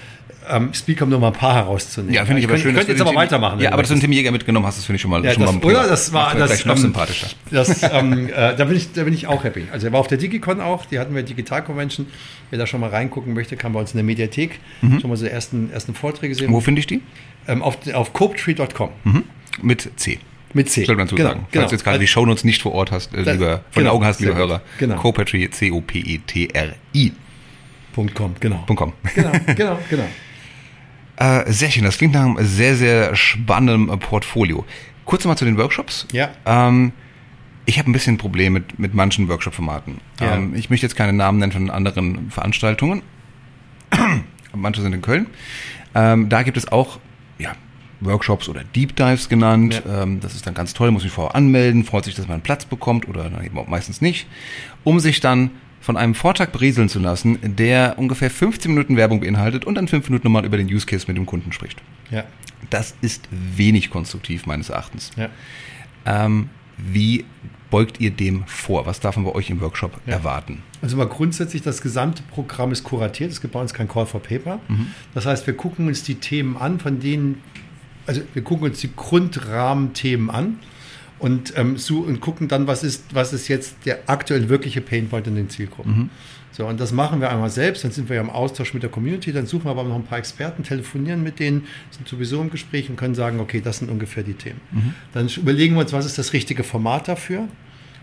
ähm, 0.50 0.74
Speaker, 0.74 1.04
um 1.04 1.10
nur 1.10 1.20
mal 1.20 1.28
ein 1.28 1.34
paar 1.34 1.56
herauszunehmen. 1.56 2.14
Ja, 2.14 2.26
finde 2.26 2.42
ich 2.42 2.48
aber 2.48 2.58
schön. 2.58 2.72
Ich 2.72 2.78
könnte 2.78 2.92
jetzt 2.92 3.02
aber 3.02 3.16
weitermachen. 3.16 3.60
Ja, 3.60 3.72
aber 3.72 3.82
dass 3.82 3.90
du 3.90 3.94
einen 3.94 4.02
Tim 4.02 4.12
Jäger 4.12 4.32
mitgenommen 4.32 4.66
hast, 4.66 4.78
das 4.78 4.86
finde 4.86 4.98
ich 4.98 5.02
schon 5.02 5.12
mal, 5.12 5.24
ja, 5.24 5.34
schon 5.34 5.44
das, 5.44 5.54
mal 5.54 5.64
Oder 5.64 5.88
das 5.88 6.14
war 6.14 6.36
das, 6.36 6.66
noch 6.66 6.76
ähm, 6.76 6.82
sympathischer. 6.82 7.28
Das, 7.52 7.84
ähm, 7.92 8.30
äh, 8.30 8.56
da, 8.56 8.66
bin 8.66 8.78
ich, 8.78 8.94
da 8.94 9.04
bin 9.04 9.14
ich 9.14 9.28
auch 9.28 9.44
happy. 9.44 9.68
Also 9.72 9.88
er 9.88 9.94
war 9.94 10.00
auf 10.00 10.08
der 10.08 10.18
Digicon 10.18 10.62
auch, 10.62 10.86
die 10.86 11.00
hatten 11.00 11.16
wir 11.16 11.24
Digital 11.24 11.64
Convention. 11.64 12.08
Wer 12.50 12.60
da 12.60 12.68
schon 12.68 12.80
mal 12.80 12.90
reingucken 12.90 13.34
möchte, 13.34 13.56
kann 13.58 13.74
bei 13.74 13.80
uns 13.80 13.92
in 13.92 13.98
der 13.98 14.04
Mediathek 14.04 14.60
mhm. 14.82 15.00
schon 15.00 15.10
mal 15.10 15.18
so 15.18 15.26
ersten, 15.26 15.72
ersten 15.72 15.94
Vorträge 15.94 16.36
sehen. 16.36 16.52
Wo 16.52 16.60
finde 16.60 16.80
ich 16.80 16.88
die? 16.88 17.02
Ähm, 17.48 17.62
auf 17.62 17.78
auf 17.94 18.14
copetree.com. 18.14 18.90
Mhm. 19.04 19.24
Mit 19.62 19.90
C. 19.96 20.20
Mit 20.54 20.70
C. 20.70 20.86
Soll 20.86 20.96
man 20.96 21.08
so 21.08 21.18
genau, 21.18 21.30
sagen. 21.30 21.48
Genau. 21.52 21.64
Falls 21.64 21.72
du 21.72 21.76
jetzt 21.76 21.84
gerade 21.84 22.00
die 22.00 22.08
Shownotes 22.08 22.46
nicht 22.46 22.62
vor 22.62 22.74
Ort 22.74 22.92
hast, 22.92 23.14
äh, 23.14 23.18
lieber, 23.18 23.26
von 23.26 23.36
genau, 23.36 23.62
den 23.74 23.88
Augen 23.88 24.06
hast, 24.06 24.22
lieber 24.22 24.36
Hörer. 24.36 24.62
Genau. 24.80 24.96
Copetry, 24.96 25.50
C-O-P-E-T-R-I. 25.50 27.12
.com, 28.14 28.36
genau. 28.40 28.66
.com. 28.68 28.94
Genau, 29.16 29.32
genau, 29.56 29.80
genau. 29.90 30.08
Äh, 31.18 31.52
sehr 31.52 31.72
schön, 31.72 31.84
das 31.84 31.98
klingt 31.98 32.14
nach 32.14 32.24
einem 32.24 32.38
sehr, 32.46 32.76
sehr 32.76 33.16
spannenden 33.16 34.00
Portfolio. 34.00 34.66
Kurz 35.06 35.24
nochmal 35.24 35.38
zu 35.38 35.46
den 35.46 35.58
Workshops. 35.58 36.08
Ja. 36.12 36.32
Ähm, 36.46 36.92
ich 37.66 37.80
habe 37.80 37.90
ein 37.90 37.94
bisschen 37.94 38.16
ein 38.16 38.18
Problem 38.18 38.54
mit, 38.54 38.78
mit 38.80 38.94
manchen 38.94 39.28
Workshop-Formaten. 39.28 40.00
Ja. 40.20 40.36
Ähm, 40.36 40.56
ich 40.56 40.70
möchte 40.70 40.86
jetzt 40.86 40.96
keine 40.96 41.14
Namen 41.14 41.40
nennen 41.40 41.52
von 41.52 41.70
anderen 41.70 42.32
Veranstaltungen. 42.32 43.02
Manche 44.54 44.82
sind 44.82 44.94
in 44.94 45.02
Köln. 45.02 45.28
Ähm, 45.94 46.30
da 46.30 46.44
gibt 46.44 46.58
es 46.58 46.72
auch 46.72 47.00
ja, 47.38 47.54
Workshops 48.02 48.50
oder 48.50 48.64
Deep 48.64 48.96
Dives 48.96 49.30
genannt. 49.30 49.82
Ja. 49.86 50.04
Ähm, 50.04 50.20
das 50.20 50.36
ist 50.36 50.46
dann 50.46 50.54
ganz 50.54 50.74
toll, 50.74 50.92
muss 50.92 51.04
mich 51.04 51.12
vorher 51.12 51.36
anmelden, 51.36 51.84
freut 51.84 52.06
sich, 52.06 52.16
dass 52.16 52.28
man 52.28 52.36
einen 52.36 52.44
Platz 52.44 52.66
bekommt 52.66 53.08
oder 53.08 53.26
eben 53.44 53.58
auch 53.58 53.68
meistens 53.68 54.02
nicht, 54.02 54.28
um 54.84 55.00
sich 55.00 55.20
dann 55.20 55.52
von 55.86 55.98
einem 55.98 56.16
Vortrag 56.16 56.52
berieseln 56.52 56.90
zu 56.90 56.98
lassen, 56.98 57.38
der 57.44 58.00
ungefähr 58.00 58.32
15 58.32 58.74
Minuten 58.74 58.98
Werbung 58.98 59.20
beinhaltet 59.20 59.66
und 59.66 59.76
dann 59.76 59.88
5 59.88 60.10
Minuten 60.10 60.26
nochmal 60.26 60.44
über 60.44 60.58
den 60.58 60.66
Use 60.66 60.88
Case 60.88 61.06
mit 61.08 61.16
dem 61.16 61.28
Kunden 61.28 61.52
spricht. 61.52 61.80
Ja. 62.10 62.24
Das 62.72 62.96
ist 63.02 63.30
wenig 63.30 63.92
konstruktiv 63.92 64.48
meines 64.48 64.70
Erachtens. 64.70 65.12
Ja. 65.16 65.30
Ähm, 66.08 66.50
wie 66.80 67.24
beugt 67.70 68.00
ihr 68.00 68.10
dem 68.10 68.46
vor? 68.48 68.88
Was 68.88 69.00
darf 69.00 69.16
man 69.16 69.26
bei 69.26 69.36
euch 69.36 69.52
im 69.52 69.62
Workshop 69.62 70.02
ja. 70.08 70.14
erwarten? 70.14 70.64
Also 70.82 70.98
mal 70.98 71.08
grundsätzlich, 71.08 71.62
das 71.62 71.84
gesamte 71.84 72.24
Programm 72.24 72.72
ist 72.72 72.84
kuratiert. 72.84 73.32
Es 73.32 73.40
gibt 73.40 73.54
bei 73.54 73.62
uns 73.62 73.72
kein 73.72 73.88
Call 73.88 74.08
for 74.08 74.24
Paper. 74.24 74.60
Mhm. 74.68 74.88
Das 75.14 75.28
heißt, 75.28 75.46
wir 75.46 75.56
gucken 75.56 75.86
uns 75.86 76.02
die 76.02 76.16
Themen 76.16 76.58
an, 76.58 76.80
von 76.80 77.00
denen, 77.00 77.44
also 78.08 78.22
wir 78.34 78.44
gucken 78.44 78.66
uns 78.66 78.80
die 78.80 78.90
Grundrahmenthemen 78.96 80.32
an 80.32 80.58
und, 81.20 81.54
ähm, 81.58 81.78
und 81.90 82.20
gucken 82.20 82.48
dann, 82.48 82.68
was 82.68 82.84
ist, 82.84 83.04
was 83.14 83.34
ist 83.34 83.48
jetzt 83.48 83.76
der 83.86 84.00
aktuell 84.08 84.50
wirkliche 84.50 84.82
Painpoint 84.82 85.28
in 85.28 85.36
den 85.36 85.50
Zielgruppen. 85.50 85.98
Mhm. 85.98 86.10
So, 86.52 86.66
und 86.66 86.80
das 86.80 86.94
machen 86.94 87.20
wir 87.20 87.30
einmal 87.30 87.50
selbst, 87.50 87.84
dann 87.84 87.92
sind 87.92 88.08
wir 88.08 88.16
ja 88.16 88.22
im 88.22 88.30
Austausch 88.30 88.74
mit 88.74 88.82
der 88.82 88.90
Community, 88.90 89.34
dann 89.34 89.46
suchen 89.46 89.66
wir 89.66 89.72
aber 89.72 89.84
noch 89.84 89.96
ein 89.96 90.06
paar 90.06 90.20
Experten, 90.20 90.64
telefonieren 90.64 91.22
mit 91.22 91.40
denen, 91.40 91.66
sind 91.92 92.08
sowieso 92.08 92.42
im 92.42 92.50
Gespräch 92.50 92.90
und 92.90 92.96
können 92.96 93.14
sagen, 93.14 93.42
okay, 93.42 93.60
das 93.60 93.80
sind 93.80 93.92
ungefähr 93.92 94.24
die 94.24 94.36
Themen. 94.36 94.62
Mhm. 94.72 94.94
Dann 95.14 95.28
überlegen 95.28 95.76
wir 95.76 95.82
uns, 95.82 95.92
was 95.92 96.06
ist 96.06 96.18
das 96.18 96.32
richtige 96.32 96.64
Format 96.64 97.10
dafür 97.10 97.50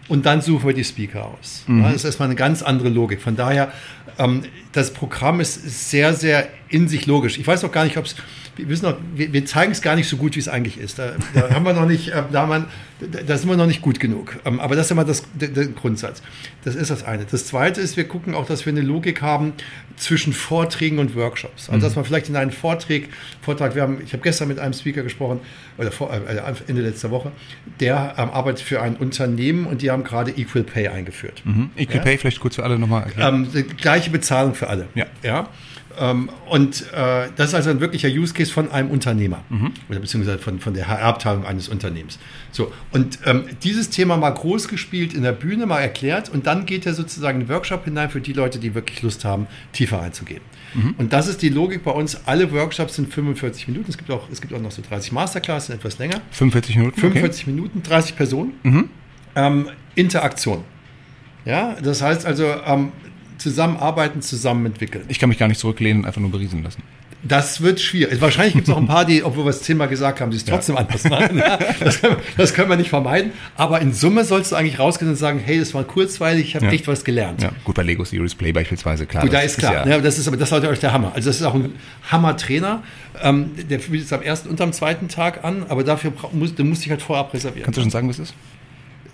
und 0.08 0.26
dann 0.26 0.42
suchen 0.42 0.66
wir 0.66 0.74
die 0.74 0.84
Speaker 0.84 1.26
aus. 1.26 1.64
Mhm. 1.66 1.82
das 1.84 1.94
ist 1.94 2.04
erstmal 2.04 2.28
eine 2.28 2.36
ganz 2.36 2.62
andere 2.62 2.90
Logik. 2.90 3.22
Von 3.22 3.36
daher, 3.36 3.72
ähm, 4.18 4.42
das 4.72 4.92
Programm 4.92 5.40
ist 5.40 5.90
sehr, 5.90 6.12
sehr 6.12 6.48
in 6.68 6.88
sich 6.88 7.06
logisch. 7.06 7.38
Ich 7.38 7.46
weiß 7.46 7.64
auch 7.64 7.72
gar 7.72 7.84
nicht, 7.84 7.96
ob 7.96 8.04
es 8.04 8.16
wir, 8.56 8.68
wissen 8.68 8.84
noch, 8.84 8.96
wir, 9.14 9.32
wir 9.32 9.46
zeigen 9.46 9.72
es 9.72 9.82
gar 9.82 9.96
nicht 9.96 10.08
so 10.08 10.16
gut, 10.16 10.36
wie 10.36 10.40
es 10.40 10.48
eigentlich 10.48 10.78
ist. 10.78 10.98
Da, 10.98 11.12
da 11.34 11.50
haben 11.54 11.64
wir 11.64 11.72
noch 11.72 11.86
nicht, 11.86 12.08
äh, 12.08 12.22
da, 12.30 12.46
man, 12.46 12.66
da 13.00 13.36
sind 13.36 13.48
wir 13.48 13.56
noch 13.56 13.66
nicht 13.66 13.82
gut 13.82 13.98
genug. 13.98 14.38
Ähm, 14.44 14.60
aber 14.60 14.76
das 14.76 14.86
ist 14.86 14.90
immer 14.90 15.04
das, 15.04 15.22
der, 15.34 15.48
der, 15.48 15.66
Grundsatz. 15.66 16.22
Das 16.64 16.74
ist 16.74 16.90
das 16.90 17.04
eine. 17.04 17.24
Das 17.24 17.46
zweite 17.46 17.80
ist, 17.80 17.96
wir 17.96 18.04
gucken 18.04 18.34
auch, 18.34 18.46
dass 18.46 18.66
wir 18.66 18.72
eine 18.72 18.82
Logik 18.82 19.22
haben 19.22 19.54
zwischen 19.96 20.32
Vorträgen 20.32 20.98
und 20.98 21.14
Workshops. 21.16 21.70
Also, 21.70 21.80
dass 21.86 21.94
mhm. 21.94 22.00
man 22.00 22.04
vielleicht 22.04 22.28
in 22.28 22.36
einen 22.36 22.50
Vortrag, 22.50 23.02
Vortrag, 23.40 23.74
wir 23.74 23.82
haben, 23.82 23.98
ich 24.04 24.12
habe 24.12 24.22
gestern 24.22 24.48
mit 24.48 24.58
einem 24.58 24.74
Speaker 24.74 25.02
gesprochen, 25.02 25.40
oder 25.78 25.90
vor, 25.90 26.12
äh, 26.12 26.40
Ende 26.66 26.82
letzter 26.82 27.10
Woche, 27.10 27.32
der 27.80 28.14
ähm, 28.18 28.30
arbeitet 28.30 28.60
für 28.60 28.82
ein 28.82 28.96
Unternehmen 28.96 29.66
und 29.66 29.82
die 29.82 29.90
haben 29.90 30.04
gerade 30.04 30.30
Equal 30.32 30.64
Pay 30.64 30.88
eingeführt. 30.88 31.42
Mhm. 31.44 31.70
Equal 31.76 31.98
ja? 31.98 32.02
Pay, 32.02 32.18
vielleicht 32.18 32.40
kurz 32.40 32.56
für 32.56 32.64
alle 32.64 32.78
nochmal 32.78 33.04
erklären. 33.04 33.48
Ähm, 33.54 33.66
gleiche 33.76 34.10
Bezahlung 34.10 34.54
für 34.54 34.68
alle. 34.68 34.88
Ja. 34.94 35.06
ja? 35.22 35.48
Ähm, 35.98 36.30
und 36.48 36.82
äh, 36.92 37.28
das 37.36 37.48
ist 37.48 37.54
also 37.54 37.70
ein 37.70 37.80
wirklicher 37.80 38.08
Use 38.08 38.34
Case 38.34 38.52
von 38.52 38.70
einem 38.70 38.90
Unternehmer 38.90 39.44
mhm. 39.48 39.72
oder 39.88 40.00
beziehungsweise 40.00 40.38
von, 40.38 40.58
von 40.60 40.74
der 40.74 40.88
HR-Abteilung 40.88 41.44
eines 41.44 41.68
Unternehmens. 41.68 42.18
So, 42.50 42.72
und 42.92 43.18
ähm, 43.26 43.44
dieses 43.62 43.90
Thema 43.90 44.16
mal 44.16 44.30
groß 44.30 44.68
gespielt 44.68 45.14
in 45.14 45.22
der 45.22 45.32
Bühne, 45.32 45.66
mal 45.66 45.80
erklärt 45.80 46.28
und 46.28 46.46
dann 46.46 46.66
geht 46.66 46.86
er 46.86 46.94
sozusagen 46.94 47.40
in 47.40 47.46
den 47.46 47.54
Workshop 47.54 47.84
hinein 47.84 48.10
für 48.10 48.20
die 48.20 48.32
Leute, 48.32 48.58
die 48.58 48.74
wirklich 48.74 49.02
Lust 49.02 49.24
haben, 49.24 49.46
tiefer 49.72 50.00
einzugehen. 50.00 50.42
Mhm. 50.74 50.94
Und 50.98 51.12
das 51.12 51.28
ist 51.28 51.42
die 51.42 51.48
Logik 51.48 51.84
bei 51.84 51.90
uns. 51.90 52.26
Alle 52.26 52.50
Workshops 52.52 52.96
sind 52.96 53.12
45 53.12 53.68
Minuten. 53.68 53.90
Es 53.90 53.98
gibt 53.98 54.10
auch, 54.10 54.28
es 54.30 54.40
gibt 54.40 54.54
auch 54.54 54.60
noch 54.60 54.70
so 54.70 54.82
30 54.86 55.12
Masterclasses, 55.12 55.70
etwas 55.74 55.98
länger. 55.98 56.20
45 56.30 56.76
Minuten? 56.76 57.00
45 57.00 57.42
okay. 57.42 57.50
Minuten, 57.50 57.82
30 57.82 58.16
Personen. 58.16 58.52
Mhm. 58.62 58.88
Ähm, 59.34 59.68
Interaktion. 59.94 60.64
Ja, 61.44 61.76
das 61.82 62.02
heißt 62.02 62.24
also, 62.24 62.46
ähm, 62.66 62.92
zusammenarbeiten, 63.42 64.22
zusammen 64.22 64.66
entwickeln. 64.66 65.04
Ich 65.08 65.18
kann 65.18 65.28
mich 65.28 65.38
gar 65.38 65.48
nicht 65.48 65.60
zurücklehnen 65.60 66.02
und 66.02 66.06
einfach 66.06 66.20
nur 66.20 66.30
berieseln 66.30 66.62
lassen. 66.62 66.82
Das 67.24 67.60
wird 67.60 67.80
schwierig. 67.80 68.20
Wahrscheinlich 68.20 68.54
gibt 68.54 68.66
es 68.66 68.74
auch 68.74 68.78
ein 68.78 68.88
paar, 68.88 69.04
die, 69.04 69.22
obwohl 69.22 69.44
wir 69.44 69.50
es 69.50 69.62
zehnmal 69.62 69.86
gesagt 69.86 70.20
haben, 70.20 70.32
die 70.32 70.38
es 70.38 70.44
trotzdem 70.44 70.74
ja. 70.74 70.80
anders 70.80 71.04
machen. 71.04 71.40
Das, 71.78 72.00
können, 72.00 72.16
das, 72.36 72.54
können, 72.54 72.68
wir 72.68 72.76
nicht 72.76 72.90
vermeiden. 72.90 73.32
Aber 73.56 73.80
in 73.80 73.92
Summe 73.92 74.24
sollst 74.24 74.50
du 74.50 74.56
eigentlich 74.56 74.80
rausgehen 74.80 75.08
und 75.08 75.16
sagen, 75.16 75.38
hey, 75.38 75.58
das 75.58 75.72
war 75.72 75.84
kurzweilig, 75.84 76.48
ich 76.48 76.54
habe 76.56 76.66
ja. 76.66 76.72
echt 76.72 76.88
was 76.88 77.04
gelernt. 77.04 77.42
Ja. 77.42 77.52
Gut, 77.64 77.76
bei 77.76 77.82
Lego 77.82 78.04
Series 78.04 78.34
Play 78.34 78.50
beispielsweise, 78.50 79.06
klar. 79.06 79.22
Gut, 79.22 79.32
da 79.32 79.40
ist 79.40 79.58
klar. 79.58 79.84
Ist 79.84 79.88
ja, 79.88 80.00
das 80.00 80.18
ist 80.18 80.26
aber 80.26 80.36
das 80.36 80.50
ist 80.50 80.64
euch 80.64 80.80
der 80.80 80.92
Hammer. 80.92 81.12
Also 81.14 81.30
das 81.30 81.36
ist 81.36 81.46
auch 81.46 81.54
ein 81.54 81.74
Hammer-Trainer. 82.10 82.82
Ähm, 83.22 83.50
der 83.70 83.78
bietet 83.78 84.06
es 84.06 84.12
am 84.12 84.22
ersten 84.22 84.48
und 84.48 84.60
am 84.60 84.72
zweiten 84.72 85.06
Tag 85.06 85.44
an, 85.44 85.66
aber 85.68 85.84
dafür 85.84 86.12
musst 86.32 86.58
du 86.58 86.64
musst 86.64 86.82
dich 86.82 86.90
halt 86.90 87.02
vorab 87.02 87.32
reservieren. 87.34 87.64
Kannst 87.64 87.76
du 87.76 87.82
schon 87.82 87.90
sagen, 87.90 88.08
was 88.08 88.18
es 88.18 88.30
ist? 88.30 88.34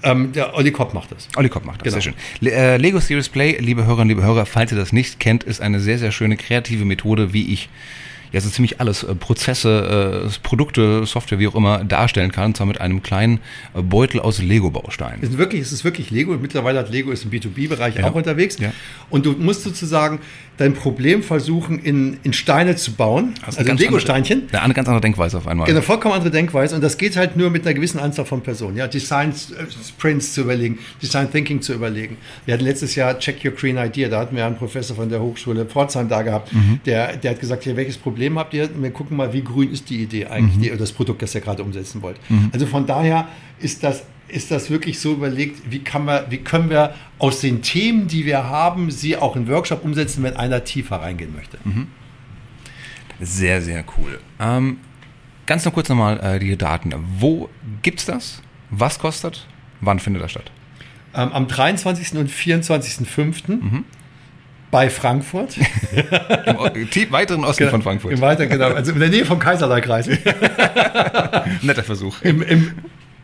Ähm, 0.03 0.33
der 0.33 0.55
Olli 0.55 0.71
Kopp 0.71 0.95
macht 0.95 1.11
das. 1.13 1.29
Olli 1.37 1.49
Kopp 1.49 1.65
macht 1.65 1.81
das, 1.81 1.85
genau. 1.85 1.95
sehr 1.95 2.03
schön. 2.03 2.15
Le 2.41 2.53
äh, 2.53 2.77
Lego 2.77 3.01
Series 3.01 3.29
Play, 3.29 3.59
liebe 3.59 3.85
Hörerinnen, 3.85 4.09
liebe 4.09 4.23
Hörer, 4.23 4.47
falls 4.47 4.71
ihr 4.73 4.79
das 4.79 4.93
nicht 4.93 5.19
kennt, 5.19 5.45
ist 5.45 5.61
eine 5.61 5.81
sehr, 5.81 5.99
sehr 5.99 6.13
schöne 6.13 6.37
kreative 6.37 6.85
Methode, 6.85 7.33
wie 7.33 7.53
ich 7.53 7.69
ja 8.33 8.41
so 8.41 8.49
ziemlich 8.49 8.81
alles, 8.81 9.03
äh, 9.03 9.15
Prozesse, 9.15 10.27
äh, 10.27 10.39
Produkte, 10.43 11.07
Software, 11.07 11.39
wie 11.39 11.49
auch 11.49 11.55
immer, 11.55 11.85
darstellen 11.85 12.33
kann, 12.33 12.47
und 12.47 12.57
zwar 12.57 12.67
mit 12.67 12.81
einem 12.81 13.03
kleinen 13.03 13.41
äh, 13.75 13.83
Beutel 13.83 14.21
aus 14.21 14.43
Lego-Bausteinen. 14.43 15.21
Es 15.23 15.31
ist 15.31 15.39
wirklich, 15.39 15.61
es 15.61 15.73
ist 15.73 15.85
wirklich 15.85 16.11
Lego. 16.11 16.37
Mittlerweile 16.37 16.79
hat 16.79 16.91
Lego 16.91 17.11
ist 17.11 17.25
im 17.25 17.31
B2B-Bereich 17.31 17.97
ja. 17.97 18.09
auch 18.09 18.15
unterwegs. 18.15 18.59
Ja. 18.59 18.73
Und 19.11 19.27
du 19.27 19.33
musst 19.33 19.63
sozusagen 19.63 20.21
dein 20.59 20.75
Problem 20.75 21.23
versuchen, 21.23 21.79
in, 21.79 22.19
in 22.25 22.33
Steine 22.33 22.77
zu 22.77 22.93
bauen. 22.93 23.35
Also, 23.47 23.61
also 23.61 23.73
Lego-Steinchen. 23.73 24.49
Eine 24.53 24.75
ganz 24.75 24.89
andere 24.89 25.01
Denkweise 25.01 25.39
auf 25.39 25.47
einmal. 25.47 25.69
Eine 25.69 25.83
vollkommen 25.83 26.15
andere 26.15 26.31
Denkweise. 26.31 26.75
Und 26.75 26.83
das 26.83 26.99
geht 26.99 27.17
halt 27.17 27.37
nur 27.37 27.51
mit 27.51 27.65
einer 27.65 27.75
gewissen 27.75 28.01
Anzahl 28.01 28.25
von 28.25 28.43
Personen. 28.43 28.77
Ja, 28.77 28.89
Design 28.89 29.33
Sprints 29.33 30.35
zu 30.35 30.43
überlegen, 30.43 30.79
Design 31.01 31.31
Thinking 31.31 31.63
zu 31.63 31.75
überlegen. 31.75 32.17
Wir 32.45 32.55
hatten 32.55 32.65
letztes 32.65 32.95
Jahr 32.97 33.19
Check 33.19 33.45
Your 33.45 33.53
Green 33.53 33.79
Idea. 33.79 34.09
Da 34.09 34.21
hatten 34.21 34.37
wir 34.37 34.45
einen 34.45 34.57
Professor 34.57 34.97
von 34.97 35.09
der 35.09 35.21
Hochschule 35.21 35.65
Pforzheim 35.65 36.09
da 36.09 36.23
gehabt. 36.23 36.53
Mhm. 36.53 36.81
Der, 36.85 37.17
der 37.17 37.33
hat 37.33 37.41
gesagt, 37.41 37.63
hier, 37.63 37.77
welches 37.77 37.97
Problem 37.97 38.18
habt 38.39 38.55
ihr? 38.55 38.69
Wir 38.81 38.91
gucken 38.91 39.17
mal, 39.17 39.33
wie 39.33 39.43
grün 39.43 39.71
ist 39.71 39.91
die 39.91 40.03
Idee 40.03 40.27
eigentlich, 40.27 40.57
mhm. 40.57 40.63
die, 40.63 40.77
das 40.77 40.93
Produkt, 40.93 41.23
das 41.23 41.35
ihr 41.35 41.41
gerade 41.41 41.63
umsetzen 41.63 42.03
wollt. 42.03 42.19
Mhm. 42.29 42.51
Also 42.53 42.67
von 42.67 42.87
daher 42.87 43.29
ist 43.61 43.83
das 43.83 44.05
ist 44.29 44.51
das 44.51 44.71
wirklich 44.71 45.01
so 45.01 45.15
überlegt, 45.15 45.71
wie, 45.71 45.81
kann 45.81 46.05
man, 46.05 46.31
wie 46.31 46.39
können 46.39 46.71
wir 46.71 46.95
aus 47.19 47.41
den 47.41 47.63
Themen, 47.63 48.09
die 48.09 48.27
wir 48.27 48.45
haben, 48.45 48.91
sie 48.91 49.17
auch 49.17 49.37
in 49.37 49.49
Workshop 49.49 49.85
umsetzen, 49.85 50.23
wenn 50.23 50.37
einer 50.37 50.65
tiefer 50.65 50.97
reingehen 50.97 51.35
möchte. 51.35 51.59
Mhm. 51.65 51.89
Sehr, 53.21 53.63
sehr 53.63 53.85
cool. 53.97 54.21
Ähm, 54.39 54.79
ganz 55.47 55.65
noch 55.65 55.73
kurz 55.73 55.89
nochmal 55.89 56.21
äh, 56.21 56.39
die 56.39 56.57
Daten. 56.57 56.95
Wo 57.19 57.49
gibt 57.83 58.01
es 58.01 58.07
das? 58.07 58.43
Was 58.71 58.99
kostet? 58.99 59.47
Wann 59.81 59.99
findet 59.99 60.23
das 60.23 60.33
statt? 60.33 60.51
Ähm, 61.15 61.33
am 61.33 61.49
23. 61.49 62.19
und 62.19 62.31
24.05. 62.31 63.49
Mhm. 63.49 63.85
Bei 64.71 64.91
Frankfurt. 64.91 65.57
Im 66.47 67.13
weiteren 67.13 67.45
Osten 67.45 67.59
genau, 67.59 67.71
von 67.71 67.83
Frankfurt. 67.83 68.13
Im 68.13 68.21
weiteren, 68.21 68.49
genau. 68.49 68.69
Also 68.69 68.93
in 68.93 69.01
der 69.01 69.09
Nähe 69.09 69.25
vom 69.25 69.39
Kaiserleikreis. 69.39 70.09
Netter 71.63 71.83
Versuch. 71.85 72.21
Im, 72.23 72.43
im, 72.43 72.73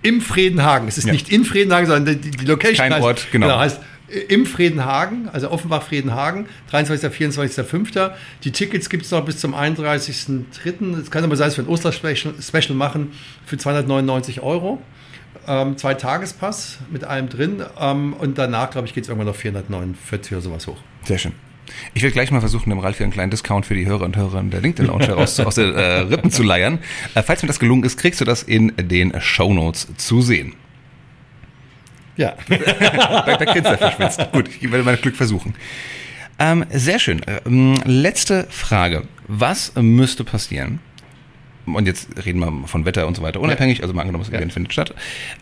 Im 0.02 0.20
Friedenhagen. 0.20 0.88
Es 0.88 0.98
ist 0.98 1.06
ja. 1.06 1.12
nicht 1.12 1.30
in 1.30 1.44
Friedenhagen, 1.44 1.86
sondern 1.86 2.20
die, 2.20 2.30
die 2.30 2.44
Location 2.46 2.78
Kein 2.78 2.94
heißt, 2.94 3.04
Ort, 3.04 3.26
genau. 3.30 3.46
genau 3.46 3.58
heißt 3.58 3.80
im 4.28 4.46
Friedenhagen, 4.46 5.28
also 5.32 5.50
Offenbach 5.50 5.82
Friedenhagen, 5.82 6.46
23. 6.70 7.10
24.05. 7.10 8.12
Die 8.44 8.52
Tickets 8.52 8.90
gibt 8.90 9.04
es 9.04 9.10
noch 9.10 9.24
bis 9.24 9.38
zum 9.38 9.54
31.03. 9.54 11.00
Es 11.00 11.10
kann 11.10 11.24
aber 11.24 11.36
sein, 11.36 11.48
dass 11.48 11.56
wir 11.56 11.64
ein 11.64 11.68
Osterspecial 11.68 12.76
machen 12.76 13.12
für 13.46 13.56
299 13.56 14.42
Euro. 14.42 14.80
Ähm, 15.46 15.76
zwei 15.76 15.94
Tagespass 15.94 16.78
mit 16.90 17.04
allem 17.04 17.28
drin 17.28 17.62
ähm, 17.78 18.14
und 18.14 18.38
danach, 18.38 18.70
glaube 18.70 18.86
ich, 18.86 18.94
geht 18.94 19.04
es 19.04 19.08
irgendwann 19.08 19.26
noch 19.26 19.36
449 19.36 20.32
oder 20.32 20.40
sowas 20.40 20.66
hoch. 20.66 20.78
Sehr 21.04 21.18
schön. 21.18 21.32
Ich 21.94 22.02
werde 22.02 22.12
gleich 22.12 22.30
mal 22.30 22.40
versuchen, 22.40 22.70
dem 22.70 22.78
Ralf 22.78 22.98
hier 22.98 23.04
einen 23.04 23.12
kleinen 23.12 23.30
Discount 23.30 23.66
für 23.66 23.74
die 23.74 23.86
Hörer 23.86 24.04
und 24.04 24.16
Hörerinnen 24.16 24.50
der 24.50 24.60
LinkedIn 24.60 24.90
Lounge 24.90 25.06
heraus 25.08 25.38
aus 25.40 25.56
den 25.56 25.74
äh, 25.74 26.00
Rippen 26.00 26.30
zu 26.30 26.42
leiern. 26.42 26.78
Äh, 27.14 27.22
falls 27.22 27.42
mir 27.42 27.46
das 27.48 27.58
gelungen 27.58 27.84
ist, 27.84 27.98
kriegst 27.98 28.20
du 28.20 28.24
das 28.24 28.42
in 28.42 28.72
den 28.76 29.20
Show 29.20 29.52
Notes 29.52 29.88
zu 29.96 30.22
sehen. 30.22 30.54
Ja. 32.16 32.34
da, 32.48 33.36
da 33.36 33.44
Kids 33.52 33.68
verschwitzt. 33.68 34.32
Gut, 34.32 34.48
ich 34.48 34.70
werde 34.70 34.84
mein 34.84 34.96
Glück 34.96 35.16
versuchen. 35.16 35.54
Ähm, 36.38 36.64
sehr 36.70 36.98
schön. 36.98 37.20
Ähm, 37.46 37.80
letzte 37.84 38.46
Frage. 38.50 39.04
Was 39.26 39.72
müsste 39.76 40.24
passieren? 40.24 40.80
Und 41.66 41.86
jetzt 41.86 42.08
reden 42.24 42.40
wir 42.40 42.68
von 42.68 42.84
Wetter 42.84 43.06
und 43.06 43.16
so 43.16 43.22
weiter 43.22 43.40
unabhängig, 43.40 43.82
also 43.82 43.94
mal 43.94 44.02
angenommen, 44.02 44.24
das 44.24 44.32
Event 44.32 44.50
ja. 44.50 44.54
findet 44.54 44.72
statt. 44.72 44.94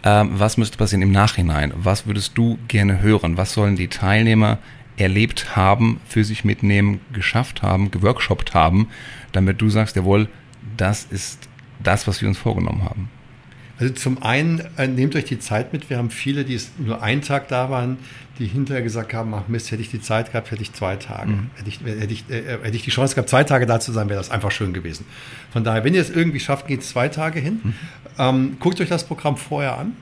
Ähm, 0.04 0.30
was 0.34 0.56
müsste 0.56 0.78
passieren 0.78 1.02
im 1.02 1.10
Nachhinein? 1.10 1.72
Was 1.74 2.06
würdest 2.06 2.38
du 2.38 2.58
gerne 2.68 3.00
hören? 3.00 3.36
Was 3.36 3.54
sollen 3.54 3.74
die 3.74 3.88
Teilnehmer 3.88 4.58
erlebt 4.96 5.56
haben, 5.56 6.00
für 6.06 6.24
sich 6.24 6.44
mitnehmen, 6.44 7.00
geschafft 7.12 7.62
haben, 7.62 7.90
geworkshoppt 7.90 8.54
haben, 8.54 8.88
damit 9.32 9.60
du 9.60 9.68
sagst, 9.70 9.96
jawohl, 9.96 10.28
das 10.76 11.06
ist 11.10 11.48
das, 11.82 12.06
was 12.06 12.20
wir 12.20 12.28
uns 12.28 12.38
vorgenommen 12.38 12.84
haben? 12.84 13.08
Also 13.78 13.94
zum 13.94 14.22
einen 14.22 14.62
äh, 14.76 14.86
nehmt 14.86 15.16
euch 15.16 15.24
die 15.24 15.40
Zeit 15.40 15.72
mit. 15.72 15.90
Wir 15.90 15.98
haben 15.98 16.10
viele, 16.10 16.44
die 16.44 16.60
nur 16.78 17.02
einen 17.02 17.22
Tag 17.22 17.48
da 17.48 17.68
waren, 17.68 17.98
die 18.38 18.46
hinterher 18.46 18.82
gesagt 18.82 19.12
haben, 19.12 19.34
ach 19.34 19.48
Mist, 19.48 19.72
hätte 19.72 19.82
ich 19.82 19.90
die 19.90 20.00
Zeit 20.00 20.30
gehabt, 20.30 20.50
hätte 20.50 20.62
ich 20.62 20.72
zwei 20.72 20.96
Tage. 20.96 21.32
Mhm. 21.32 21.50
Hätte, 21.56 21.68
ich, 21.68 21.80
hätte, 21.80 22.12
ich, 22.12 22.30
äh, 22.30 22.58
hätte 22.62 22.76
ich 22.76 22.84
die 22.84 22.90
Chance 22.90 23.14
gehabt, 23.14 23.28
zwei 23.28 23.44
Tage 23.44 23.66
da 23.66 23.80
zu 23.80 23.90
sein, 23.90 24.08
wäre 24.08 24.20
das 24.20 24.30
einfach 24.30 24.52
schön 24.52 24.72
gewesen. 24.72 25.04
Von 25.52 25.64
daher, 25.64 25.84
wenn 25.84 25.94
ihr 25.94 26.00
es 26.00 26.10
irgendwie 26.10 26.38
schafft, 26.38 26.68
geht 26.68 26.84
zwei 26.84 27.08
Tage 27.08 27.40
hin. 27.40 27.60
Mhm. 27.62 27.74
Ähm, 28.18 28.56
guckt 28.60 28.80
euch 28.80 28.88
das 28.88 29.04
Programm 29.04 29.36
vorher 29.36 29.78
an. 29.78 29.96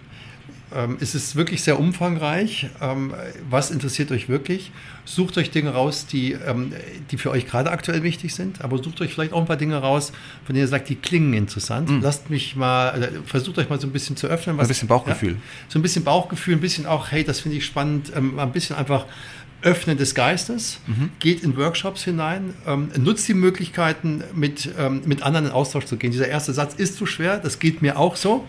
Ähm, 0.75 0.97
es 1.01 1.15
ist 1.15 1.37
wirklich 1.37 1.63
sehr 1.63 1.79
umfangreich. 1.79 2.69
Ähm, 2.81 3.13
was 3.49 3.71
interessiert 3.71 4.13
euch 4.13 4.29
wirklich? 4.29 4.71
Sucht 5.05 5.37
euch 5.39 5.51
Dinge 5.51 5.71
raus, 5.71 6.07
die, 6.07 6.33
ähm, 6.33 6.73
die 7.11 7.19
für 7.19 7.31
euch 7.31 7.47
gerade 7.47 7.71
aktuell 7.71 8.03
wichtig 8.03 8.35
sind, 8.35 8.63
aber 8.63 8.83
sucht 8.83 9.01
euch 9.01 9.13
vielleicht 9.13 9.33
auch 9.33 9.41
ein 9.41 9.47
paar 9.47 9.57
Dinge 9.57 9.77
raus, 9.77 10.13
von 10.45 10.55
denen 10.55 10.65
ihr 10.65 10.69
sagt, 10.69 10.89
die 10.89 10.97
klingen 10.97 11.35
interessant. 11.35 11.91
Mhm. 11.91 12.01
Lasst 12.03 12.31
mich 12.31 12.55
mal, 12.55 13.03
äh, 13.03 13.09
versucht 13.25 13.59
euch 13.59 13.69
mal 13.69 13.81
so 13.81 13.87
ein 13.87 13.93
bisschen 13.93 14.17
zu 14.17 14.27
öffnen. 14.27 14.57
Was, 14.59 14.67
ein 14.67 14.69
bisschen 14.69 14.89
Bauchgefühl. 14.89 15.33
Ja, 15.33 15.39
so 15.69 15.79
ein 15.79 15.83
bisschen 15.83 16.05
Bauchgefühl, 16.05 16.55
ein 16.55 16.61
bisschen 16.61 16.87
auch, 16.87 17.11
hey, 17.11 17.25
das 17.25 17.41
finde 17.41 17.59
ich 17.59 17.65
spannend, 17.65 18.13
ähm, 18.15 18.39
ein 18.39 18.53
bisschen 18.53 18.77
einfach 18.77 19.07
Öffnen 19.63 19.99
des 19.99 20.15
Geistes, 20.15 20.81
mhm. 20.87 21.11
geht 21.19 21.43
in 21.43 21.57
Workshops 21.57 22.05
hinein, 22.05 22.55
ähm, 22.67 22.91
nutzt 22.97 23.29
die 23.29 23.35
Möglichkeiten, 23.35 24.25
mit, 24.35 24.71
ähm, 24.79 25.03
mit 25.05 25.23
anderen 25.23 25.47
in 25.47 25.53
Austausch 25.53 25.85
zu 25.85 25.97
gehen. 25.97 26.13
Dieser 26.13 26.29
erste 26.29 26.53
Satz 26.53 26.75
ist 26.75 26.97
zu 26.97 27.05
schwer, 27.05 27.39
das 27.39 27.59
geht 27.59 27.83
mir 27.83 27.99
auch 27.99 28.17
so. 28.17 28.47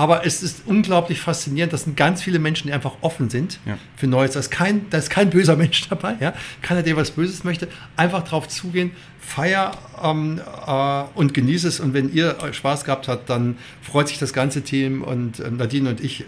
Aber 0.00 0.24
es 0.24 0.42
ist 0.42 0.62
unglaublich 0.64 1.20
faszinierend. 1.20 1.74
Das 1.74 1.84
sind 1.84 1.94
ganz 1.94 2.22
viele 2.22 2.38
Menschen, 2.38 2.68
die 2.68 2.72
einfach 2.72 2.94
offen 3.02 3.28
sind 3.28 3.58
ja. 3.66 3.76
für 3.96 4.06
Neues. 4.06 4.32
Da 4.32 4.40
ist, 4.40 4.50
kein, 4.50 4.88
da 4.88 4.96
ist 4.96 5.10
kein 5.10 5.28
böser 5.28 5.56
Mensch 5.58 5.86
dabei. 5.90 6.16
Ja? 6.18 6.32
Keiner, 6.62 6.82
der 6.82 6.96
was 6.96 7.10
Böses 7.10 7.44
möchte. 7.44 7.68
Einfach 7.98 8.24
drauf 8.24 8.48
zugehen, 8.48 8.92
feier 9.20 9.76
ähm, 10.02 10.40
äh, 10.66 11.02
und 11.18 11.34
genieße 11.34 11.68
es. 11.68 11.80
Und 11.80 11.92
wenn 11.92 12.10
ihr 12.14 12.34
Spaß 12.50 12.84
gehabt 12.84 13.08
habt, 13.08 13.28
dann 13.28 13.58
freut 13.82 14.08
sich 14.08 14.18
das 14.18 14.32
ganze 14.32 14.62
Team 14.62 15.02
und 15.02 15.38
äh, 15.38 15.50
Nadine 15.50 15.90
und 15.90 16.00
ich, 16.00 16.22
äh, 16.22 16.24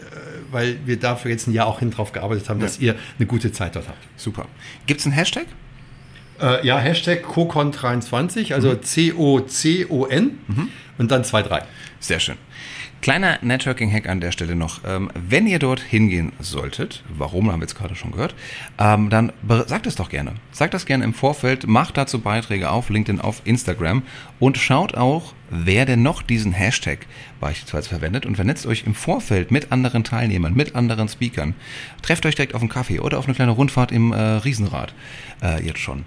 weil 0.50 0.76
wir 0.84 0.98
dafür 0.98 1.30
jetzt 1.30 1.46
ein 1.46 1.54
Jahr 1.54 1.66
auch 1.66 1.78
hin 1.78 1.90
drauf 1.90 2.12
gearbeitet 2.12 2.50
haben, 2.50 2.60
ja. 2.60 2.66
dass 2.66 2.78
ihr 2.78 2.94
eine 3.18 3.26
gute 3.26 3.52
Zeit 3.52 3.74
dort 3.74 3.88
habt. 3.88 4.06
Super. 4.18 4.48
Gibt 4.84 5.00
es 5.00 5.06
einen 5.06 5.14
Hashtag? 5.14 5.46
Äh, 6.42 6.66
ja, 6.66 6.76
Hashtag 6.76 7.24
CoCon23, 7.24 8.52
also 8.52 8.72
mhm. 8.72 8.82
C-O-C-O-N 8.82 10.38
mhm. 10.46 10.68
Und 11.02 11.10
dann 11.10 11.22
2-3. 11.22 11.62
Sehr 12.00 12.20
schön. 12.20 12.36
Kleiner 13.02 13.40
Networking-Hack 13.42 14.08
an 14.08 14.20
der 14.20 14.30
Stelle 14.30 14.54
noch. 14.54 14.82
Ähm, 14.86 15.10
wenn 15.14 15.48
ihr 15.48 15.58
dort 15.58 15.80
hingehen 15.80 16.30
solltet, 16.38 17.02
warum 17.08 17.50
haben 17.50 17.58
wir 17.58 17.64
jetzt 17.64 17.74
gerade 17.74 17.96
schon 17.96 18.12
gehört, 18.12 18.36
ähm, 18.78 19.10
dann 19.10 19.32
sagt 19.66 19.88
es 19.88 19.96
doch 19.96 20.08
gerne. 20.08 20.34
Sagt 20.52 20.72
das 20.72 20.86
gerne 20.86 21.02
im 21.02 21.12
Vorfeld, 21.12 21.66
macht 21.66 21.96
dazu 21.96 22.20
Beiträge 22.20 22.70
auf 22.70 22.90
LinkedIn, 22.90 23.20
auf 23.20 23.42
Instagram 23.42 24.04
und 24.38 24.56
schaut 24.56 24.94
auch, 24.94 25.34
wer 25.50 25.84
denn 25.84 26.04
noch 26.04 26.22
diesen 26.22 26.52
Hashtag 26.52 27.08
beispielsweise 27.40 27.88
verwendet 27.88 28.24
und 28.24 28.36
vernetzt 28.36 28.66
euch 28.66 28.84
im 28.86 28.94
Vorfeld 28.94 29.50
mit 29.50 29.72
anderen 29.72 30.04
Teilnehmern, 30.04 30.54
mit 30.54 30.76
anderen 30.76 31.08
Speakern. 31.08 31.54
Trefft 32.02 32.24
euch 32.24 32.36
direkt 32.36 32.54
auf 32.54 32.60
einen 32.60 32.70
Kaffee 32.70 33.00
oder 33.00 33.18
auf 33.18 33.26
eine 33.26 33.34
kleine 33.34 33.50
Rundfahrt 33.50 33.90
im 33.90 34.12
äh, 34.12 34.16
Riesenrad 34.16 34.94
äh, 35.42 35.60
jetzt 35.66 35.80
schon. 35.80 36.04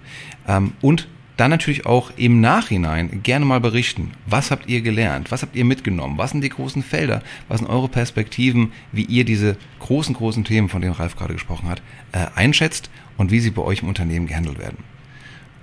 Ähm, 0.48 0.72
und 0.80 1.10
dann 1.38 1.52
natürlich 1.52 1.86
auch 1.86 2.12
im 2.16 2.40
Nachhinein 2.40 3.22
gerne 3.24 3.46
mal 3.46 3.60
berichten. 3.60 4.12
Was 4.26 4.52
habt 4.52 4.70
ihr 4.70 4.82
gelernt? 4.82 5.32
Was 5.32 5.42
habt 5.42 5.56
ihr 5.56 5.66
mitgenommen? 5.66 6.18
Was 6.18 6.32
sind 6.32 6.42
die 6.42 6.50
großen 6.50 6.84
Felder? 6.84 7.22
Was 7.48 7.60
sind 7.60 7.70
eure 7.70 7.90
Perspektiven, 7.90 8.72
wie 8.92 9.04
ihr 9.04 9.26
diese 9.26 9.58
großen, 9.80 10.16
großen 10.16 10.46
Themen, 10.46 10.70
von 10.70 10.82
denen 10.82 10.94
Ralf 10.94 11.16
gerade 11.16 11.34
gesprochen 11.34 11.70
hat, 11.70 11.82
äh, 12.14 12.26
einschätzt 12.36 12.90
und 13.18 13.32
wie 13.32 13.40
sie 13.40 13.52
bei 13.52 13.62
euch 13.62 13.82
im 13.82 13.90
Unternehmen 13.90 14.28
gehandelt 14.28 14.60
werden? 14.60 14.84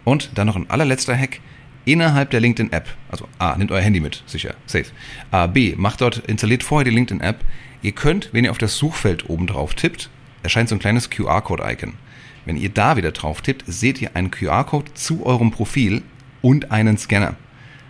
Und 0.05 0.31
dann 0.35 0.47
noch 0.47 0.57
ein 0.57 0.69
allerletzter 0.69 1.17
Hack. 1.17 1.41
Innerhalb 1.85 2.31
der 2.31 2.41
LinkedIn-App, 2.41 2.89
also 3.11 3.27
A, 3.39 3.57
nehmt 3.57 3.73
euer 3.73 3.81
Handy 3.81 3.99
mit, 3.99 4.23
sicher, 4.27 4.55
safe. 4.67 4.87
A, 5.33 5.49
B, 5.49 5.75
macht 5.77 6.01
dort, 6.01 6.19
installiert 6.19 6.63
vorher 6.63 6.85
die 6.85 6.95
LinkedIn-App. 6.95 7.45
Ihr 7.83 7.93
könnt, 7.93 8.29
wenn 8.33 8.45
ihr 8.45 8.53
auf 8.53 8.59
das 8.59 8.77
Suchfeld 8.77 9.29
oben 9.29 9.49
drauf 9.49 9.75
tippt, 9.75 10.09
erscheint 10.45 10.69
so 10.69 10.77
ein 10.77 10.79
kleines 10.79 11.11
QR-Code-Icon. 11.11 11.95
Wenn 12.45 12.57
ihr 12.57 12.71
da 12.71 12.97
wieder 12.97 13.13
drauf 13.13 13.41
tippt, 13.41 13.65
seht 13.67 14.01
ihr 14.03 14.17
einen 14.17 14.31
QR-Code 14.31 14.95
zu 14.95 15.25
eurem 15.25 15.51
Profil 15.51 16.03
und 16.41 16.71
einen 16.71 16.99
Scanner. 16.99 17.37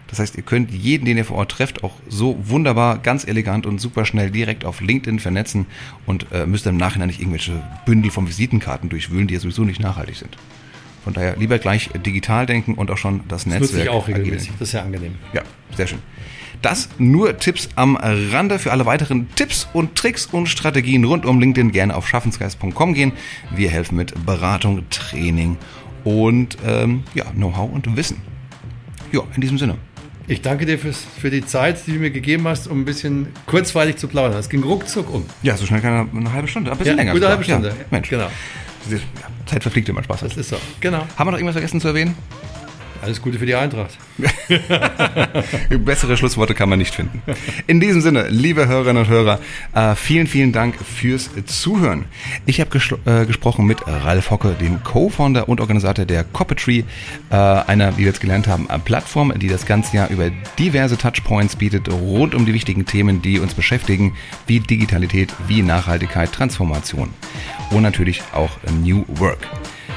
Das 0.08 0.18
heißt, 0.18 0.36
ihr 0.36 0.42
könnt 0.42 0.70
jeden, 0.70 1.06
den 1.06 1.16
ihr 1.16 1.24
vor 1.24 1.38
Ort 1.38 1.52
trefft, 1.52 1.82
auch 1.82 1.94
so 2.06 2.36
wunderbar, 2.46 2.98
ganz 2.98 3.26
elegant 3.26 3.64
und 3.64 3.80
super 3.80 4.04
schnell 4.04 4.30
direkt 4.30 4.66
auf 4.66 4.82
LinkedIn 4.82 5.20
vernetzen 5.20 5.64
und 6.04 6.26
äh, 6.32 6.44
müsst 6.44 6.66
im 6.66 6.76
Nachhinein 6.76 7.08
nicht 7.08 7.20
irgendwelche 7.20 7.62
Bündel 7.86 8.10
von 8.10 8.28
Visitenkarten 8.28 8.90
durchwühlen, 8.90 9.26
die 9.26 9.34
ja 9.34 9.40
sowieso 9.40 9.64
nicht 9.64 9.80
nachhaltig 9.80 10.16
sind. 10.16 10.36
Von 11.02 11.14
daher 11.14 11.36
lieber 11.36 11.58
gleich 11.58 11.88
digital 12.04 12.44
denken 12.44 12.74
und 12.74 12.90
auch 12.90 12.98
schon 12.98 13.20
das, 13.28 13.44
das 13.44 13.46
Netzwerk. 13.46 13.60
Das 13.62 13.70
nutze 13.70 13.82
ich 13.84 13.88
auch 13.88 14.06
regelmäßig. 14.06 14.52
Das 14.58 14.68
ist 14.68 14.74
ja 14.74 14.82
angenehm. 14.82 15.14
Ja, 15.32 15.42
sehr 15.74 15.86
schön. 15.86 15.98
Das 16.62 16.88
nur 16.98 17.37
Tipps 17.38 17.68
am 17.75 17.96
Rande. 17.96 18.61
Für 18.61 18.70
alle 18.70 18.87
weiteren 18.87 19.29
Tipps 19.35 19.68
und 19.72 19.96
Tricks 19.96 20.27
und 20.27 20.46
Strategien 20.48 21.05
rund 21.05 21.27
um 21.27 21.40
LinkedIn 21.40 21.72
gerne 21.72 21.96
auf 21.96 22.07
schaffensgeist.com 22.07 22.94
gehen. 22.94 23.12
Wir 23.51 23.68
helfen 23.68 23.96
mit 23.96 24.25
Beratung, 24.25 24.88
Training 24.88 25.59
und 26.05 26.57
ähm, 26.64 27.03
ja, 27.14 27.25
Know-how 27.33 27.70
und 27.72 27.96
Wissen. 27.96 28.18
Ja, 29.11 29.22
in 29.35 29.40
diesem 29.40 29.59
Sinne. 29.59 29.77
Ich 30.29 30.40
danke 30.40 30.64
dir 30.64 30.79
fürs, 30.79 31.05
für 31.20 31.31
die 31.31 31.44
Zeit, 31.44 31.85
die 31.87 31.94
du 31.94 31.98
mir 31.98 32.12
gegeben 32.12 32.46
hast, 32.46 32.68
um 32.68 32.83
ein 32.83 32.85
bisschen 32.85 33.27
kurzweilig 33.46 33.96
zu 33.96 34.07
plaudern. 34.07 34.38
Es 34.38 34.48
ging 34.48 34.62
ruckzuck 34.62 35.12
um. 35.12 35.27
Ja, 35.42 35.57
so 35.57 35.66
schnell 35.66 35.81
keine 35.81 36.09
eine 36.14 36.33
halbe 36.33 36.46
Stunde, 36.46 36.70
ein 36.70 36.79
bisschen 36.79 36.96
ja, 36.96 37.03
länger. 37.03 37.12
Gute 37.12 37.29
halbe 37.29 37.42
Stunde. 37.42 37.68
Ja, 37.70 37.75
Mensch. 37.90 38.09
Genau. 38.09 38.29
Zeit 39.46 39.62
verfliegt 39.62 39.88
immer 39.88 40.03
Spaß. 40.03 40.20
Das 40.20 40.37
ist 40.37 40.48
so. 40.48 40.57
Genau. 40.81 41.07
Haben 41.16 41.27
wir 41.27 41.33
noch 41.33 41.38
irgendwas 41.38 41.55
vergessen 41.55 41.81
zu 41.81 41.88
erwähnen? 41.88 42.14
Alles 43.02 43.20
Gute 43.20 43.36
für 43.40 43.46
die 43.46 43.56
Eintracht. 43.56 43.98
Bessere 45.84 46.16
Schlussworte 46.16 46.54
kann 46.54 46.68
man 46.68 46.78
nicht 46.78 46.94
finden. 46.94 47.20
In 47.66 47.80
diesem 47.80 48.00
Sinne, 48.00 48.28
liebe 48.28 48.68
Hörerinnen 48.68 49.02
und 49.02 49.08
Hörer, 49.08 49.40
äh, 49.74 49.96
vielen, 49.96 50.28
vielen 50.28 50.52
Dank 50.52 50.76
fürs 50.76 51.28
Zuhören. 51.46 52.04
Ich 52.46 52.60
habe 52.60 52.78
äh, 53.04 53.26
gesprochen 53.26 53.66
mit 53.66 53.84
Ralf 53.88 54.30
Hocke, 54.30 54.54
dem 54.60 54.84
Co-Founder 54.84 55.48
und 55.48 55.60
Organisator 55.60 56.04
der 56.04 56.22
Copetry, 56.22 56.84
äh, 57.30 57.34
einer, 57.34 57.94
wie 57.96 58.02
wir 58.02 58.06
jetzt 58.06 58.20
gelernt 58.20 58.46
haben, 58.46 58.68
Plattform, 58.84 59.36
die 59.36 59.48
das 59.48 59.66
ganze 59.66 59.96
Jahr 59.96 60.08
über 60.08 60.30
diverse 60.60 60.96
Touchpoints 60.96 61.56
bietet, 61.56 61.88
rund 61.90 62.36
um 62.36 62.46
die 62.46 62.54
wichtigen 62.54 62.86
Themen, 62.86 63.20
die 63.20 63.40
uns 63.40 63.54
beschäftigen, 63.54 64.14
wie 64.46 64.60
Digitalität, 64.60 65.34
wie 65.48 65.62
Nachhaltigkeit, 65.62 66.30
Transformation 66.30 67.10
und 67.70 67.82
natürlich 67.82 68.22
auch 68.32 68.58
New 68.80 69.04
Work. 69.08 69.48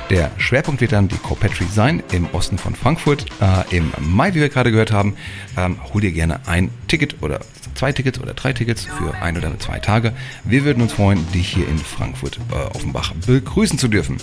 Der 0.10 0.32
Schwerpunkt 0.38 0.82
wird 0.82 0.92
dann 0.92 1.08
die 1.08 1.18
Copetry 1.18 1.66
sein 1.66 2.04
im 2.12 2.28
Osten 2.32 2.58
von 2.58 2.76
Frankfurt. 2.76 3.26
Äh, 3.42 3.78
Im 3.78 3.92
Mai, 4.00 4.34
wie 4.34 4.40
wir 4.40 4.50
gerade 4.50 4.72
gehört 4.72 4.92
haben, 4.92 5.16
ähm, 5.58 5.78
hol 5.94 6.02
dir 6.02 6.12
gerne 6.12 6.48
ein 6.48 6.70
Ticket 6.88 7.22
oder 7.22 7.40
zwei 7.74 7.92
Tickets 7.92 8.20
oder 8.20 8.34
drei 8.34 8.54
Tickets 8.54 8.86
für 8.86 9.16
ein 9.16 9.38
oder 9.38 9.58
zwei 9.60 9.80
Tage. 9.80 10.14
Wir 10.44 10.64
würden 10.64 10.84
uns 10.84 10.94
freuen, 10.94 11.26
dich 11.32 11.50
hier 11.50 11.68
in 11.68 11.78
Frankfurt 11.78 12.40
äh, 12.52 12.76
Offenbach 12.76 13.14
begrüßen 13.26 13.80
zu 13.80 13.88
dürfen. 13.88 14.18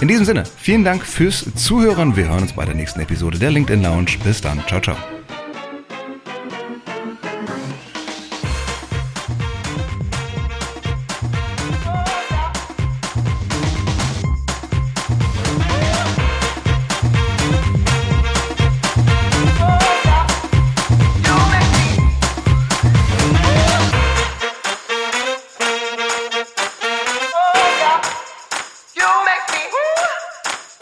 In 0.00 0.08
diesem 0.08 0.24
Sinne, 0.24 0.44
vielen 0.56 0.84
Dank 0.84 1.04
fürs 1.04 1.44
Zuhören. 1.54 2.16
Wir 2.16 2.28
hören 2.28 2.42
uns 2.42 2.52
bei 2.52 2.64
der 2.64 2.74
nächsten 2.74 3.00
Episode 3.00 3.38
der 3.38 3.50
LinkedIn 3.50 3.82
Lounge. 3.82 4.12
Bis 4.22 4.40
dann. 4.40 4.62
Ciao, 4.66 4.80
ciao. 4.80 4.96